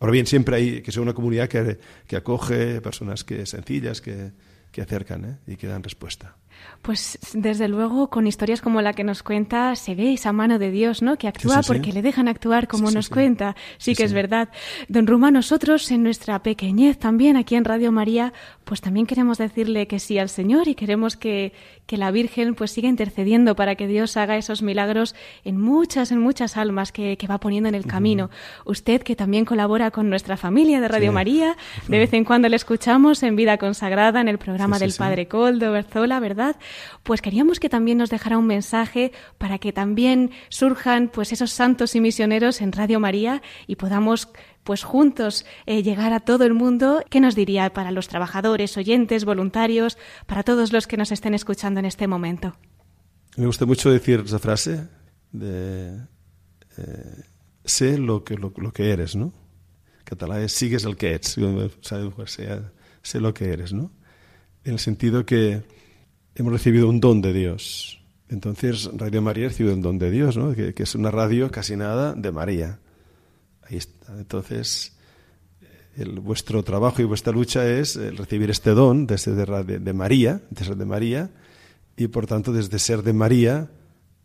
ahora 0.00 0.12
bien, 0.12 0.26
siempre 0.26 0.56
hay 0.56 0.82
que 0.82 0.92
ser 0.92 1.00
una 1.00 1.14
comunidad 1.14 1.48
que, 1.48 1.78
que 2.06 2.16
acoge 2.16 2.82
personas 2.82 3.24
que 3.24 3.46
sencillas, 3.46 4.02
que, 4.02 4.32
que 4.70 4.82
acercan 4.82 5.24
¿eh? 5.24 5.36
y 5.46 5.56
que 5.56 5.66
dan 5.66 5.82
respuesta. 5.82 6.36
Pues 6.82 7.18
desde 7.34 7.66
luego 7.66 8.08
con 8.08 8.26
historias 8.26 8.60
como 8.60 8.80
la 8.82 8.92
que 8.92 9.02
nos 9.02 9.22
cuenta 9.22 9.74
se 9.74 9.94
ve 9.94 10.12
esa 10.12 10.32
mano 10.32 10.58
de 10.58 10.70
Dios, 10.70 11.02
¿no? 11.02 11.16
Que 11.18 11.26
actúa 11.26 11.56
Sí, 11.56 11.62
sí, 11.62 11.62
sí. 11.64 11.72
porque 11.72 11.92
le 11.92 12.02
dejan 12.02 12.28
actuar 12.28 12.68
como 12.68 12.90
nos 12.90 13.08
cuenta. 13.08 13.56
Sí, 13.78 13.94
que 13.94 14.04
es 14.04 14.12
verdad. 14.12 14.48
Don 14.88 15.06
Ruma, 15.06 15.30
nosotros 15.30 15.90
en 15.90 16.04
nuestra 16.04 16.42
pequeñez 16.42 16.98
también 16.98 17.36
aquí 17.36 17.56
en 17.56 17.64
Radio 17.64 17.90
María, 17.90 18.32
pues 18.64 18.80
también 18.80 19.06
queremos 19.06 19.38
decirle 19.38 19.86
que 19.86 19.98
sí 19.98 20.18
al 20.18 20.28
Señor 20.28 20.68
y 20.68 20.74
queremos 20.74 21.16
que, 21.16 21.52
que 21.86 21.96
la 21.96 22.10
Virgen 22.10 22.54
pues 22.54 22.70
siga 22.70 22.88
intercediendo 22.88 23.56
para 23.56 23.74
que 23.74 23.86
Dios 23.86 24.16
haga 24.16 24.36
esos 24.36 24.62
milagros 24.62 25.14
en 25.44 25.60
muchas, 25.60 26.12
en 26.12 26.20
muchas 26.20 26.56
almas 26.56 26.92
que, 26.92 27.16
que 27.16 27.26
va 27.26 27.38
poniendo 27.38 27.68
en 27.68 27.74
el 27.74 27.86
camino. 27.86 28.30
Usted 28.64 29.02
que 29.02 29.16
también 29.16 29.44
colabora 29.44 29.90
con 29.90 30.10
nuestra 30.10 30.36
familia 30.36 30.80
de 30.80 30.88
Radio. 30.88 31.12
María, 31.12 31.56
de 31.86 31.98
vez 31.98 32.12
en 32.12 32.24
cuando 32.24 32.48
le 32.48 32.56
escuchamos 32.56 33.22
en 33.22 33.36
Vida 33.36 33.56
Consagrada, 33.56 34.20
en 34.20 34.28
el 34.28 34.36
programa 34.38 34.78
del. 34.78 34.92
Padre 34.98 35.28
Coldo 35.28 35.72
Berzola, 35.72 36.18
¿verdad? 36.18 36.47
Pues 37.02 37.20
queríamos 37.22 37.60
que 37.60 37.68
también 37.68 37.98
nos 37.98 38.10
dejara 38.10 38.38
un 38.38 38.46
mensaje 38.46 39.12
para 39.38 39.58
que 39.58 39.72
también 39.72 40.30
surjan 40.48 41.08
pues 41.08 41.32
esos 41.32 41.52
santos 41.52 41.94
y 41.94 42.00
misioneros 42.00 42.60
en 42.60 42.72
Radio 42.72 43.00
María 43.00 43.42
y 43.66 43.76
podamos 43.76 44.28
pues 44.64 44.84
juntos 44.84 45.46
eh, 45.66 45.82
llegar 45.82 46.12
a 46.12 46.20
todo 46.20 46.44
el 46.44 46.54
mundo. 46.54 47.02
¿Qué 47.08 47.20
nos 47.20 47.34
diría 47.34 47.70
para 47.72 47.90
los 47.90 48.08
trabajadores, 48.08 48.76
oyentes, 48.76 49.24
voluntarios, 49.24 49.96
para 50.26 50.42
todos 50.42 50.72
los 50.72 50.86
que 50.86 50.96
nos 50.96 51.10
estén 51.10 51.34
escuchando 51.34 51.80
en 51.80 51.86
este 51.86 52.06
momento? 52.06 52.56
Me 53.36 53.46
gusta 53.46 53.66
mucho 53.66 53.90
decir 53.90 54.22
esa 54.26 54.38
frase 54.38 54.88
de 55.32 55.96
eh, 56.76 57.22
sé 57.64 57.98
lo 57.98 58.24
que, 58.24 58.36
lo, 58.36 58.52
que 58.72 58.90
eres, 58.90 59.16
¿no? 59.16 59.32
Català 60.04 60.40
es 60.42 60.52
sigues 60.52 60.84
el 60.84 60.96
que 60.96 61.18
sea, 61.22 62.72
sé 63.02 63.20
lo 63.20 63.34
que 63.34 63.52
eres, 63.52 63.72
¿no? 63.72 63.92
En 64.64 64.72
el 64.74 64.78
sentido 64.78 65.26
que 65.26 65.62
hemos 66.38 66.52
recibido 66.52 66.88
un 66.88 67.00
don 67.00 67.20
de 67.20 67.32
Dios. 67.32 68.00
Entonces, 68.28 68.88
Radio 68.94 69.20
María 69.20 69.46
ha 69.46 69.48
recibido 69.48 69.74
un 69.74 69.82
don 69.82 69.98
de 69.98 70.10
Dios, 70.10 70.36
¿no? 70.36 70.54
Que, 70.54 70.72
es 70.76 70.94
una 70.94 71.10
radio 71.10 71.50
casi 71.50 71.76
nada 71.76 72.14
de 72.14 72.30
María. 72.30 72.78
Ahí 73.62 73.76
está. 73.76 74.16
Entonces, 74.16 74.96
el, 75.96 76.20
vuestro 76.20 76.62
trabajo 76.62 77.02
y 77.02 77.06
vuestra 77.06 77.32
lucha 77.32 77.68
es 77.68 77.96
el 77.96 78.16
recibir 78.16 78.50
este 78.50 78.70
don 78.70 79.06
desde 79.06 79.34
de, 79.34 79.80
de, 79.80 79.92
María, 79.92 80.40
de 80.50 80.64
ser 80.64 80.76
de 80.76 80.84
María, 80.84 81.30
y 81.96 82.06
por 82.06 82.26
tanto 82.26 82.52
desde 82.52 82.78
ser 82.78 83.02
de 83.02 83.12
María 83.12 83.68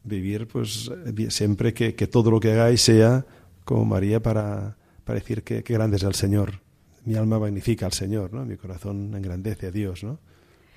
vivir 0.03 0.47
pues 0.47 0.91
siempre 1.29 1.73
que, 1.73 1.95
que 1.95 2.07
todo 2.07 2.29
lo 2.29 2.39
que 2.39 2.51
hagáis 2.51 2.81
sea 2.81 3.25
como 3.63 3.85
María 3.85 4.21
para, 4.21 4.77
para 5.03 5.17
decir 5.17 5.43
que, 5.43 5.63
que, 5.63 5.73
grande 5.73 5.97
es 5.97 6.03
el 6.03 6.13
Señor. 6.13 6.59
Mi 7.05 7.15
alma 7.15 7.39
magnifica 7.39 7.87
al 7.87 7.93
Señor, 7.93 8.33
¿no? 8.33 8.45
Mi 8.45 8.57
corazón 8.57 9.15
engrandece 9.15 9.67
a 9.67 9.71
Dios, 9.71 10.03
¿no? 10.03 10.19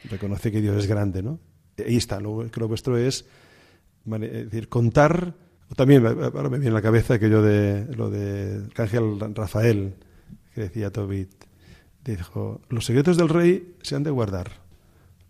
Reconoce 0.05 0.53
que 0.53 0.61
Dios 0.61 0.77
es 0.77 0.87
grande, 0.87 1.23
¿no? 1.23 1.41
Ahí 1.79 1.97
está, 1.97 2.21
lo, 2.21 2.51
que 2.51 2.61
lo 2.61 2.69
vuestro 2.69 2.97
es, 2.97 3.27
es 4.07 4.21
decir, 4.21 4.69
contar, 4.69 5.35
también 5.75 6.07
ahora 6.07 6.49
me 6.49 6.59
viene 6.59 6.71
a 6.71 6.75
la 6.75 6.83
cabeza 6.83 7.15
aquello 7.15 7.43
de 7.43 7.87
lo 7.97 8.09
de 8.09 8.63
Ángel 8.77 9.19
Rafael, 9.35 9.95
que 10.55 10.63
decía 10.63 10.91
Tobit, 10.91 11.45
dijo, 12.05 12.61
los 12.69 12.87
secretos 12.87 13.17
del 13.17 13.29
rey 13.29 13.75
se 13.83 13.97
han 13.97 14.05
de 14.05 14.11
guardar, 14.11 14.63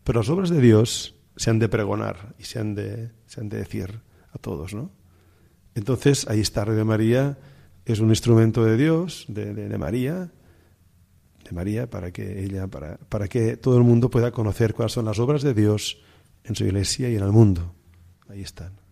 pero 0.05 0.21
las 0.21 0.29
obras 0.29 0.51
de 0.51 0.61
Dios 0.61 1.15
se 1.37 1.51
han 1.51 1.59
de 1.59 1.69
pregonar 1.69 2.35
y 2.39 2.45
se 2.45 2.59
han 2.59 2.75
de, 2.75 3.11
se 3.27 3.41
han 3.41 3.49
de 3.49 3.59
decir 3.59 4.01
a 4.33 4.39
todos, 4.39 4.75
¿no? 4.75 4.91
Entonces, 5.75 6.27
ahí 6.29 6.41
está 6.41 6.65
Radio 6.65 6.85
María, 6.85 7.39
es 7.85 8.01
un 8.01 8.09
instrumento 8.09 8.65
de 8.65 8.77
Dios, 8.77 9.27
de, 9.29 9.77
María, 9.79 10.31
de 11.49 11.55
María, 11.55 11.89
para 11.89 12.11
que 12.11 12.45
ella, 12.45 12.67
para, 12.67 12.97
para 12.97 13.29
que 13.29 13.57
todo 13.57 13.79
el 13.79 13.85
mundo 13.85 14.11
pueda 14.11 14.31
conocer 14.31 14.75
cuáles 14.75 14.93
son 14.93 15.05
las 15.05 15.19
obras 15.19 15.43
de 15.43 15.55
Dios 15.55 15.99
en 16.45 16.55
su 16.55 16.65
iglesia 16.65 17.09
y 17.09 17.17
en 17.17 17.23
el 17.23 17.33
mundo. 17.33 17.73
Ahí 18.29 18.43
están. 18.43 18.86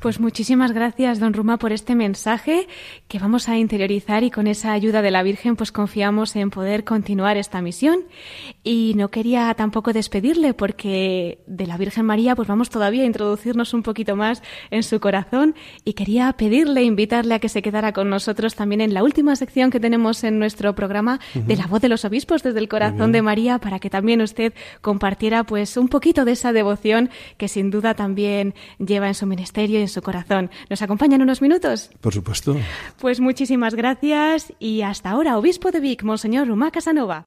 Pues 0.00 0.20
muchísimas 0.20 0.72
gracias, 0.72 1.20
don 1.20 1.32
Ruma, 1.32 1.56
por 1.56 1.72
este 1.72 1.94
mensaje 1.94 2.68
que 3.08 3.18
vamos 3.18 3.48
a 3.48 3.56
interiorizar 3.56 4.24
y 4.24 4.30
con 4.30 4.46
esa 4.46 4.72
ayuda 4.72 5.00
de 5.00 5.10
la 5.10 5.22
Virgen 5.22 5.56
pues 5.56 5.72
confiamos 5.72 6.36
en 6.36 6.50
poder 6.50 6.84
continuar 6.84 7.38
esta 7.38 7.62
misión. 7.62 8.00
Y 8.62 8.92
no 8.96 9.08
quería 9.08 9.52
tampoco 9.54 9.94
despedirle 9.94 10.52
porque 10.52 11.38
de 11.46 11.66
la 11.66 11.78
Virgen 11.78 12.04
María 12.04 12.36
pues 12.36 12.46
vamos 12.46 12.68
todavía 12.68 13.04
a 13.04 13.06
introducirnos 13.06 13.72
un 13.72 13.82
poquito 13.82 14.16
más 14.16 14.42
en 14.70 14.82
su 14.82 15.00
corazón 15.00 15.54
y 15.82 15.94
quería 15.94 16.30
pedirle, 16.34 16.82
invitarle 16.82 17.34
a 17.34 17.38
que 17.38 17.48
se 17.48 17.62
quedara 17.62 17.94
con 17.94 18.10
nosotros 18.10 18.54
también 18.54 18.82
en 18.82 18.92
la 18.92 19.02
última 19.02 19.34
sección 19.34 19.70
que 19.70 19.80
tenemos 19.80 20.24
en 20.24 20.38
nuestro 20.38 20.74
programa 20.74 21.20
uh 21.34 21.38
-huh. 21.38 21.46
de 21.46 21.56
la 21.56 21.66
voz 21.66 21.80
de 21.80 21.88
los 21.88 22.04
obispos 22.04 22.42
desde 22.42 22.58
el 22.58 22.68
corazón 22.68 23.12
de 23.12 23.22
María 23.22 23.58
para 23.60 23.78
que 23.78 23.88
también 23.88 24.20
usted 24.20 24.52
compartiera 24.82 25.44
pues 25.44 25.78
un 25.78 25.88
poquito 25.88 26.26
de 26.26 26.32
esa 26.32 26.52
devoción 26.52 27.08
que 27.38 27.48
sin 27.48 27.70
duda 27.70 27.94
también 27.94 28.54
lleva 28.78 29.08
en 29.08 29.14
su 29.14 29.26
ministerio 29.26 29.85
en 29.86 29.92
su 29.92 30.02
corazón. 30.02 30.50
¿Nos 30.68 30.82
acompañan 30.82 31.22
unos 31.22 31.40
minutos? 31.40 31.90
Por 32.00 32.12
supuesto. 32.12 32.56
Pues 33.00 33.20
muchísimas 33.20 33.74
gracias 33.74 34.52
y 34.58 34.82
hasta 34.82 35.10
ahora, 35.10 35.38
obispo 35.38 35.70
de 35.70 35.80
Vic, 35.80 36.02
Monseñor 36.02 36.48
Rumá 36.48 36.70
Casanova. 36.70 37.26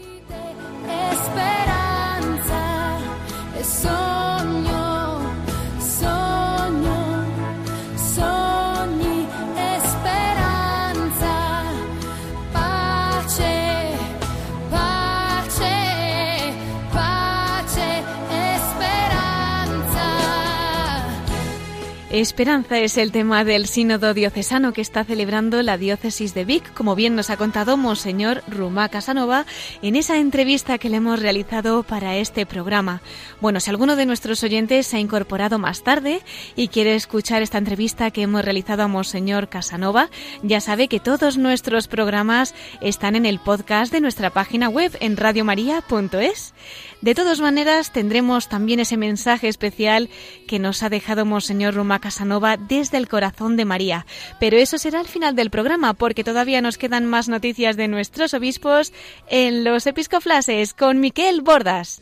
Esperanza 22.11 22.77
es 22.77 22.97
el 22.97 23.13
tema 23.13 23.45
del 23.45 23.67
sínodo 23.67 24.13
diocesano 24.13 24.73
que 24.73 24.81
está 24.81 25.05
celebrando 25.05 25.61
la 25.63 25.77
diócesis 25.77 26.33
de 26.33 26.43
Vic, 26.43 26.73
como 26.73 26.93
bien 26.93 27.15
nos 27.15 27.29
ha 27.29 27.37
contado 27.37 27.77
Monseñor 27.77 28.43
Rumá 28.49 28.89
Casanova 28.89 29.45
en 29.81 29.95
esa 29.95 30.17
entrevista 30.17 30.77
que 30.77 30.89
le 30.89 30.97
hemos 30.97 31.21
realizado 31.21 31.83
para 31.83 32.17
este 32.17 32.45
programa. 32.45 33.01
Bueno, 33.39 33.61
si 33.61 33.69
alguno 33.69 33.95
de 33.95 34.05
nuestros 34.05 34.43
oyentes 34.43 34.87
se 34.87 34.97
ha 34.97 34.99
incorporado 34.99 35.57
más 35.57 35.83
tarde 35.83 36.21
y 36.57 36.67
quiere 36.67 36.95
escuchar 36.95 37.43
esta 37.43 37.59
entrevista 37.59 38.11
que 38.11 38.23
hemos 38.23 38.43
realizado 38.43 38.83
a 38.83 38.89
Monseñor 38.89 39.47
Casanova, 39.47 40.09
ya 40.43 40.59
sabe 40.59 40.89
que 40.89 40.99
todos 40.99 41.37
nuestros 41.37 41.87
programas 41.87 42.53
están 42.81 43.15
en 43.15 43.25
el 43.25 43.39
podcast 43.39 43.89
de 43.89 44.01
nuestra 44.01 44.31
página 44.31 44.67
web 44.67 44.97
en 44.99 45.15
radiomaria.es. 45.15 46.53
De 47.01 47.15
todas 47.15 47.41
maneras, 47.41 47.91
tendremos 47.91 48.47
también 48.47 48.79
ese 48.79 48.95
mensaje 48.95 49.47
especial 49.47 50.09
que 50.47 50.59
nos 50.59 50.83
ha 50.83 50.89
dejado 50.89 51.25
Monseñor 51.25 51.73
Rumá 51.73 51.99
Casanova 51.99 52.57
desde 52.57 52.97
el 52.97 53.07
corazón 53.07 53.57
de 53.57 53.65
María. 53.65 54.05
Pero 54.39 54.57
eso 54.57 54.77
será 54.77 54.99
al 54.99 55.07
final 55.07 55.35
del 55.35 55.49
programa, 55.49 55.95
porque 55.95 56.23
todavía 56.23 56.61
nos 56.61 56.77
quedan 56.77 57.07
más 57.07 57.27
noticias 57.27 57.75
de 57.75 57.87
nuestros 57.87 58.35
obispos 58.35 58.93
en 59.27 59.63
los 59.63 59.87
episcoflases 59.87 60.75
con 60.75 60.99
Miquel 60.99 61.41
Bordas. 61.41 62.01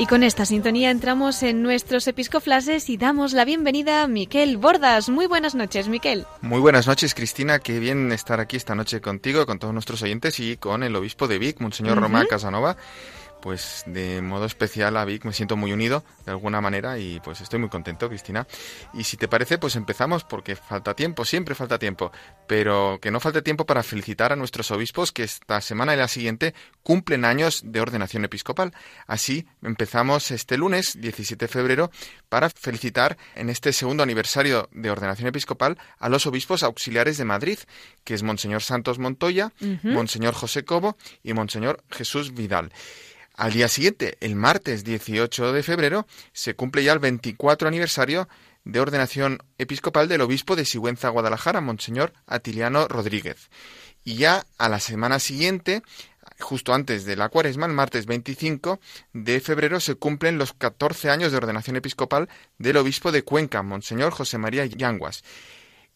Y 0.00 0.06
con 0.06 0.22
esta 0.22 0.46
sintonía 0.46 0.92
entramos 0.92 1.42
en 1.42 1.60
nuestros 1.60 2.06
episcoflases 2.06 2.88
y 2.88 2.96
damos 2.96 3.32
la 3.32 3.44
bienvenida 3.44 4.04
a 4.04 4.06
Miquel 4.06 4.56
Bordas. 4.56 5.08
Muy 5.08 5.26
buenas 5.26 5.56
noches, 5.56 5.88
Miquel. 5.88 6.24
Muy 6.40 6.60
buenas 6.60 6.86
noches, 6.86 7.16
Cristina. 7.16 7.58
Qué 7.58 7.80
bien 7.80 8.12
estar 8.12 8.38
aquí 8.38 8.56
esta 8.56 8.76
noche 8.76 9.00
contigo, 9.00 9.44
con 9.44 9.58
todos 9.58 9.74
nuestros 9.74 10.00
oyentes 10.02 10.38
y 10.38 10.56
con 10.56 10.84
el 10.84 10.94
obispo 10.94 11.26
de 11.26 11.40
Vic, 11.40 11.60
Monseñor 11.60 11.98
Román 11.98 12.28
Casanova 12.30 12.76
pues 13.40 13.84
de 13.86 14.20
modo 14.22 14.44
especial 14.44 14.96
a 14.96 15.04
Vic 15.04 15.24
me 15.24 15.32
siento 15.32 15.56
muy 15.56 15.72
unido 15.72 16.04
de 16.24 16.32
alguna 16.32 16.60
manera 16.60 16.98
y 16.98 17.20
pues 17.20 17.40
estoy 17.40 17.58
muy 17.58 17.68
contento, 17.68 18.08
Cristina. 18.08 18.46
Y 18.94 19.04
si 19.04 19.16
te 19.16 19.28
parece, 19.28 19.58
pues 19.58 19.76
empezamos 19.76 20.24
porque 20.24 20.56
falta 20.56 20.94
tiempo, 20.94 21.24
siempre 21.24 21.54
falta 21.54 21.78
tiempo, 21.78 22.12
pero 22.46 22.98
que 23.00 23.10
no 23.10 23.20
falte 23.20 23.42
tiempo 23.42 23.66
para 23.66 23.82
felicitar 23.82 24.32
a 24.32 24.36
nuestros 24.36 24.70
obispos 24.70 25.12
que 25.12 25.22
esta 25.22 25.60
semana 25.60 25.94
y 25.94 25.96
la 25.96 26.08
siguiente 26.08 26.54
cumplen 26.82 27.24
años 27.24 27.62
de 27.64 27.80
ordenación 27.80 28.24
episcopal. 28.24 28.72
Así 29.06 29.46
empezamos 29.62 30.30
este 30.30 30.56
lunes, 30.56 31.00
17 31.00 31.46
de 31.46 31.52
febrero, 31.52 31.90
para 32.28 32.50
felicitar 32.50 33.16
en 33.34 33.50
este 33.50 33.72
segundo 33.72 34.02
aniversario 34.02 34.68
de 34.72 34.90
ordenación 34.90 35.28
episcopal 35.28 35.78
a 35.98 36.08
los 36.08 36.26
obispos 36.26 36.62
auxiliares 36.62 37.18
de 37.18 37.24
Madrid, 37.24 37.58
que 38.04 38.14
es 38.14 38.22
Monseñor 38.22 38.62
Santos 38.62 38.98
Montoya, 38.98 39.52
Monseñor 39.82 40.34
José 40.34 40.64
Cobo 40.64 40.96
y 41.22 41.32
Monseñor 41.32 41.84
Jesús 41.90 42.34
Vidal. 42.34 42.72
Al 43.38 43.52
día 43.52 43.68
siguiente, 43.68 44.18
el 44.18 44.34
martes 44.34 44.82
18 44.82 45.52
de 45.52 45.62
febrero, 45.62 46.08
se 46.32 46.54
cumple 46.54 46.82
ya 46.82 46.92
el 46.92 46.98
24 46.98 47.68
aniversario 47.68 48.28
de 48.64 48.80
ordenación 48.80 49.38
episcopal 49.58 50.08
del 50.08 50.22
obispo 50.22 50.56
de 50.56 50.64
Sigüenza, 50.64 51.08
Guadalajara, 51.10 51.60
Monseñor 51.60 52.12
Atiliano 52.26 52.88
Rodríguez. 52.88 53.48
Y 54.02 54.16
ya 54.16 54.44
a 54.58 54.68
la 54.68 54.80
semana 54.80 55.20
siguiente, 55.20 55.82
justo 56.40 56.74
antes 56.74 57.04
de 57.04 57.14
la 57.14 57.28
cuaresma, 57.28 57.66
el 57.66 57.74
martes 57.74 58.06
25 58.06 58.80
de 59.12 59.38
febrero, 59.38 59.78
se 59.78 59.94
cumplen 59.94 60.36
los 60.36 60.52
14 60.52 61.08
años 61.08 61.30
de 61.30 61.36
ordenación 61.36 61.76
episcopal 61.76 62.28
del 62.58 62.76
obispo 62.78 63.12
de 63.12 63.22
Cuenca, 63.22 63.62
Monseñor 63.62 64.10
José 64.10 64.38
María 64.38 64.66
Yanguas. 64.66 65.22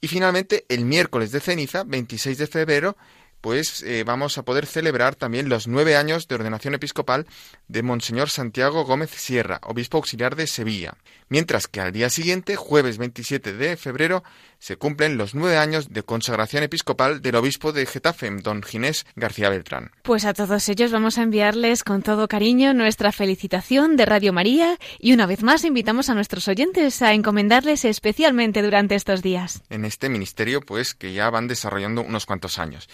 Y 0.01 0.07
finalmente, 0.07 0.65
el 0.69 0.85
miércoles 0.85 1.33
de 1.33 1.41
ceniza, 1.41 1.83
26 1.83 2.39
de 2.39 2.47
febrero, 2.47 2.97
pues 3.43 3.83
eh, 3.83 4.05
vamos 4.07 4.39
a 4.39 4.45
poder 4.45 4.65
celebrar 4.67 5.17
también 5.17 5.51
los 5.51 5.67
nueve 5.67 5.97
años 5.97 6.29
de 6.29 6.37
ordenación 6.37 6.75
episcopal 6.75 7.27
de 7.69 7.83
Monseñor 7.83 8.31
Santiago 8.31 8.85
Gómez 8.85 9.11
Sierra, 9.11 9.61
obispo 9.65 9.99
auxiliar 9.99 10.37
de 10.37 10.47
Sevilla. 10.47 10.95
Mientras 11.29 11.67
que 11.67 11.81
al 11.81 11.93
día 11.93 12.09
siguiente, 12.09 12.57
jueves 12.57 12.99
27 12.99 13.53
de 13.55 13.77
febrero, 13.77 14.23
se 14.59 14.77
cumplen 14.77 15.17
los 15.17 15.35
nueve 15.35 15.57
años 15.57 15.93
de 15.93 16.05
consagración 16.05 16.63
episcopal 16.63 17.21
del 17.21 17.35
obispo 17.35 17.73
de 17.73 17.85
Getafe, 17.85 18.31
don 18.31 18.63
Ginés 18.63 19.07
García 19.17 19.49
Beltrán. 19.49 19.91
Pues 20.03 20.25
a 20.25 20.35
todos 20.35 20.69
ellos 20.69 20.93
vamos 20.93 21.19
a 21.19 21.23
enviarles 21.23 21.83
con 21.83 22.03
todo 22.03 22.29
cariño 22.29 22.73
nuestra 22.75 23.11
felicitación 23.11 23.97
de 23.97 24.07
Radio 24.07 24.33
María 24.33 24.79
y 25.01 25.15
una 25.15 25.27
vez 25.27 25.43
más 25.43 25.65
invitamos 25.65 26.11
a 26.11 26.15
nuestros 26.15 26.47
oyentes 26.47 27.03
a 27.03 27.13
encomendarles 27.13 27.85
especialmente 27.85 28.63
durante 28.63 28.95
estos 28.95 29.21
días. 29.21 29.63
En 29.69 29.85
este 29.85 30.09
ministerio, 30.09 30.61
pues 30.61 30.95
que 30.95 31.13
ya 31.13 31.29
van 31.29 31.49
desarrollando 31.49 32.03
unos 32.03 32.25
cuantos 32.25 32.61
años. 32.61 32.89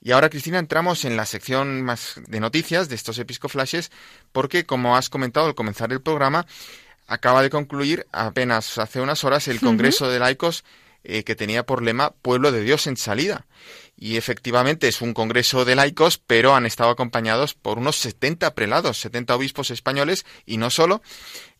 Y 0.00 0.12
ahora, 0.12 0.30
Cristina, 0.30 0.58
entramos 0.58 1.04
en 1.04 1.16
la 1.16 1.26
sección 1.26 1.82
más 1.82 2.14
de 2.26 2.40
noticias 2.40 2.88
de 2.88 2.94
estos 2.94 3.18
episcoflashes, 3.18 3.90
porque, 4.32 4.64
como 4.64 4.96
has 4.96 5.08
comentado 5.08 5.46
al 5.46 5.54
comenzar 5.54 5.92
el 5.92 6.00
programa, 6.00 6.46
acaba 7.06 7.42
de 7.42 7.50
concluir 7.50 8.06
apenas 8.12 8.78
hace 8.78 9.00
unas 9.00 9.24
horas 9.24 9.48
el 9.48 9.60
Congreso 9.60 10.08
de 10.08 10.18
Laicos 10.18 10.64
eh, 11.04 11.22
que 11.22 11.36
tenía 11.36 11.64
por 11.64 11.82
lema 11.82 12.10
Pueblo 12.10 12.52
de 12.52 12.62
Dios 12.62 12.86
en 12.86 12.96
salida. 12.96 13.46
Y 13.96 14.16
efectivamente 14.16 14.88
es 14.88 15.00
un 15.00 15.14
congreso 15.14 15.64
de 15.64 15.74
laicos, 15.74 16.18
pero 16.18 16.54
han 16.54 16.66
estado 16.66 16.90
acompañados 16.90 17.54
por 17.54 17.78
unos 17.78 17.96
70 17.96 18.54
prelados, 18.54 19.00
70 19.00 19.34
obispos 19.34 19.70
españoles 19.70 20.26
y 20.44 20.56
no 20.56 20.70
solo, 20.70 21.00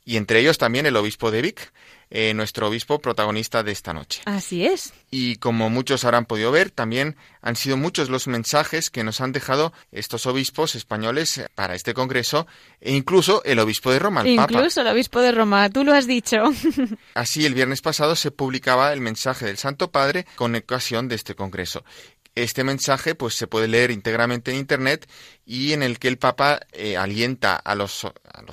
y 0.04 0.16
entre 0.16 0.40
ellos 0.40 0.58
también 0.58 0.86
el 0.86 0.96
obispo 0.96 1.30
de 1.30 1.42
Vic, 1.42 1.72
eh, 2.10 2.32
nuestro 2.34 2.68
obispo 2.68 2.98
protagonista 3.00 3.62
de 3.62 3.72
esta 3.72 3.92
noche. 3.92 4.22
Así 4.24 4.66
es. 4.66 4.92
Y 5.10 5.36
como 5.36 5.70
muchos 5.70 6.04
habrán 6.04 6.26
podido 6.26 6.50
ver, 6.50 6.70
también 6.70 7.16
han 7.40 7.56
sido 7.56 7.76
muchos 7.76 8.08
los 8.08 8.26
mensajes 8.26 8.90
que 8.90 9.04
nos 9.04 9.20
han 9.20 9.32
dejado 9.32 9.72
estos 9.92 10.26
obispos 10.26 10.74
españoles 10.74 11.42
para 11.54 11.74
este 11.74 11.94
congreso 11.94 12.46
e 12.80 12.94
incluso 12.94 13.42
el 13.44 13.58
obispo 13.58 13.90
de 13.90 13.98
Roma, 13.98 14.22
el 14.22 14.28
incluso 14.28 14.80
el 14.80 14.88
obispo 14.88 15.20
de 15.20 15.32
Roma, 15.32 15.70
tú 15.70 15.84
lo 15.84 15.94
has 15.94 16.06
dicho. 16.06 16.36
Así, 17.14 17.46
el 17.46 17.54
viernes 17.54 17.80
pasado 17.80 18.16
se 18.16 18.30
publicaba 18.30 18.92
el 18.92 19.00
mensaje 19.00 19.46
del 19.46 19.58
Santo 19.58 19.90
Padre 19.90 20.26
con 20.36 20.54
ocasión 20.54 21.08
de 21.08 21.14
este 21.14 21.34
congreso. 21.34 21.84
Este 22.38 22.62
mensaje 22.62 23.16
pues 23.16 23.34
se 23.34 23.48
puede 23.48 23.66
leer 23.66 23.90
íntegramente 23.90 24.52
en 24.52 24.58
internet 24.58 25.10
y 25.44 25.72
en 25.72 25.82
el 25.82 25.98
que 25.98 26.06
el 26.06 26.18
Papa 26.18 26.60
eh, 26.70 26.96
alienta 26.96 27.56
a 27.56 27.74
los, 27.74 28.06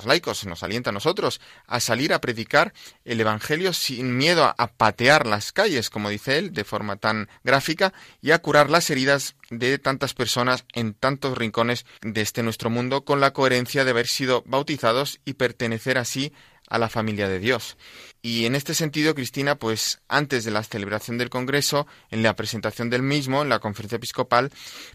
laicos, 0.04 0.44
nos 0.44 0.64
alienta 0.64 0.90
a 0.90 0.92
nosotros 0.92 1.40
a 1.68 1.78
salir 1.78 2.12
a 2.12 2.20
predicar 2.20 2.74
el 3.04 3.20
Evangelio 3.20 3.72
sin 3.72 4.16
miedo 4.16 4.42
a, 4.42 4.56
a 4.58 4.66
patear 4.66 5.28
las 5.28 5.52
calles, 5.52 5.88
como 5.88 6.10
dice 6.10 6.36
él, 6.36 6.52
de 6.52 6.64
forma 6.64 6.96
tan 6.96 7.28
gráfica, 7.44 7.92
y 8.20 8.32
a 8.32 8.40
curar 8.40 8.70
las 8.70 8.90
heridas 8.90 9.36
de 9.50 9.78
tantas 9.78 10.14
personas 10.14 10.64
en 10.72 10.92
tantos 10.92 11.38
rincones 11.38 11.86
de 12.02 12.22
este 12.22 12.42
nuestro 12.42 12.70
mundo 12.70 13.04
con 13.04 13.20
la 13.20 13.32
coherencia 13.32 13.84
de 13.84 13.92
haber 13.92 14.08
sido 14.08 14.42
bautizados 14.46 15.20
y 15.24 15.34
pertenecer 15.34 15.96
así 15.96 16.32
a 16.68 16.78
la 16.78 16.88
familia 16.88 17.28
de 17.28 17.38
Dios. 17.38 17.76
Y 18.22 18.46
en 18.46 18.56
este 18.56 18.74
sentido, 18.74 19.14
Cristina, 19.14 19.54
pues 19.54 20.00
antes 20.08 20.44
de 20.44 20.50
la 20.50 20.64
celebración 20.64 21.16
del 21.18 21.30
Congreso, 21.30 21.86
en 22.10 22.22
la 22.22 22.34
presentación 22.34 22.90
del 22.90 23.02
mismo, 23.02 23.42
en 23.42 23.48
la 23.48 23.60
conferencia 23.60 23.96
episcopal, 23.96 24.50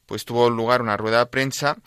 pues 0.05 0.25
tuvo 0.25 0.49
lugar 0.49 0.81
una 0.81 0.97
rueda 0.97 1.19
de 1.19 1.25
prensa 1.27 1.77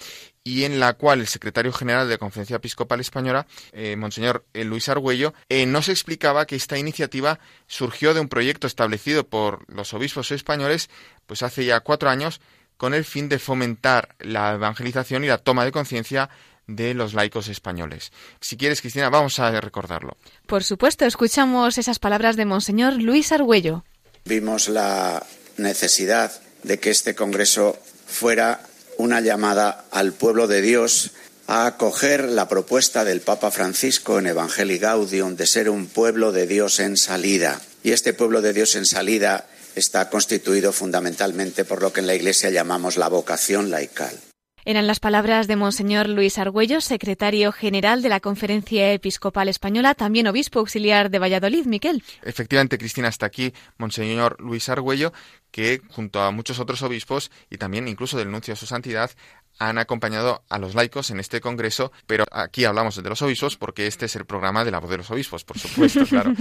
y 0.43 0.65
en 0.65 0.79
la 0.79 0.93
cual 0.93 1.21
el 1.21 1.27
secretario 1.27 1.73
general 1.73 2.07
de 2.07 2.15
la 2.15 2.19
Conferencia 2.19 2.57
Episcopal 2.57 3.01
Española, 3.01 3.47
eh, 3.73 3.97
Monseñor 3.97 4.45
eh, 4.53 4.65
Luis 4.65 4.91
Argüello, 4.91 5.33
eh, 5.49 5.65
nos 5.65 5.89
explicaba 5.89 6.47
que 6.47 6.55
esta 6.55 6.79
iniciativa 6.79 7.41
surgió 7.67 8.13
de 8.13 8.21
un 8.21 8.29
proyecto 8.29 8.67
establecido 8.67 9.27
por 9.27 9.65
los 9.73 9.95
obispos 9.95 10.31
españoles, 10.33 10.91
pues 11.27 11.43
hace 11.43 11.65
ya 11.65 11.81
cuatro 11.81 12.11
años, 12.11 12.43
con 12.77 12.93
el 12.93 13.05
fin 13.05 13.29
de 13.31 13.39
fomentar 13.39 14.17
la 14.19 14.55
evangelización 14.55 15.25
y 15.25 15.29
la 15.29 15.39
toma 15.39 15.65
de 15.65 15.73
conciencia 15.73 16.29
de 16.67 16.95
los 16.95 17.15
laicos 17.15 17.49
españoles. 17.49 18.13
Si 18.41 18.57
quieres, 18.57 18.81
Cristina, 18.81 19.11
vamos 19.11 19.39
a 19.39 19.61
recordarlo. 19.61 20.17
Por 20.47 20.65
supuesto, 20.65 21.05
escuchamos 21.05 21.79
esas 21.79 21.99
palabras 21.99 22.37
de 22.37 22.45
Monseñor 22.45 22.95
Luis 22.95 23.33
Argüello. 23.33 23.85
Vimos 24.25 24.69
la 24.69 25.25
necesidad 25.57 26.33
de 26.63 26.79
que 26.79 26.91
este 26.91 27.15
Congreso 27.15 27.79
fuera 28.07 28.63
una 28.97 29.21
llamada 29.21 29.85
al 29.91 30.13
pueblo 30.13 30.47
de 30.47 30.63
Dios 30.63 31.11
a 31.47 31.67
acoger 31.67 32.25
la 32.25 32.49
propuesta 32.49 33.05
del 33.05 33.21
Papa 33.21 33.51
Francisco 33.51 34.19
en 34.19 34.29
Evangelii 34.29 34.79
Gaudium 34.79 35.37
de 35.37 35.47
ser 35.47 35.69
un 35.69 35.87
pueblo 35.87 36.33
de 36.33 36.47
Dios 36.47 36.81
en 36.81 36.97
salida. 36.97 37.61
Y 37.83 37.93
este 37.93 38.15
pueblo 38.15 38.41
de 38.41 38.55
Dios 38.55 38.77
en 38.77 38.87
salida 38.87 39.47
está 39.75 40.09
constituido 40.09 40.73
fundamentalmente 40.73 41.65
por 41.65 41.83
lo 41.83 41.93
que 41.93 42.01
en 42.01 42.07
la 42.07 42.15
Iglesia 42.15 42.49
llamamos 42.51 42.97
la 42.97 43.09
vocación 43.09 43.71
laical. 43.71 44.19
Eran 44.67 44.87
las 44.87 44.99
palabras 44.99 45.47
de 45.47 45.57
Monseñor 45.57 46.09
Luis 46.09 46.39
Argüello, 46.39 46.81
secretario 46.81 47.53
general 47.53 48.01
de 48.01 48.09
la 48.09 48.21
Conferencia 48.21 48.93
Episcopal 48.93 49.51
Española, 49.51 49.95
también 49.95 50.27
obispo 50.27 50.59
auxiliar 50.59 51.11
de 51.11 51.19
Valladolid, 51.19 51.67
Miquel. 51.67 52.03
Efectivamente, 52.23 52.79
Cristina, 52.79 53.09
hasta 53.09 53.27
aquí 53.27 53.53
Monseñor 53.77 54.41
Luis 54.41 54.71
Argüello, 54.71 55.13
que 55.51 55.83
junto 55.89 56.23
a 56.23 56.31
muchos 56.31 56.61
otros 56.61 56.81
obispos 56.81 57.31
y 57.51 57.59
también 57.59 57.89
incluso 57.89 58.17
del 58.17 58.31
nuncio 58.31 58.55
de 58.55 58.57
su 58.57 58.65
santidad 58.65 59.11
han 59.59 59.79
acompañado 59.79 60.43
a 60.49 60.59
los 60.59 60.75
laicos 60.75 61.11
en 61.11 61.21
este 61.21 61.41
congreso, 61.41 61.93
pero 62.07 62.25
aquí 62.31 62.65
hablamos 62.65 62.97
de 62.97 63.09
los 63.09 63.23
obispos 63.23 63.57
porque 63.57 63.87
este 63.87 64.07
es 64.07 64.17
el 64.17 64.25
programa 64.25 64.65
de 64.65 64.71
la 64.71 64.81
voz 64.81 64.91
de 64.91 64.99
los 64.99 65.11
obispos, 65.11 65.45
por 65.45 65.59
supuesto, 65.59 66.05
claro. 66.09 66.35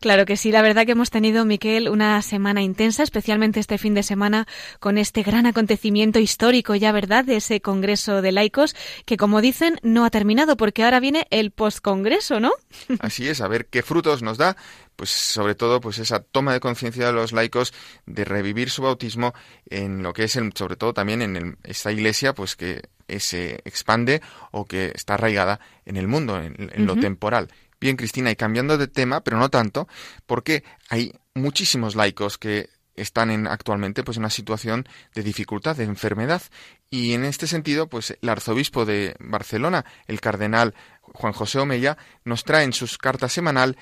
claro 0.00 0.26
que 0.26 0.36
sí, 0.36 0.50
la 0.50 0.62
verdad 0.62 0.84
que 0.86 0.92
hemos 0.92 1.10
tenido, 1.10 1.44
Miquel, 1.44 1.88
una 1.88 2.20
semana 2.22 2.62
intensa, 2.62 3.02
especialmente 3.02 3.60
este 3.60 3.78
fin 3.78 3.94
de 3.94 4.02
semana, 4.02 4.46
con 4.80 4.98
este 4.98 5.22
gran 5.22 5.46
acontecimiento 5.46 6.18
histórico 6.18 6.74
ya, 6.74 6.92
¿verdad?, 6.92 7.24
de 7.24 7.36
ese 7.36 7.60
congreso 7.60 8.22
de 8.22 8.32
laicos, 8.32 8.74
que 9.04 9.16
como 9.16 9.40
dicen, 9.40 9.78
no 9.82 10.04
ha 10.04 10.10
terminado 10.10 10.56
porque 10.56 10.84
ahora 10.84 11.00
viene 11.00 11.26
el 11.30 11.50
postcongreso, 11.50 12.40
¿no? 12.40 12.52
Así 13.00 13.28
es, 13.28 13.40
a 13.40 13.48
ver 13.48 13.66
qué 13.66 13.82
frutos 13.82 14.22
nos 14.22 14.38
da, 14.38 14.56
pues 14.96 15.10
sobre 15.10 15.54
todo 15.54 15.80
pues 15.80 15.98
esa 15.98 16.20
toma 16.20 16.52
de 16.52 16.60
conciencia 16.60 17.06
de 17.06 17.12
los 17.12 17.32
laicos 17.32 17.72
de 18.06 18.24
revivir 18.24 18.70
su 18.70 18.82
bautismo 18.82 19.34
en 19.68 20.02
lo 20.02 20.12
que 20.12 20.24
es 20.24 20.36
el, 20.36 20.52
sobre 20.54 20.76
todo 20.76 20.92
también 20.92 21.22
en 21.22 21.58
esta 21.62 21.92
iglesia 21.92 22.34
pues 22.34 22.56
que 22.56 22.82
se 23.18 23.60
expande 23.64 24.20
o 24.50 24.64
que 24.64 24.92
está 24.94 25.14
arraigada 25.14 25.60
en 25.84 25.96
el 25.96 26.08
mundo 26.08 26.42
en, 26.42 26.86
lo 26.86 26.96
temporal 26.96 27.48
bien 27.78 27.96
Cristina 27.96 28.30
y 28.30 28.36
cambiando 28.36 28.78
de 28.78 28.88
tema 28.88 29.22
pero 29.22 29.38
no 29.38 29.48
tanto 29.48 29.86
porque 30.26 30.64
hay 30.88 31.12
muchísimos 31.34 31.94
laicos 31.94 32.38
que 32.38 32.70
están 32.96 33.30
en, 33.30 33.46
actualmente 33.46 34.02
pues 34.02 34.16
en 34.16 34.22
una 34.22 34.30
situación 34.30 34.88
de 35.14 35.22
dificultad, 35.22 35.76
de 35.76 35.84
enfermedad. 35.84 36.42
Y 36.90 37.12
en 37.12 37.24
este 37.24 37.46
sentido, 37.46 37.88
pues 37.88 38.16
el 38.20 38.28
arzobispo 38.28 38.84
de 38.84 39.14
Barcelona, 39.20 39.84
el 40.06 40.20
cardenal 40.20 40.74
Juan 41.02 41.32
José 41.32 41.58
Omeya, 41.58 41.98
nos 42.24 42.44
trae 42.44 42.64
en 42.64 42.72
sus 42.72 42.98
cartas 42.98 43.32
semanal 43.32 43.76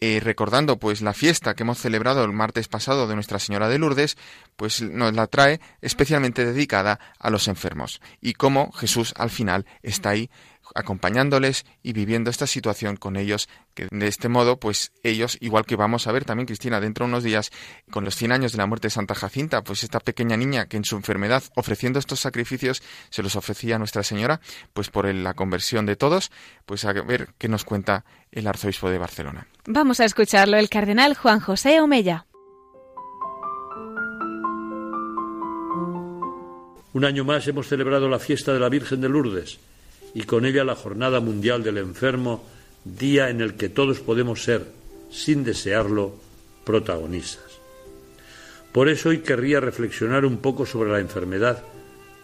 eh, 0.00 0.20
recordando 0.22 0.78
pues 0.78 1.02
la 1.02 1.12
fiesta 1.12 1.54
que 1.54 1.62
hemos 1.62 1.78
celebrado 1.78 2.24
el 2.24 2.32
martes 2.32 2.68
pasado 2.68 3.06
de 3.06 3.14
Nuestra 3.14 3.38
Señora 3.38 3.68
de 3.68 3.78
Lourdes, 3.78 4.16
pues 4.56 4.80
nos 4.80 5.14
la 5.14 5.26
trae 5.26 5.60
especialmente 5.82 6.44
dedicada 6.44 6.98
a 7.18 7.30
los 7.30 7.48
enfermos 7.48 8.00
y 8.20 8.32
cómo 8.32 8.72
Jesús 8.72 9.12
al 9.16 9.30
final 9.30 9.66
está 9.82 10.10
ahí 10.10 10.30
acompañándoles 10.74 11.64
y 11.82 11.92
viviendo 11.92 12.30
esta 12.30 12.46
situación 12.46 12.96
con 12.96 13.16
ellos, 13.16 13.48
que 13.74 13.88
de 13.90 14.06
este 14.06 14.28
modo, 14.28 14.58
pues 14.58 14.92
ellos, 15.02 15.36
igual 15.40 15.66
que 15.66 15.76
vamos 15.76 16.06
a 16.06 16.12
ver 16.12 16.24
también, 16.24 16.46
Cristina, 16.46 16.80
dentro 16.80 17.04
de 17.04 17.10
unos 17.10 17.24
días, 17.24 17.50
con 17.90 18.04
los 18.04 18.14
100 18.16 18.32
años 18.32 18.52
de 18.52 18.58
la 18.58 18.66
muerte 18.66 18.86
de 18.86 18.90
Santa 18.90 19.14
Jacinta, 19.14 19.62
pues 19.62 19.82
esta 19.82 20.00
pequeña 20.00 20.36
niña 20.36 20.66
que 20.66 20.76
en 20.76 20.84
su 20.84 20.96
enfermedad, 20.96 21.42
ofreciendo 21.56 21.98
estos 21.98 22.20
sacrificios, 22.20 22.82
se 23.10 23.22
los 23.22 23.36
ofrecía 23.36 23.76
a 23.76 23.78
Nuestra 23.78 24.02
Señora, 24.02 24.40
pues 24.72 24.90
por 24.90 25.12
la 25.12 25.34
conversión 25.34 25.86
de 25.86 25.96
todos, 25.96 26.30
pues 26.66 26.84
a 26.84 26.92
ver 26.92 27.28
qué 27.38 27.48
nos 27.48 27.64
cuenta 27.64 28.04
el 28.32 28.46
arzobispo 28.46 28.90
de 28.90 28.98
Barcelona. 28.98 29.46
Vamos 29.66 30.00
a 30.00 30.04
escucharlo, 30.04 30.56
el 30.56 30.68
cardenal 30.68 31.14
Juan 31.14 31.40
José 31.40 31.80
Omella. 31.80 32.26
Un 36.92 37.04
año 37.04 37.24
más 37.24 37.46
hemos 37.46 37.68
celebrado 37.68 38.08
la 38.08 38.18
fiesta 38.18 38.52
de 38.52 38.58
la 38.58 38.68
Virgen 38.68 39.00
de 39.00 39.08
Lourdes 39.08 39.60
y 40.14 40.22
con 40.22 40.44
ella 40.44 40.64
la 40.64 40.74
Jornada 40.74 41.20
Mundial 41.20 41.62
del 41.62 41.78
Enfermo, 41.78 42.44
día 42.84 43.30
en 43.30 43.40
el 43.40 43.54
que 43.54 43.68
todos 43.68 44.00
podemos 44.00 44.42
ser, 44.42 44.66
sin 45.10 45.44
desearlo, 45.44 46.14
protagonistas. 46.64 47.50
Por 48.72 48.88
eso 48.88 49.08
hoy 49.08 49.18
querría 49.18 49.60
reflexionar 49.60 50.24
un 50.24 50.38
poco 50.38 50.66
sobre 50.66 50.90
la 50.90 51.00
enfermedad, 51.00 51.62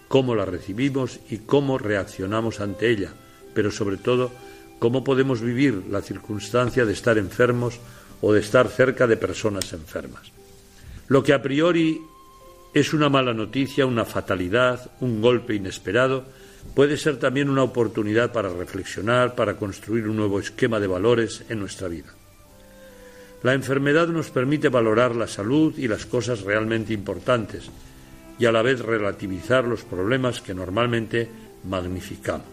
cómo 0.09 0.34
la 0.34 0.45
recibimos 0.45 1.18
y 1.28 1.39
cómo 1.39 1.78
reaccionamos 1.78 2.61
ante 2.61 2.91
ella, 2.91 3.12
pero 3.55 3.70
sobre 3.70 3.97
todo 3.97 4.30
cómo 4.78 5.03
podemos 5.03 5.41
vivir 5.41 5.84
la 5.91 6.03
circunstancia 6.03 6.84
de 6.84 6.93
estar 6.93 7.18
enfermos 7.18 7.80
o 8.20 8.32
de 8.32 8.41
estar 8.41 8.68
cerca 8.68 9.07
de 9.07 9.16
personas 9.16 9.72
enfermas. 9.72 10.30
Lo 11.09 11.22
que 11.22 11.32
a 11.32 11.43
priori 11.43 12.01
es 12.74 12.93
una 12.93 13.09
mala 13.09 13.32
noticia, 13.32 13.87
una 13.87 14.05
fatalidad, 14.05 14.91
un 15.01 15.20
golpe 15.20 15.55
inesperado, 15.55 16.24
puede 16.74 16.96
ser 16.96 17.18
también 17.18 17.48
una 17.48 17.62
oportunidad 17.62 18.32
para 18.32 18.48
reflexionar, 18.48 19.34
para 19.34 19.56
construir 19.56 20.08
un 20.08 20.16
nuevo 20.16 20.40
esquema 20.40 20.80
de 20.80 20.86
valores 20.86 21.44
en 21.48 21.60
nuestra 21.60 21.88
vida. 21.88 22.12
La 23.42 23.54
enfermedad 23.54 24.08
nos 24.08 24.30
permite 24.30 24.68
valorar 24.68 25.14
la 25.14 25.26
salud 25.26 25.76
y 25.78 25.88
las 25.88 26.06
cosas 26.06 26.40
realmente 26.40 26.92
importantes 26.92 27.70
y 28.38 28.46
a 28.46 28.52
la 28.52 28.62
vez 28.62 28.80
relativizar 28.80 29.64
los 29.64 29.82
problemas 29.84 30.40
que 30.40 30.54
normalmente 30.54 31.28
magnificamos. 31.64 32.48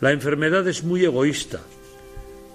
La 0.00 0.12
enfermedad 0.12 0.66
es 0.66 0.82
muy 0.82 1.04
egoísta, 1.04 1.60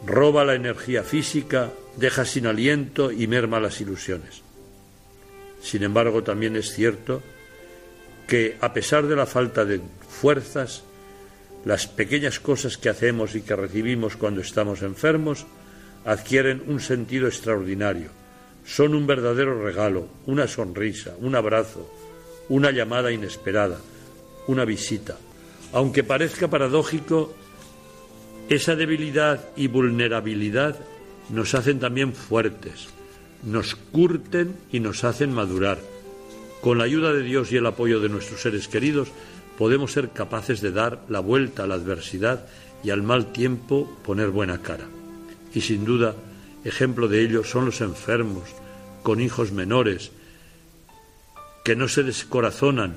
roba 0.06 0.44
la 0.46 0.56
energía 0.56 1.04
física, 1.04 1.72
deja 1.98 2.26
sin 2.26 2.48
aliento 2.48 3.12
y 3.12 3.28
merma 3.28 3.60
las 3.60 3.80
ilusiones. 3.82 4.42
Sin 5.62 5.84
embargo, 5.84 6.24
también 6.24 6.56
es 6.56 6.74
cierto 6.74 7.22
que 8.28 8.58
a 8.62 8.74
pesar 8.74 9.08
de 9.08 9.16
la 9.16 9.26
falta 9.26 9.66
de 9.66 9.82
fuerzas, 10.10 10.84
las 11.66 11.88
pequeñas 11.88 12.40
cosas 12.40 12.78
que 12.78 12.90
hacemos 12.90 13.36
y 13.36 13.42
que 13.42 13.56
recibimos 13.56 14.16
cuando 14.16 14.42
estamos 14.42 14.82
enfermos 14.82 15.46
adquieren 16.06 16.64
un 16.68 16.80
sentido 16.80 17.28
extraordinario. 17.28 18.10
Son 18.66 18.96
un 18.96 19.08
verdadero 19.08 19.64
regalo, 19.64 20.08
una 20.26 20.48
sonrisa, 20.48 21.16
un 21.20 21.36
abrazo, 21.36 21.90
una 22.50 22.72
llamada 22.72 23.12
inesperada, 23.12 23.80
una 24.48 24.66
visita. 24.66 25.18
Aunque 25.74 26.04
parezca 26.04 26.48
paradójico, 26.48 27.34
esa 28.50 28.76
debilidad 28.76 29.50
y 29.56 29.68
vulnerabilidad 29.68 30.78
nos 31.30 31.56
hacen 31.56 31.80
también 31.80 32.14
fuertes, 32.14 32.88
nos 33.44 33.76
curten 33.76 34.56
y 34.72 34.80
nos 34.80 35.04
hacen 35.04 35.32
madurar. 35.34 35.95
Con 36.66 36.80
la 36.80 36.86
ayuda 36.86 37.14
de 37.14 37.22
Dios 37.22 37.52
y 37.52 37.58
el 37.58 37.66
apoyo 37.68 38.00
de 38.00 38.10
nuestros 38.10 38.42
seres 38.42 38.68
queridos, 38.68 39.10
podemos 39.56 39.92
ser 39.92 40.10
capaces 40.10 40.62
de 40.62 40.72
dar 40.72 41.00
la 41.10 41.20
vuelta 41.20 41.62
a 41.62 41.68
la 41.68 41.76
adversidad 41.76 42.48
y 42.84 42.90
al 42.90 43.04
mal 43.04 43.32
tiempo 43.32 43.88
poner 44.04 44.32
buena 44.32 44.64
cara. 44.64 44.86
Y 45.54 45.62
sin 45.62 45.86
duda, 45.86 46.16
ejemplo 46.64 47.08
de 47.08 47.22
ello 47.22 47.44
son 47.44 47.66
los 47.66 47.82
enfermos, 47.82 48.50
con 49.04 49.22
hijos 49.22 49.52
menores, 49.52 50.10
que 51.64 51.76
no 51.76 51.88
se 51.88 52.02
descorazonan 52.02 52.96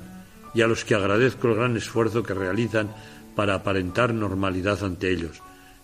y 0.55 0.63
a 0.63 0.67
los 0.67 0.83
que 0.83 0.95
agradezco 0.95 1.49
el 1.49 1.53
gran 1.53 1.77
esfuerzo 1.77 2.23
que 2.23 2.33
realizan 2.33 2.89
para 3.35 3.53
aparentar 3.53 4.15
normalidad 4.15 4.83
ante 4.83 5.11
ellos. 5.11 5.43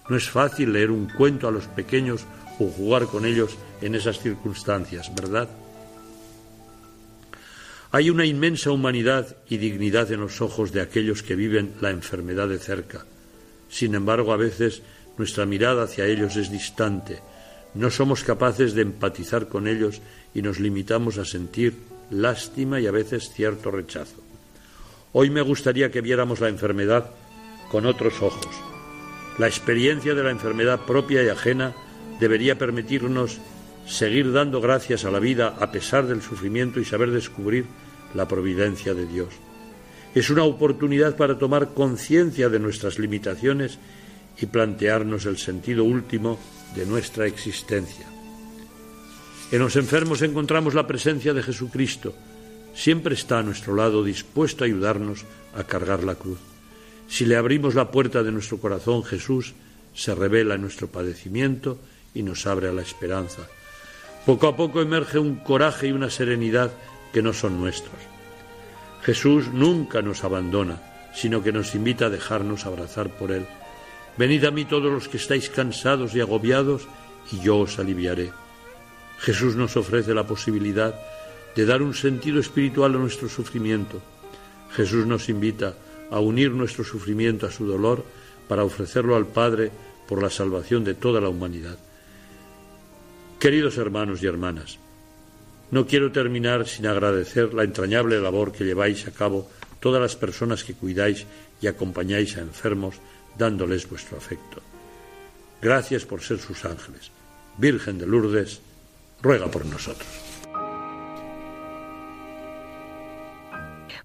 No 0.09 0.17
es 0.17 0.27
fácil 0.27 0.73
leer 0.73 0.89
un 0.89 1.07
cuento 1.07 1.47
a 1.47 1.51
los 1.51 1.67
pequeños 1.67 2.25
o 2.57 2.65
jugar 2.65 3.05
con 3.05 3.27
ellos 3.27 3.55
en 3.83 3.93
esas 3.93 4.17
circunstancias, 4.21 5.13
¿verdad? 5.13 5.49
Hay 7.95 8.09
una 8.09 8.25
inmensa 8.25 8.71
humanidad 8.71 9.37
y 9.47 9.55
dignidad 9.55 10.11
en 10.11 10.19
los 10.19 10.41
ojos 10.41 10.73
de 10.73 10.81
aquellos 10.81 11.23
que 11.23 11.33
viven 11.33 11.75
la 11.79 11.91
enfermedad 11.91 12.49
de 12.49 12.59
cerca. 12.59 13.05
Sin 13.69 13.95
embargo, 13.95 14.33
a 14.33 14.35
veces 14.35 14.81
nuestra 15.17 15.45
mirada 15.45 15.83
hacia 15.83 16.05
ellos 16.05 16.35
es 16.35 16.51
distante. 16.51 17.21
No 17.73 17.89
somos 17.89 18.25
capaces 18.25 18.73
de 18.73 18.81
empatizar 18.81 19.47
con 19.47 19.65
ellos 19.65 20.01
y 20.33 20.41
nos 20.41 20.59
limitamos 20.59 21.17
a 21.19 21.23
sentir 21.23 21.77
lástima 22.09 22.81
y 22.81 22.87
a 22.87 22.91
veces 22.91 23.31
cierto 23.33 23.71
rechazo. 23.71 24.21
Hoy 25.13 25.29
me 25.29 25.41
gustaría 25.41 25.89
que 25.89 26.01
viéramos 26.01 26.41
la 26.41 26.49
enfermedad 26.49 27.11
con 27.71 27.85
otros 27.85 28.21
ojos. 28.21 28.53
La 29.37 29.47
experiencia 29.47 30.13
de 30.13 30.23
la 30.23 30.31
enfermedad 30.31 30.81
propia 30.81 31.23
y 31.23 31.29
ajena 31.29 31.73
debería 32.19 32.57
permitirnos 32.57 33.39
seguir 33.87 34.33
dando 34.33 34.59
gracias 34.59 35.05
a 35.05 35.11
la 35.11 35.19
vida 35.19 35.55
a 35.61 35.71
pesar 35.71 36.07
del 36.07 36.21
sufrimiento 36.21 36.81
y 36.81 36.85
saber 36.85 37.11
descubrir 37.11 37.65
la 38.15 38.27
providencia 38.27 38.93
de 38.93 39.05
Dios. 39.05 39.29
Es 40.13 40.29
una 40.29 40.43
oportunidad 40.43 41.17
para 41.17 41.37
tomar 41.37 41.73
conciencia 41.73 42.49
de 42.49 42.59
nuestras 42.59 42.97
limitaciones 42.97 43.77
y 44.39 44.45
plantearnos 44.45 45.25
el 45.25 45.37
sentido 45.37 45.83
último 45.83 46.39
de 46.75 46.85
nuestra 46.85 47.27
existencia. 47.27 48.05
En 49.51 49.59
los 49.59 49.75
enfermos 49.75 50.21
encontramos 50.21 50.73
la 50.73 50.87
presencia 50.87 51.33
de 51.33 51.43
Jesucristo. 51.43 52.15
Siempre 52.73 53.13
está 53.13 53.39
a 53.39 53.43
nuestro 53.43 53.75
lado 53.75 54.03
dispuesto 54.03 54.63
a 54.63 54.67
ayudarnos 54.67 55.25
a 55.55 55.63
cargar 55.63 56.03
la 56.03 56.15
cruz. 56.15 56.39
Si 57.07 57.25
le 57.25 57.35
abrimos 57.35 57.75
la 57.75 57.91
puerta 57.91 58.23
de 58.23 58.31
nuestro 58.31 58.57
corazón, 58.57 59.03
Jesús 59.03 59.53
se 59.93 60.15
revela 60.15 60.55
en 60.55 60.61
nuestro 60.61 60.87
padecimiento 60.87 61.77
y 62.13 62.23
nos 62.23 62.47
abre 62.47 62.67
a 62.67 62.73
la 62.73 62.81
esperanza. 62.81 63.43
Poco 64.25 64.47
a 64.47 64.57
poco 64.57 64.81
emerge 64.81 65.19
un 65.19 65.35
coraje 65.35 65.87
y 65.87 65.91
una 65.91 66.09
serenidad 66.09 66.71
que 67.15 67.21
no 67.21 67.31
son 67.31 67.61
nuestros. 67.61 67.95
Jesús 69.03 69.47
nunca 69.47 70.01
nos 70.01 70.25
abandona, 70.25 70.81
sino 71.13 71.41
que 71.41 71.53
nos 71.53 71.73
invita 71.73 72.07
a 72.07 72.09
dejarnos 72.09 72.65
abrazar 72.65 73.07
por 73.07 73.31
Él. 73.31 73.45
Venid 74.17 74.43
a 74.43 74.51
mí 74.51 74.65
todos 74.65 74.91
los 74.91 75.07
que 75.07 75.15
estáis 75.15 75.49
cansados 75.49 76.13
y 76.13 76.19
agobiados, 76.19 76.89
y 77.31 77.39
yo 77.39 77.59
os 77.59 77.79
aliviaré. 77.79 78.33
Jesús 79.19 79.55
nos 79.55 79.77
ofrece 79.77 80.13
la 80.13 80.27
posibilidad 80.27 80.93
de 81.55 81.65
dar 81.65 81.81
un 81.81 81.93
sentido 81.93 82.37
espiritual 82.37 82.95
a 82.95 82.97
nuestro 82.97 83.29
sufrimiento. 83.29 84.01
Jesús 84.75 85.05
nos 85.05 85.29
invita 85.29 85.73
a 86.11 86.19
unir 86.19 86.51
nuestro 86.51 86.83
sufrimiento 86.83 87.47
a 87.47 87.51
su 87.51 87.65
dolor 87.65 88.03
para 88.49 88.65
ofrecerlo 88.65 89.15
al 89.15 89.25
Padre 89.25 89.71
por 90.05 90.21
la 90.21 90.29
salvación 90.29 90.83
de 90.83 90.95
toda 90.95 91.21
la 91.21 91.29
humanidad. 91.29 91.77
Queridos 93.39 93.77
hermanos 93.77 94.21
y 94.21 94.25
hermanas, 94.25 94.79
no 95.71 95.85
quiero 95.85 96.11
terminar 96.11 96.67
sin 96.67 96.87
agradecer 96.87 97.53
la 97.53 97.63
entrañable 97.63 98.19
labor 98.19 98.51
que 98.51 98.65
lleváis 98.65 99.07
a 99.07 99.11
cabo 99.11 99.49
todas 99.79 100.01
las 100.01 100.15
personas 100.15 100.63
que 100.63 100.73
cuidáis 100.73 101.25
y 101.61 101.67
acompañáis 101.67 102.37
a 102.37 102.41
enfermos 102.41 102.95
dándoles 103.37 103.89
vuestro 103.89 104.17
afecto. 104.17 104.61
Gracias 105.61 106.05
por 106.05 106.21
ser 106.21 106.39
sus 106.39 106.65
ángeles. 106.65 107.11
Virgen 107.57 107.97
de 107.97 108.05
Lourdes, 108.05 108.61
ruega 109.21 109.47
por 109.47 109.65
nosotros. 109.65 110.34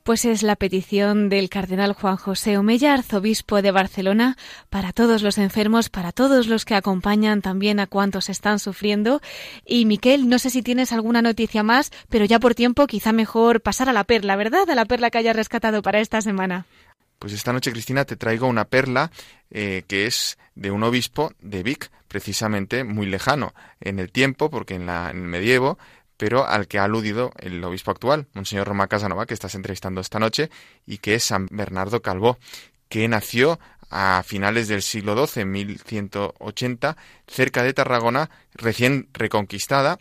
Pues 0.03 0.25
es 0.25 0.43
la 0.43 0.57
petición 0.57 1.29
del 1.29 1.51
cardenal 1.51 1.93
Juan 1.93 2.17
José 2.17 2.57
Omeya, 2.57 2.95
arzobispo 2.95 3.61
de 3.61 3.71
Barcelona, 3.71 4.37
para 4.71 4.93
todos 4.93 5.23
los 5.23 5.37
enfermos, 5.37 5.91
para 5.91 6.11
todos 6.11 6.47
los 6.47 6.65
que 6.65 6.75
acompañan 6.75 7.43
también 7.43 7.81
a 7.81 7.87
cuantos 7.87 8.31
están 8.31 8.59
sufriendo. 8.59 9.21
Y 9.67 9.85
Miquel, 9.85 10.29
no 10.29 10.39
sé 10.39 10.49
si 10.49 10.63
tienes 10.63 10.93
alguna 10.93 11.21
noticia 11.21 11.63
más, 11.63 11.91
pero 12.09 12.25
ya 12.25 12.41
por 12.41 12.55
tiempo 12.55 12.87
quizá 12.87 13.13
mejor 13.13 13.61
pasar 13.61 13.91
a 13.91 13.93
la 13.93 14.05
perla, 14.05 14.37
¿verdad? 14.37 14.69
A 14.71 14.75
la 14.75 14.87
perla 14.87 15.11
que 15.11 15.19
hayas 15.19 15.37
rescatado 15.37 15.83
para 15.83 16.01
esta 16.01 16.23
semana. 16.23 16.67
Pues 17.19 17.35
esta 17.35 17.53
noche, 17.53 17.71
Cristina, 17.71 18.07
te 18.07 18.17
traigo 18.17 18.47
una 18.47 18.65
perla 18.65 19.11
eh, 19.51 19.83
que 19.87 20.07
es 20.07 20.39
de 20.55 20.71
un 20.71 20.83
obispo 20.83 21.33
de 21.41 21.63
Vic, 21.63 21.91
precisamente 22.09 22.83
muy 22.83 23.07
lejano 23.07 23.53
en 23.81 23.99
el 23.99 24.11
tiempo, 24.11 24.49
porque 24.49 24.75
en, 24.75 24.87
la, 24.87 25.11
en 25.11 25.19
el 25.19 25.29
medievo 25.29 25.79
pero 26.21 26.47
al 26.47 26.69
que 26.69 26.79
ha 26.79 26.85
aludido 26.85 27.33
el 27.39 27.65
obispo 27.65 27.93
actual, 27.93 28.27
Monseñor 28.35 28.69
Roma 28.69 28.89
Casanova, 28.89 29.25
que 29.25 29.33
estás 29.33 29.55
entrevistando 29.55 30.03
esta 30.03 30.19
noche, 30.19 30.51
y 30.85 30.99
que 30.99 31.15
es 31.15 31.25
San 31.25 31.49
Bernardo 31.51 32.03
Calvó, 32.03 32.37
que 32.91 33.09
nació 33.09 33.59
a 33.89 34.23
finales 34.23 34.69
del 34.69 34.83
siglo 34.83 35.17
XII, 35.27 35.45
en 35.45 35.51
1180, 35.51 36.99
cerca 37.27 37.63
de 37.63 37.73
Tarragona, 37.73 38.29
recién 38.53 39.09
reconquistada, 39.15 39.99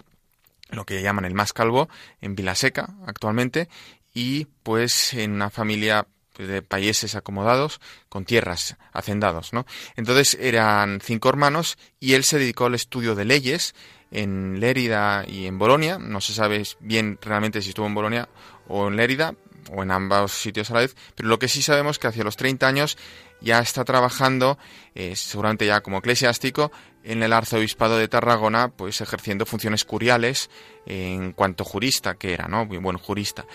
lo 0.72 0.86
que 0.86 1.01
llaman 1.01 1.24
el 1.24 1.36
más 1.36 1.53
calvo, 1.53 1.88
en 2.20 2.36
Vilaseca 2.36 2.95
actualmente, 3.07 3.70
y 4.13 4.43
pues 4.63 5.13
en 5.13 5.32
una 5.32 5.49
familia 5.49 6.05
pues, 6.34 6.49
de 6.49 6.61
países 6.61 7.15
acomodados 7.15 7.80
con 8.09 8.26
tierras, 8.26 8.76
hacendados, 8.91 9.53
¿no? 9.53 9.65
Entonces 9.95 10.38
eran 10.38 10.99
cinco 11.01 11.30
hermanos 11.30 11.78
y 11.97 12.15
él 12.15 12.26
se 12.26 12.39
dedicó 12.39 12.65
al 12.65 12.76
estudio 12.76 13.15
de 13.15 13.24
leyes 13.24 13.74
en 14.12 14.60
Lérida 14.60 15.24
y 15.28 15.45
en 15.45 15.57
Bolonia. 15.57 15.97
No 15.99 16.22
se 16.22 16.34
sabe 16.34 16.64
bien 16.80 17.18
realmente 17.22 17.62
si 17.62 17.70
estuvo 17.70 17.88
en 17.88 17.95
Bolonia 17.95 18.30
o 18.68 18.88
en 18.88 18.95
Lérida 18.95 19.36
o 19.72 19.84
en 19.84 19.91
ambos 19.91 20.32
sitios 20.32 20.72
a 20.72 20.76
la 20.76 20.80
vez, 20.80 20.95
pero 21.16 21.30
lo 21.30 21.38
que 21.38 21.47
sí 21.47 21.62
sabemos 21.62 21.95
es 21.95 21.99
que 21.99 22.07
hacia 22.07 22.24
los 22.24 22.38
30 22.38 22.68
años 22.68 22.97
ya 23.41 23.60
está 23.60 23.86
trabajando, 23.86 24.57
eh, 24.95 25.16
seguramente 25.16 25.66
ya 25.66 25.82
como 25.82 25.99
eclesiástico, 25.99 26.72
en 27.03 27.24
el 27.24 27.34
arzobispado 27.34 27.97
de 27.97 28.07
Tarragona, 28.07 28.70
pues 28.70 28.99
ejerciendo 29.01 29.45
funciones 29.45 29.86
curiales 29.86 30.49
en 30.86 31.32
cuanto 31.32 31.64
jurista 31.64 32.16
que 32.16 32.34
era, 32.34 32.47
¿no? 32.47 32.66
Muy 32.66 32.78
buen 32.78 32.97
jurista. 32.97 33.45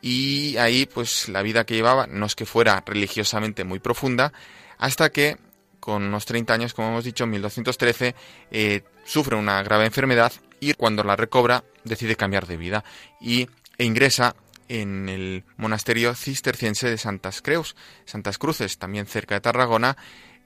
Y 0.00 0.56
ahí, 0.58 0.86
pues 0.86 1.28
la 1.28 1.42
vida 1.42 1.64
que 1.64 1.74
llevaba 1.74 2.06
no 2.06 2.26
es 2.26 2.36
que 2.36 2.46
fuera 2.46 2.82
religiosamente 2.86 3.64
muy 3.64 3.78
profunda, 3.78 4.32
hasta 4.78 5.10
que 5.10 5.38
con 5.84 6.02
unos 6.02 6.24
30 6.24 6.54
años, 6.54 6.72
como 6.72 6.88
hemos 6.88 7.04
dicho, 7.04 7.24
en 7.24 7.30
1213, 7.30 8.14
eh, 8.50 8.80
sufre 9.04 9.36
una 9.36 9.62
grave 9.62 9.84
enfermedad 9.84 10.32
y 10.58 10.72
cuando 10.72 11.04
la 11.04 11.14
recobra 11.14 11.62
decide 11.84 12.16
cambiar 12.16 12.46
de 12.46 12.56
vida 12.56 12.84
y, 13.20 13.50
e 13.76 13.84
ingresa 13.84 14.34
en 14.70 15.10
el 15.10 15.44
monasterio 15.58 16.14
cisterciense 16.14 16.88
de 16.88 16.96
Santas 16.96 17.42
Creus, 17.42 17.76
Santas 18.06 18.38
Cruces, 18.38 18.78
también 18.78 19.04
cerca 19.04 19.34
de 19.34 19.42
Tarragona, 19.42 19.98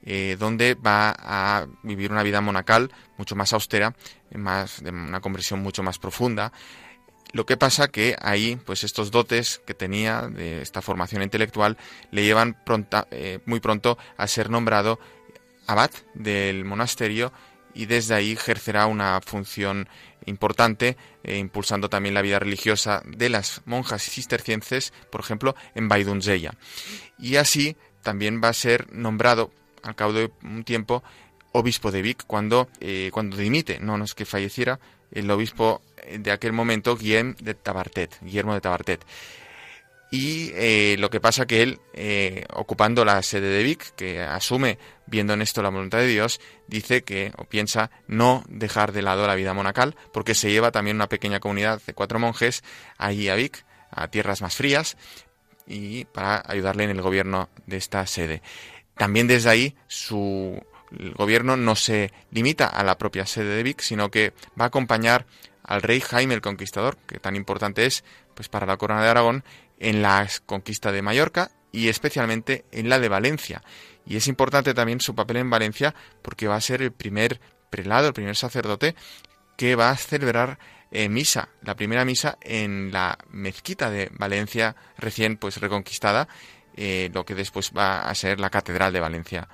eh, 0.03 0.35
donde 0.37 0.73
va 0.73 1.15
a 1.17 1.67
vivir 1.83 2.11
una 2.11 2.23
vida 2.23 2.41
monacal 2.41 2.91
mucho 3.15 3.37
más 3.37 3.53
austera, 3.53 3.95
más, 4.35 4.83
de 4.83 4.89
una 4.89 5.21
conversión 5.21 5.61
mucho 5.61 5.83
más 5.83 5.99
profunda. 5.99 6.51
Lo 7.31 7.45
que 7.45 7.55
pasa 7.55 7.87
que 7.87 8.17
ahí, 8.21 8.57
pues 8.65 8.83
estos 8.83 9.09
dotes 9.09 9.61
que 9.65 9.73
tenía 9.73 10.23
de 10.23 10.61
esta 10.61 10.81
formación 10.81 11.21
intelectual 11.21 11.77
le 12.11 12.23
llevan 12.23 12.57
eh, 13.11 13.39
muy 13.45 13.61
pronto 13.61 13.97
a 14.17 14.27
ser 14.27 14.49
nombrado 14.49 14.99
abad 15.69 15.91
del 16.15 16.65
monasterio 16.65 17.31
y 17.73 17.85
desde 17.85 18.15
ahí 18.15 18.31
ejercerá 18.31 18.87
una 18.87 19.21
función 19.21 19.87
importante, 20.25 20.97
eh, 21.23 21.37
impulsando 21.37 21.89
también 21.89 22.15
la 22.15 22.21
vida 22.21 22.39
religiosa 22.39 23.03
de 23.05 23.29
las 23.29 23.61
monjas 23.65 24.03
cistercienses, 24.03 24.93
por 25.11 25.21
ejemplo, 25.21 25.55
en 25.75 25.87
Baidunzeya. 25.87 26.53
Y 27.19 27.35
así 27.35 27.77
también 28.01 28.41
va 28.43 28.49
a 28.49 28.53
ser 28.53 28.91
nombrado, 28.91 29.51
al 29.83 29.95
cabo 29.95 30.13
de 30.13 30.31
un 30.43 30.63
tiempo, 30.63 31.03
obispo 31.51 31.91
de 31.91 32.01
Vic, 32.01 32.23
cuando, 32.25 32.67
eh, 32.79 33.11
cuando 33.13 33.37
dimite, 33.37 33.79
no, 33.79 33.97
no 33.97 34.05
es 34.05 34.15
que 34.15 34.25
falleciera, 34.25 34.79
el 35.11 35.29
obispo 35.31 35.81
de 36.11 36.31
aquel 36.31 36.53
momento, 36.53 36.97
Guillem 36.97 37.35
de 37.35 37.53
Tabartet, 37.53 38.17
Guillermo 38.21 38.53
de 38.53 38.61
Tabartet. 38.61 39.05
Y 40.11 40.51
eh, 40.55 40.95
lo 40.97 41.09
que 41.09 41.19
pasa 41.19 41.45
que 41.45 41.61
él, 41.61 41.79
eh, 41.93 42.45
ocupando 42.53 43.05
la 43.05 43.21
sede 43.21 43.49
de 43.49 43.63
Vic, 43.63 43.93
que 43.95 44.21
asume, 44.21 44.79
viendo 45.05 45.33
en 45.33 45.41
esto 45.41 45.61
la 45.61 45.69
voluntad 45.69 45.99
de 45.99 46.07
Dios, 46.07 46.41
dice 46.67 47.03
que, 47.03 47.31
o 47.37 47.43
piensa, 47.43 47.91
no 48.07 48.43
dejar 48.47 48.91
de 48.91 49.03
lado 49.03 49.27
la 49.27 49.35
vida 49.35 49.53
monacal, 49.53 49.95
porque 50.11 50.33
se 50.33 50.51
lleva 50.51 50.71
también 50.71 50.97
una 50.97 51.09
pequeña 51.09 51.39
comunidad 51.39 51.81
de 51.85 51.93
cuatro 51.93 52.17
monjes 52.17 52.63
allí 52.97 53.29
a 53.29 53.35
Vic, 53.35 53.65
a 53.91 54.07
tierras 54.07 54.41
más 54.41 54.55
frías, 54.55 54.97
y 55.67 56.05
para 56.05 56.43
ayudarle 56.47 56.85
en 56.85 56.91
el 56.91 57.01
gobierno 57.01 57.49
de 57.67 57.77
esta 57.77 58.05
sede. 58.07 58.41
También 58.97 59.27
desde 59.27 59.49
ahí 59.49 59.75
su 59.87 60.59
gobierno 61.15 61.55
no 61.55 61.75
se 61.75 62.11
limita 62.31 62.67
a 62.67 62.83
la 62.83 62.97
propia 62.97 63.27
sede 63.27 63.55
de 63.55 63.63
Vic, 63.63 63.81
sino 63.81 64.09
que 64.09 64.33
va 64.59 64.65
a 64.65 64.67
acompañar 64.67 65.27
al 65.63 65.83
rey 65.83 66.01
Jaime 66.01 66.33
el 66.33 66.41
Conquistador, 66.41 66.97
que 67.05 67.19
tan 67.19 67.35
importante 67.35 67.85
es 67.85 68.03
pues 68.33 68.49
para 68.49 68.65
la 68.65 68.77
corona 68.77 69.03
de 69.03 69.09
Aragón 69.09 69.43
en 69.79 70.01
la 70.01 70.27
conquista 70.45 70.91
de 70.91 71.01
Mallorca 71.01 71.51
y 71.71 71.87
especialmente 71.87 72.65
en 72.71 72.89
la 72.89 72.99
de 72.99 73.09
Valencia. 73.09 73.63
Y 74.05 74.15
es 74.17 74.27
importante 74.27 74.73
también 74.73 75.01
su 75.01 75.15
papel 75.15 75.37
en 75.37 75.49
Valencia 75.49 75.95
porque 76.21 76.47
va 76.47 76.55
a 76.55 76.61
ser 76.61 76.81
el 76.81 76.91
primer 76.91 77.39
prelado, 77.69 78.07
el 78.07 78.13
primer 78.13 78.35
sacerdote 78.35 78.95
que 79.57 79.75
va 79.75 79.89
a 79.89 79.97
celebrar 79.97 80.57
eh, 80.91 81.09
misa, 81.09 81.49
la 81.61 81.75
primera 81.75 82.05
misa 82.05 82.37
en 82.41 82.91
la 82.91 83.17
mezquita 83.29 83.91
de 83.91 84.09
Valencia 84.17 84.75
recién 84.97 85.37
pues 85.37 85.57
reconquistada, 85.57 86.27
eh, 86.75 87.11
lo 87.13 87.25
que 87.25 87.35
después 87.35 87.71
va 87.77 88.09
a 88.09 88.15
ser 88.15 88.39
la 88.39 88.49
catedral 88.49 88.91
de 88.93 88.99
Valencia. 88.99 89.47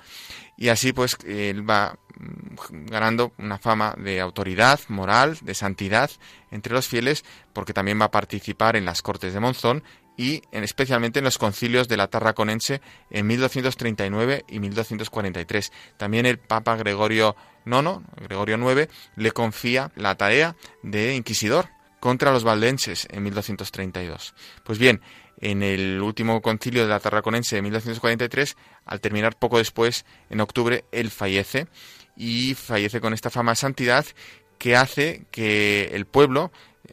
Y 0.56 0.68
así 0.68 0.92
pues 0.92 1.18
él 1.26 1.68
va 1.68 1.98
mm, 2.16 2.86
ganando 2.86 3.32
una 3.36 3.58
fama 3.58 3.94
de 3.98 4.20
autoridad 4.20 4.80
moral, 4.88 5.36
de 5.42 5.54
santidad 5.54 6.10
entre 6.50 6.72
los 6.72 6.88
fieles, 6.88 7.24
porque 7.52 7.74
también 7.74 8.00
va 8.00 8.06
a 8.06 8.10
participar 8.10 8.76
en 8.76 8.86
las 8.86 9.02
Cortes 9.02 9.34
de 9.34 9.40
Monzón 9.40 9.82
y 10.16 10.42
en, 10.52 10.64
especialmente 10.64 11.18
en 11.18 11.24
los 11.24 11.38
concilios 11.38 11.88
de 11.88 11.96
la 11.96 12.08
Tarraconense 12.08 12.80
en 13.10 13.26
1239 13.26 14.44
y 14.48 14.60
1243. 14.60 15.72
También 15.96 16.26
el 16.26 16.38
Papa 16.38 16.76
Gregorio 16.76 17.36
IX, 17.66 18.00
Gregorio 18.16 18.56
IX, 18.56 18.88
le 19.16 19.32
confía 19.32 19.92
la 19.96 20.14
tarea 20.14 20.56
de 20.82 21.14
inquisidor 21.14 21.68
contra 22.00 22.32
los 22.32 22.44
valdenses 22.44 23.06
en 23.10 23.22
1232. 23.24 24.34
Pues 24.64 24.78
bien, 24.78 25.00
en 25.40 25.62
el 25.62 26.00
último 26.00 26.40
concilio 26.40 26.82
de 26.82 26.88
la 26.88 27.00
Tarraconense 27.00 27.56
de 27.56 27.62
1243, 27.62 28.56
al 28.84 29.00
terminar 29.00 29.38
poco 29.38 29.58
después, 29.58 30.04
en 30.30 30.40
octubre, 30.40 30.84
él 30.92 31.10
fallece 31.10 31.66
y 32.16 32.54
fallece 32.54 33.00
con 33.00 33.12
esta 33.12 33.30
fama 33.30 33.52
de 33.52 33.56
santidad 33.56 34.06
que 34.58 34.76
hace 34.76 35.26
que 35.30 35.90
el 35.92 36.06
pueblo, 36.06 36.50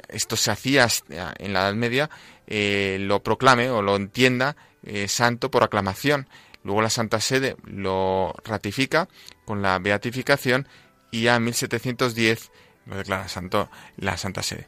esto 0.08 0.36
se 0.36 0.52
hacía 0.52 0.88
en 1.10 1.54
la 1.54 1.62
Edad 1.62 1.74
Media, 1.74 2.10
eh, 2.48 2.98
lo 3.00 3.24
proclame 3.24 3.70
o 3.70 3.82
lo 3.82 3.96
entienda 3.96 4.56
eh, 4.84 5.08
santo 5.08 5.50
por 5.52 5.64
aclamación. 5.64 6.28
Luego 6.64 6.82
la 6.82 6.90
Santa 6.90 7.20
Sede 7.20 7.58
lo 7.66 8.34
ratifica 8.44 9.08
con 9.46 9.62
la 9.62 9.80
beatificación 9.80 10.68
y 11.12 11.24
ya 11.24 11.36
en 11.36 11.44
1710 11.44 12.52
lo 12.86 12.98
declara 12.98 13.28
santo 13.28 13.70
la 13.98 14.18
Santa 14.18 14.44
Sede. 14.44 14.68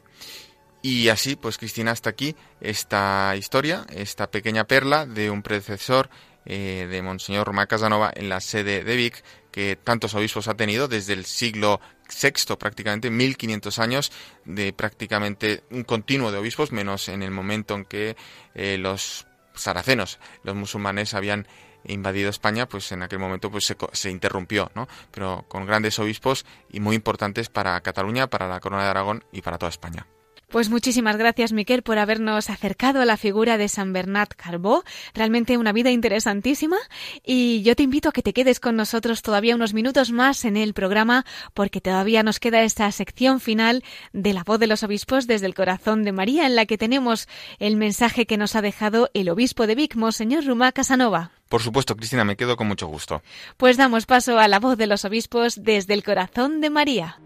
Y 0.82 1.08
así, 1.08 1.36
pues 1.36 1.58
Cristina, 1.58 1.90
hasta 1.90 2.10
aquí 2.10 2.36
esta 2.60 3.34
historia, 3.36 3.84
esta 3.90 4.30
pequeña 4.30 4.64
perla 4.64 5.04
de 5.06 5.30
un 5.30 5.42
predecesor 5.42 6.10
eh, 6.46 6.86
de 6.90 7.02
Monseñor 7.02 7.46
Román 7.46 7.66
Casanova 7.66 8.12
en 8.14 8.28
la 8.28 8.40
sede 8.40 8.84
de 8.84 8.96
Vic, 8.96 9.22
que 9.50 9.76
tantos 9.76 10.14
obispos 10.14 10.48
ha 10.48 10.54
tenido 10.54 10.88
desde 10.88 11.12
el 11.12 11.24
siglo 11.24 11.80
VI, 12.08 12.56
prácticamente 12.56 13.10
1500 13.10 13.78
años 13.78 14.12
de 14.44 14.72
prácticamente 14.72 15.64
un 15.70 15.84
continuo 15.84 16.30
de 16.30 16.38
obispos, 16.38 16.72
menos 16.72 17.08
en 17.08 17.22
el 17.22 17.30
momento 17.30 17.74
en 17.74 17.84
que 17.84 18.16
eh, 18.54 18.78
los 18.78 19.26
saracenos, 19.54 20.18
los 20.42 20.54
musulmanes 20.54 21.14
habían 21.14 21.46
invadido 21.84 22.30
España, 22.30 22.68
pues 22.68 22.90
en 22.92 23.02
aquel 23.02 23.18
momento 23.18 23.50
pues 23.50 23.64
se, 23.64 23.76
se, 23.92 24.10
interrumpió, 24.10 24.70
¿no? 24.74 24.88
Pero 25.10 25.44
con 25.48 25.66
grandes 25.66 25.98
obispos 25.98 26.44
y 26.70 26.80
muy 26.80 26.96
importantes 26.96 27.48
para 27.48 27.80
Cataluña, 27.80 28.28
para 28.28 28.48
la 28.48 28.60
Corona 28.60 28.84
de 28.84 28.90
Aragón 28.90 29.24
y 29.32 29.42
para 29.42 29.58
toda 29.58 29.70
España. 29.70 30.06
Pues 30.48 30.70
muchísimas 30.70 31.16
gracias, 31.16 31.52
Miquel, 31.52 31.82
por 31.82 31.98
habernos 31.98 32.50
acercado 32.50 33.00
a 33.00 33.04
la 33.04 33.16
figura 33.16 33.58
de 33.58 33.68
San 33.68 33.92
Bernat 33.92 34.32
Carbó. 34.34 34.84
Realmente 35.12 35.58
una 35.58 35.72
vida 35.72 35.90
interesantísima. 35.90 36.76
Y 37.24 37.62
yo 37.62 37.74
te 37.74 37.82
invito 37.82 38.08
a 38.08 38.12
que 38.12 38.22
te 38.22 38.32
quedes 38.32 38.60
con 38.60 38.76
nosotros 38.76 39.22
todavía 39.22 39.56
unos 39.56 39.74
minutos 39.74 40.12
más 40.12 40.44
en 40.44 40.56
el 40.56 40.72
programa, 40.72 41.26
porque 41.52 41.80
todavía 41.80 42.22
nos 42.22 42.38
queda 42.38 42.62
esta 42.62 42.90
sección 42.92 43.40
final 43.40 43.82
de 44.12 44.32
la 44.34 44.44
voz 44.44 44.60
de 44.60 44.68
los 44.68 44.84
obispos 44.84 45.26
desde 45.26 45.46
el 45.46 45.54
corazón 45.54 46.04
de 46.04 46.12
María, 46.12 46.46
en 46.46 46.54
la 46.54 46.64
que 46.66 46.78
tenemos 46.78 47.26
el 47.58 47.76
mensaje 47.76 48.24
que 48.24 48.36
nos 48.36 48.54
ha 48.54 48.62
dejado 48.62 49.10
el 49.14 49.28
obispo 49.30 49.66
de 49.66 49.74
Vic, 49.74 49.96
Monseñor 49.96 50.44
Rumá 50.44 50.70
Casanova. 50.70 51.32
Por 51.48 51.60
supuesto, 51.60 51.96
Cristina, 51.96 52.24
me 52.24 52.36
quedo 52.36 52.56
con 52.56 52.68
mucho 52.68 52.86
gusto. 52.86 53.20
Pues 53.56 53.76
damos 53.76 54.06
paso 54.06 54.38
a 54.38 54.46
la 54.46 54.60
voz 54.60 54.78
de 54.78 54.86
los 54.86 55.04
obispos 55.04 55.62
desde 55.62 55.94
el 55.94 56.04
corazón 56.04 56.60
de 56.60 56.70
María. 56.70 57.18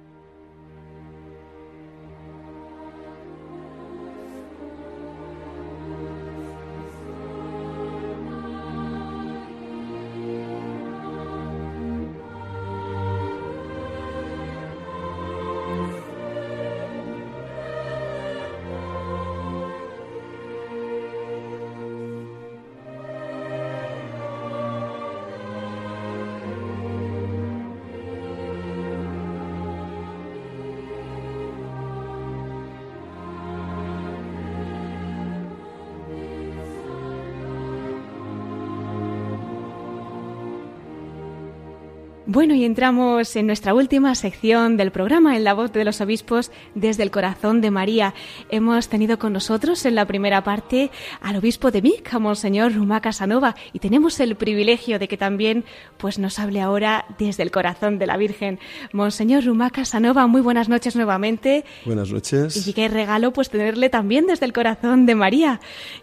Bueno, 42.32 42.54
y 42.54 42.64
entramos 42.64 43.34
en 43.34 43.48
nuestra 43.48 43.74
última 43.74 44.14
sección 44.14 44.76
del 44.76 44.92
programa, 44.92 45.36
en 45.36 45.42
la 45.42 45.52
voz 45.52 45.72
de 45.72 45.84
los 45.84 46.00
obispos 46.00 46.52
desde 46.76 47.02
el 47.02 47.10
corazón 47.10 47.60
de 47.60 47.72
María. 47.72 48.14
Hemos 48.50 48.88
tenido 48.88 49.18
con 49.18 49.32
nosotros 49.32 49.84
en 49.84 49.96
la 49.96 50.06
primera 50.06 50.44
parte 50.44 50.92
al 51.20 51.34
obispo 51.34 51.72
de 51.72 51.80
Vic, 51.80 52.14
a 52.14 52.20
Monseñor 52.20 52.72
Rumá 52.72 53.00
Casanova, 53.00 53.56
y 53.72 53.80
tenemos 53.80 54.20
el 54.20 54.36
privilegio 54.36 55.00
de 55.00 55.08
que 55.08 55.16
también 55.16 55.64
pues, 55.96 56.20
nos 56.20 56.38
hable 56.38 56.60
ahora 56.60 57.04
desde 57.18 57.42
el 57.42 57.50
corazón 57.50 57.98
de 57.98 58.06
la 58.06 58.16
Virgen. 58.16 58.60
Monseñor 58.92 59.44
Rumá 59.44 59.70
Casanova, 59.70 60.28
muy 60.28 60.40
buenas 60.40 60.68
noches 60.68 60.94
nuevamente. 60.94 61.64
Buenas 61.84 62.12
noches. 62.12 62.64
Y 62.64 62.72
qué 62.74 62.86
regalo 62.86 63.32
pues 63.32 63.50
tenerle 63.50 63.90
también 63.90 64.28
desde 64.28 64.46
el 64.46 64.52
corazón 64.52 65.04
de 65.04 65.16
María. 65.16 65.58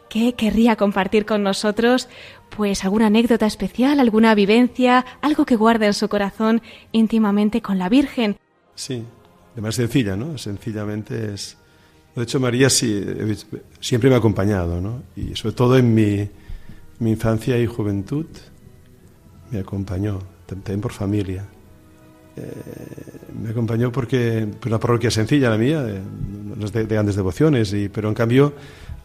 ¿Qué 0.10 0.34
querría 0.34 0.76
compartir 0.76 1.26
con 1.26 1.44
nosotros 1.44 2.10
pues 2.56 2.84
alguna 2.84 3.08
anécdota 3.08 3.46
especial, 3.46 4.00
alguna 4.00 4.36
vivencia, 4.36 5.06
algo 5.22 5.46
que 5.46 5.56
guarde 5.56 5.88
en 5.88 5.94
su 5.94 6.10
corazón 6.10 6.62
íntimamente 6.92 7.62
con 7.62 7.78
la 7.78 7.90
Virgen. 7.90 8.38
Sí, 8.76 9.04
de 9.56 9.62
más 9.62 9.76
sencilla, 9.76 10.16
¿no? 10.16 10.38
Sencillamente 10.38 11.34
es... 11.34 11.58
De 12.16 12.24
hecho, 12.24 12.40
María 12.40 12.70
sí, 12.70 13.06
siempre 13.80 14.10
me 14.10 14.16
ha 14.16 14.18
acompañado, 14.20 14.82
¿no? 14.82 15.04
Y 15.16 15.36
sobre 15.36 15.54
todo 15.54 15.78
en 15.78 15.94
mi, 15.94 16.28
mi 16.98 17.12
infancia 17.12 17.60
y 17.60 17.68
juventud 17.68 18.26
me 19.52 19.60
acompañó, 19.60 20.20
también 20.48 20.82
por 20.82 20.94
familia. 20.94 21.46
Eh, 22.36 22.42
me 23.40 23.50
acompañó 23.50 23.92
porque 23.92 24.48
pues 24.60 24.66
una 24.66 24.80
parroquia 24.80 25.12
sencilla 25.12 25.52
la 25.52 25.58
mía, 25.58 25.86
es 26.60 26.72
de, 26.72 26.86
grandes 26.86 27.16
devociones, 27.16 27.72
y, 27.74 27.88
pero 27.88 28.10
en 28.10 28.16
cambio 28.16 28.54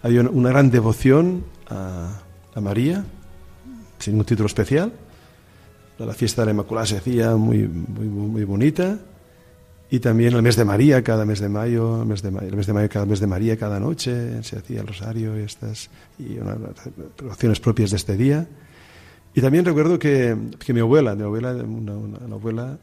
hay 0.02 0.18
una, 0.18 0.48
gran 0.48 0.70
devoción 0.70 1.44
a 1.68 2.22
María, 2.60 3.04
sin 4.02 4.18
un 4.18 4.24
título 4.24 4.46
especial. 4.46 4.92
La 5.98 6.12
fiesta 6.12 6.42
de 6.42 6.46
la 6.46 6.52
Inmaculada 6.52 6.86
se 6.86 6.96
hacía 6.96 7.36
muy, 7.36 7.68
muy, 7.68 8.06
muy 8.08 8.44
bonita. 8.44 8.98
Y 9.90 10.00
también 10.00 10.34
el 10.34 10.42
mes 10.42 10.56
de 10.56 10.64
María, 10.64 11.04
cada 11.04 11.24
mes 11.24 11.38
de 11.38 11.48
mayo, 11.48 12.00
el 12.00 12.08
mes 12.08 12.22
de, 12.22 12.30
mayo, 12.30 12.48
el 12.48 12.56
mes 12.56 12.66
de 12.66 12.72
mayo, 12.72 12.88
cada 12.88 13.04
mes 13.04 13.20
de 13.20 13.26
María, 13.26 13.56
cada 13.58 13.78
noche, 13.78 14.42
se 14.42 14.58
hacía 14.58 14.80
el 14.80 14.86
rosario 14.86 15.38
y 15.38 15.42
estas, 15.42 15.90
y 16.18 16.38
unas 16.38 16.56
oraciones 17.22 17.60
propias 17.60 17.90
de 17.90 17.98
este 17.98 18.16
día. 18.16 18.46
Y 19.34 19.40
también 19.40 19.64
recuerdo 19.64 19.98
que, 19.98 20.36
que 20.58 20.72
mi 20.72 20.80
abuela, 20.80 21.14
mi 21.14 21.22
abuela, 21.22 21.52
una, 21.52 21.92
una, 21.92 22.34
abuela, 22.34 22.78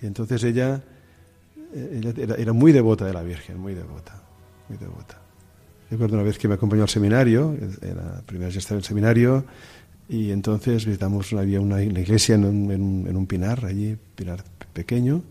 y 0.00 0.06
entonces 0.06 0.42
ella, 0.44 0.80
ella 1.74 2.12
era, 2.16 2.36
era, 2.36 2.52
muy 2.52 2.70
devota 2.70 3.04
de 3.04 3.12
la 3.12 3.22
Virgen, 3.22 3.58
muy 3.58 3.74
devota, 3.74 4.22
muy 4.68 4.78
devota. 4.78 5.18
Recuerdo 5.90 6.14
una 6.14 6.22
vez 6.22 6.38
que 6.38 6.46
me 6.46 6.54
acompañó 6.54 6.82
al 6.82 6.88
seminario, 6.88 7.56
era 7.82 8.22
primera 8.24 8.46
vez 8.46 8.54
que 8.54 8.60
estaba 8.60 8.76
en 8.76 8.82
el 8.82 8.84
seminario, 8.84 9.44
y 10.10 10.32
entonces 10.32 10.84
visitamos, 10.86 11.32
había 11.34 11.60
una, 11.60 11.80
iglesia 11.80 12.34
en 12.34 12.44
un, 12.44 13.06
en, 13.06 13.16
un, 13.16 13.26
pinar, 13.28 13.64
allí, 13.64 13.96
pinar 14.16 14.42
pequeño, 14.72 15.22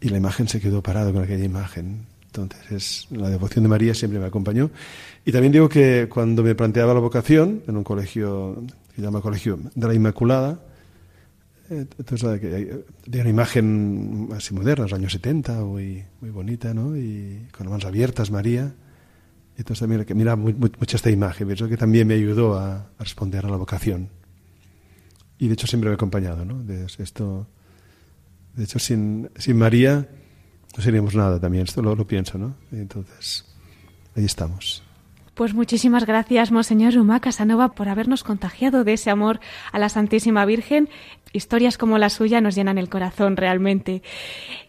y 0.00 0.08
la 0.08 0.16
imagen 0.16 0.48
se 0.48 0.58
quedó 0.58 0.82
parada 0.82 1.12
con 1.12 1.22
aquella 1.22 1.44
imagen. 1.44 2.06
Entonces, 2.24 2.72
es, 2.72 3.06
la 3.10 3.28
devoción 3.28 3.62
de 3.62 3.68
María 3.68 3.92
siempre 3.92 4.18
me 4.18 4.24
acompañó. 4.24 4.70
Y 5.26 5.32
también 5.32 5.52
digo 5.52 5.68
que 5.68 6.08
cuando 6.08 6.42
me 6.42 6.54
planteaba 6.54 6.94
la 6.94 7.00
vocación, 7.00 7.62
en 7.68 7.76
un 7.76 7.84
colegio 7.84 8.64
que 8.88 8.96
se 8.96 9.02
llama 9.02 9.20
Colegio 9.20 9.58
de 9.74 9.86
la 9.86 9.92
Inmaculada, 9.92 10.60
eh, 11.68 11.84
entonces 11.98 12.26
había 12.26 13.20
una 13.20 13.28
imagen 13.28 14.30
así 14.34 14.54
moderna, 14.54 14.84
los 14.84 14.94
años 14.94 15.12
70, 15.12 15.60
muy, 15.60 16.04
muy 16.22 16.30
bonita, 16.30 16.72
¿no? 16.72 16.96
Y 16.96 17.48
con 17.52 17.66
las 17.66 17.70
manos 17.70 17.84
abiertas, 17.84 18.30
María 18.30 18.72
entonces 19.60 19.80
también 19.80 20.06
mira 20.14 20.36
mucho 20.36 20.96
esta 20.96 21.10
imagen, 21.10 21.46
pienso 21.46 21.68
que 21.68 21.76
también 21.76 22.08
me 22.08 22.14
ayudó 22.14 22.58
a, 22.58 22.88
responder 22.98 23.44
a 23.44 23.50
la 23.50 23.56
vocación. 23.56 24.08
Y 25.38 25.48
de 25.48 25.52
hecho 25.52 25.66
siempre 25.66 25.90
me 25.90 25.92
ha 25.92 25.96
acompañado, 25.96 26.44
¿no? 26.46 26.62
De 26.62 26.86
esto, 26.86 27.46
de 28.54 28.64
hecho, 28.64 28.78
sin, 28.78 29.30
sin 29.36 29.58
María, 29.58 30.08
no 30.76 30.82
seríamos 30.82 31.14
nada 31.14 31.38
también. 31.38 31.64
Esto 31.64 31.82
lo, 31.82 31.94
lo 31.94 32.06
pienso, 32.06 32.38
¿no? 32.38 32.56
Entonces, 32.72 33.44
ahí 34.16 34.24
estamos. 34.24 34.82
Pues 35.40 35.54
muchísimas 35.54 36.04
gracias, 36.04 36.52
Monseñor 36.52 36.92
Rumá 36.92 37.18
Casanova, 37.18 37.70
por 37.70 37.88
habernos 37.88 38.24
contagiado 38.24 38.84
de 38.84 38.92
ese 38.92 39.08
amor 39.08 39.40
a 39.72 39.78
la 39.78 39.88
Santísima 39.88 40.44
Virgen. 40.44 40.90
Historias 41.32 41.78
como 41.78 41.96
la 41.96 42.10
suya 42.10 42.42
nos 42.42 42.54
llenan 42.54 42.76
el 42.76 42.90
corazón 42.90 43.38
realmente. 43.38 44.02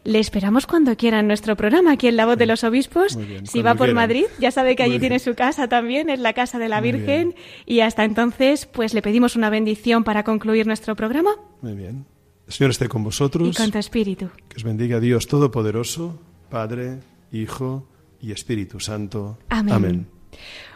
Le 0.05 0.19
esperamos 0.19 0.67
cuando 0.67 0.95
quiera 0.95 1.19
en 1.19 1.27
nuestro 1.27 1.57
programa, 1.57 1.91
aquí 1.91 2.07
en 2.07 2.15
La 2.15 2.25
Voz 2.25 2.37
de 2.37 2.45
los 2.45 2.63
Obispos. 2.63 3.19
si 3.43 3.61
va 3.61 3.75
por 3.75 3.93
Madrid, 3.93 4.23
ya 4.39 4.49
sabe 4.49 4.77
que 4.77 4.83
allí 4.83 4.97
tiene 4.97 5.19
su 5.19 5.35
casa 5.35 5.67
también, 5.67 6.09
es 6.09 6.21
la 6.21 6.31
Casa 6.31 6.57
de 6.57 6.69
la 6.69 6.79
Virgen. 6.79 7.35
Y 7.65 7.81
hasta 7.81 8.05
entonces, 8.05 8.65
pues 8.65 8.93
le 8.93 9.01
pedimos 9.01 9.35
una 9.35 9.49
bendición 9.49 10.05
para 10.05 10.23
concluir 10.23 10.67
nuestro 10.67 10.95
programa. 10.95 11.31
Muy 11.61 11.73
bien. 11.73 12.05
El 12.47 12.53
Señor 12.53 12.71
esté 12.71 12.87
con 12.87 13.03
vosotros. 13.03 13.45
Y 13.45 13.53
con 13.53 13.71
tu 13.71 13.77
espíritu. 13.77 14.29
Que 14.47 14.55
os 14.55 14.63
bendiga 14.63 15.01
Dios 15.01 15.27
Todopoderoso, 15.27 16.17
Padre, 16.49 16.99
Hijo 17.33 17.89
y 18.21 18.31
Espíritu 18.31 18.79
Santo. 18.79 19.37
Amén. 19.49 19.73
Amén. 19.73 20.20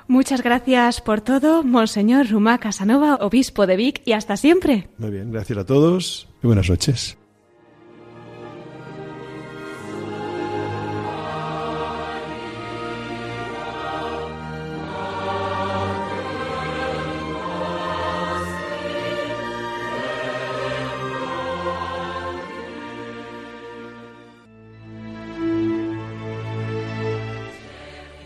Muchas 0.08 0.44
gracias 0.44 1.02
por 1.02 1.22
todo, 1.22 1.64
Monseñor 1.64 2.30
Rumá 2.30 2.60
Casanova, 2.60 3.16
obispo 3.22 3.66
de 3.66 3.76
Vic, 3.76 4.02
y 4.06 4.12
hasta 4.12 4.38
siempre. 4.38 4.88
Muy 4.98 5.10
bien, 5.10 5.32
gracias 5.32 5.58
a 5.58 5.66
todos 5.66 6.28
y 6.44 6.48
buenas 6.48 6.70
noches. 6.70 7.18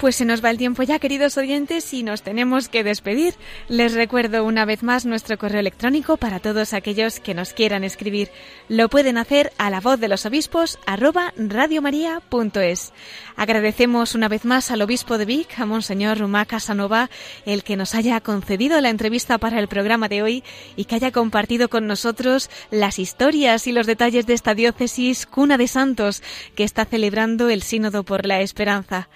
Pues 0.10 0.16
se 0.16 0.26
nos 0.26 0.44
va 0.44 0.50
el 0.50 0.58
tiempo 0.58 0.82
ya, 0.82 0.98
queridos 0.98 1.38
oyentes, 1.38 1.94
y 1.94 2.02
nos 2.02 2.24
tenemos 2.24 2.68
que 2.68 2.84
despedir. 2.84 3.36
Les 3.68 3.94
recuerdo 3.94 4.44
una 4.44 4.66
vez 4.66 4.82
más 4.82 5.06
nuestro 5.06 5.38
correo 5.38 5.60
electrónico 5.60 6.18
para 6.18 6.40
todos 6.40 6.74
aquellos 6.74 7.20
que 7.20 7.36
nos 7.36 7.54
quieran 7.54 7.84
escribir. 7.84 8.32
Lo 8.70 8.90
pueden 8.90 9.20
hacer 9.20 9.54
a 9.60 9.70
la 9.70 9.82
voz 9.82 10.00
de 10.00 10.08
los 10.08 10.26
obispos 10.26 10.80
arroba 10.88 11.32
radiomaria.es. 11.38 12.92
Agradecemos 13.36 14.16
una 14.16 14.28
vez 14.30 14.46
más 14.46 14.72
al 14.72 14.82
obispo 14.82 15.20
de 15.20 15.26
Vic, 15.26 15.60
a 15.60 15.68
Monseñor 15.68 16.18
Rumá 16.18 16.46
Casanova, 16.48 17.12
el 17.46 17.64
que 17.64 17.78
nos 17.78 17.94
haya 17.94 18.20
concedido 18.20 18.82
la 18.82 18.90
entrevista 18.90 19.38
para 19.38 19.60
el 19.60 19.68
programa 19.68 20.10
de 20.10 20.24
hoy 20.24 20.44
y 20.76 20.86
que 20.86 20.96
haya 20.96 21.12
compartido 21.12 21.70
con 21.70 21.86
nosotros 21.86 22.50
las 22.72 22.98
historias 22.98 23.68
y 23.68 23.74
los 23.74 23.86
detalles 23.86 24.26
de 24.26 24.34
esta 24.34 24.56
diócesis 24.56 25.28
cuna 25.28 25.60
de 25.60 25.68
santos 25.68 26.24
que 26.56 26.64
está 26.64 26.86
celebrando 26.86 27.48
el 27.50 27.62
Sínodo 27.62 28.04
por 28.04 28.26
la 28.26 28.42
Esperanza. 28.42 29.08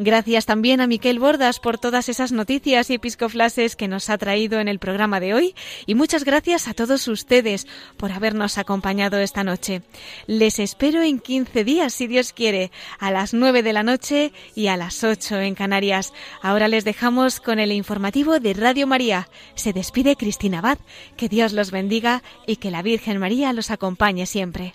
Gracias 0.00 0.46
también 0.46 0.80
a 0.80 0.86
Miquel 0.86 1.18
Bordas 1.18 1.58
por 1.58 1.76
todas 1.76 2.08
esas 2.08 2.30
noticias 2.30 2.88
y 2.88 2.94
episcoflases 2.94 3.74
que 3.74 3.88
nos 3.88 4.10
ha 4.10 4.16
traído 4.16 4.60
en 4.60 4.68
el 4.68 4.78
programa 4.78 5.18
de 5.18 5.34
hoy 5.34 5.56
y 5.86 5.96
muchas 5.96 6.22
gracias 6.22 6.68
a 6.68 6.74
todos 6.74 7.08
ustedes 7.08 7.66
por 7.96 8.12
habernos 8.12 8.58
acompañado 8.58 9.18
esta 9.18 9.42
noche. 9.42 9.82
Les 10.28 10.60
espero 10.60 11.02
en 11.02 11.18
15 11.18 11.64
días, 11.64 11.92
si 11.92 12.06
Dios 12.06 12.32
quiere, 12.32 12.70
a 13.00 13.10
las 13.10 13.34
9 13.34 13.64
de 13.64 13.72
la 13.72 13.82
noche 13.82 14.32
y 14.54 14.68
a 14.68 14.76
las 14.76 15.02
8 15.02 15.40
en 15.40 15.56
Canarias. 15.56 16.12
Ahora 16.42 16.68
les 16.68 16.84
dejamos 16.84 17.40
con 17.40 17.58
el 17.58 17.72
informativo 17.72 18.38
de 18.38 18.54
Radio 18.54 18.86
María. 18.86 19.28
Se 19.56 19.72
despide 19.72 20.14
Cristina 20.14 20.58
Abad. 20.58 20.78
Que 21.16 21.28
Dios 21.28 21.52
los 21.52 21.72
bendiga 21.72 22.22
y 22.46 22.56
que 22.56 22.70
la 22.70 22.82
Virgen 22.82 23.18
María 23.18 23.52
los 23.52 23.72
acompañe 23.72 24.26
siempre. 24.26 24.74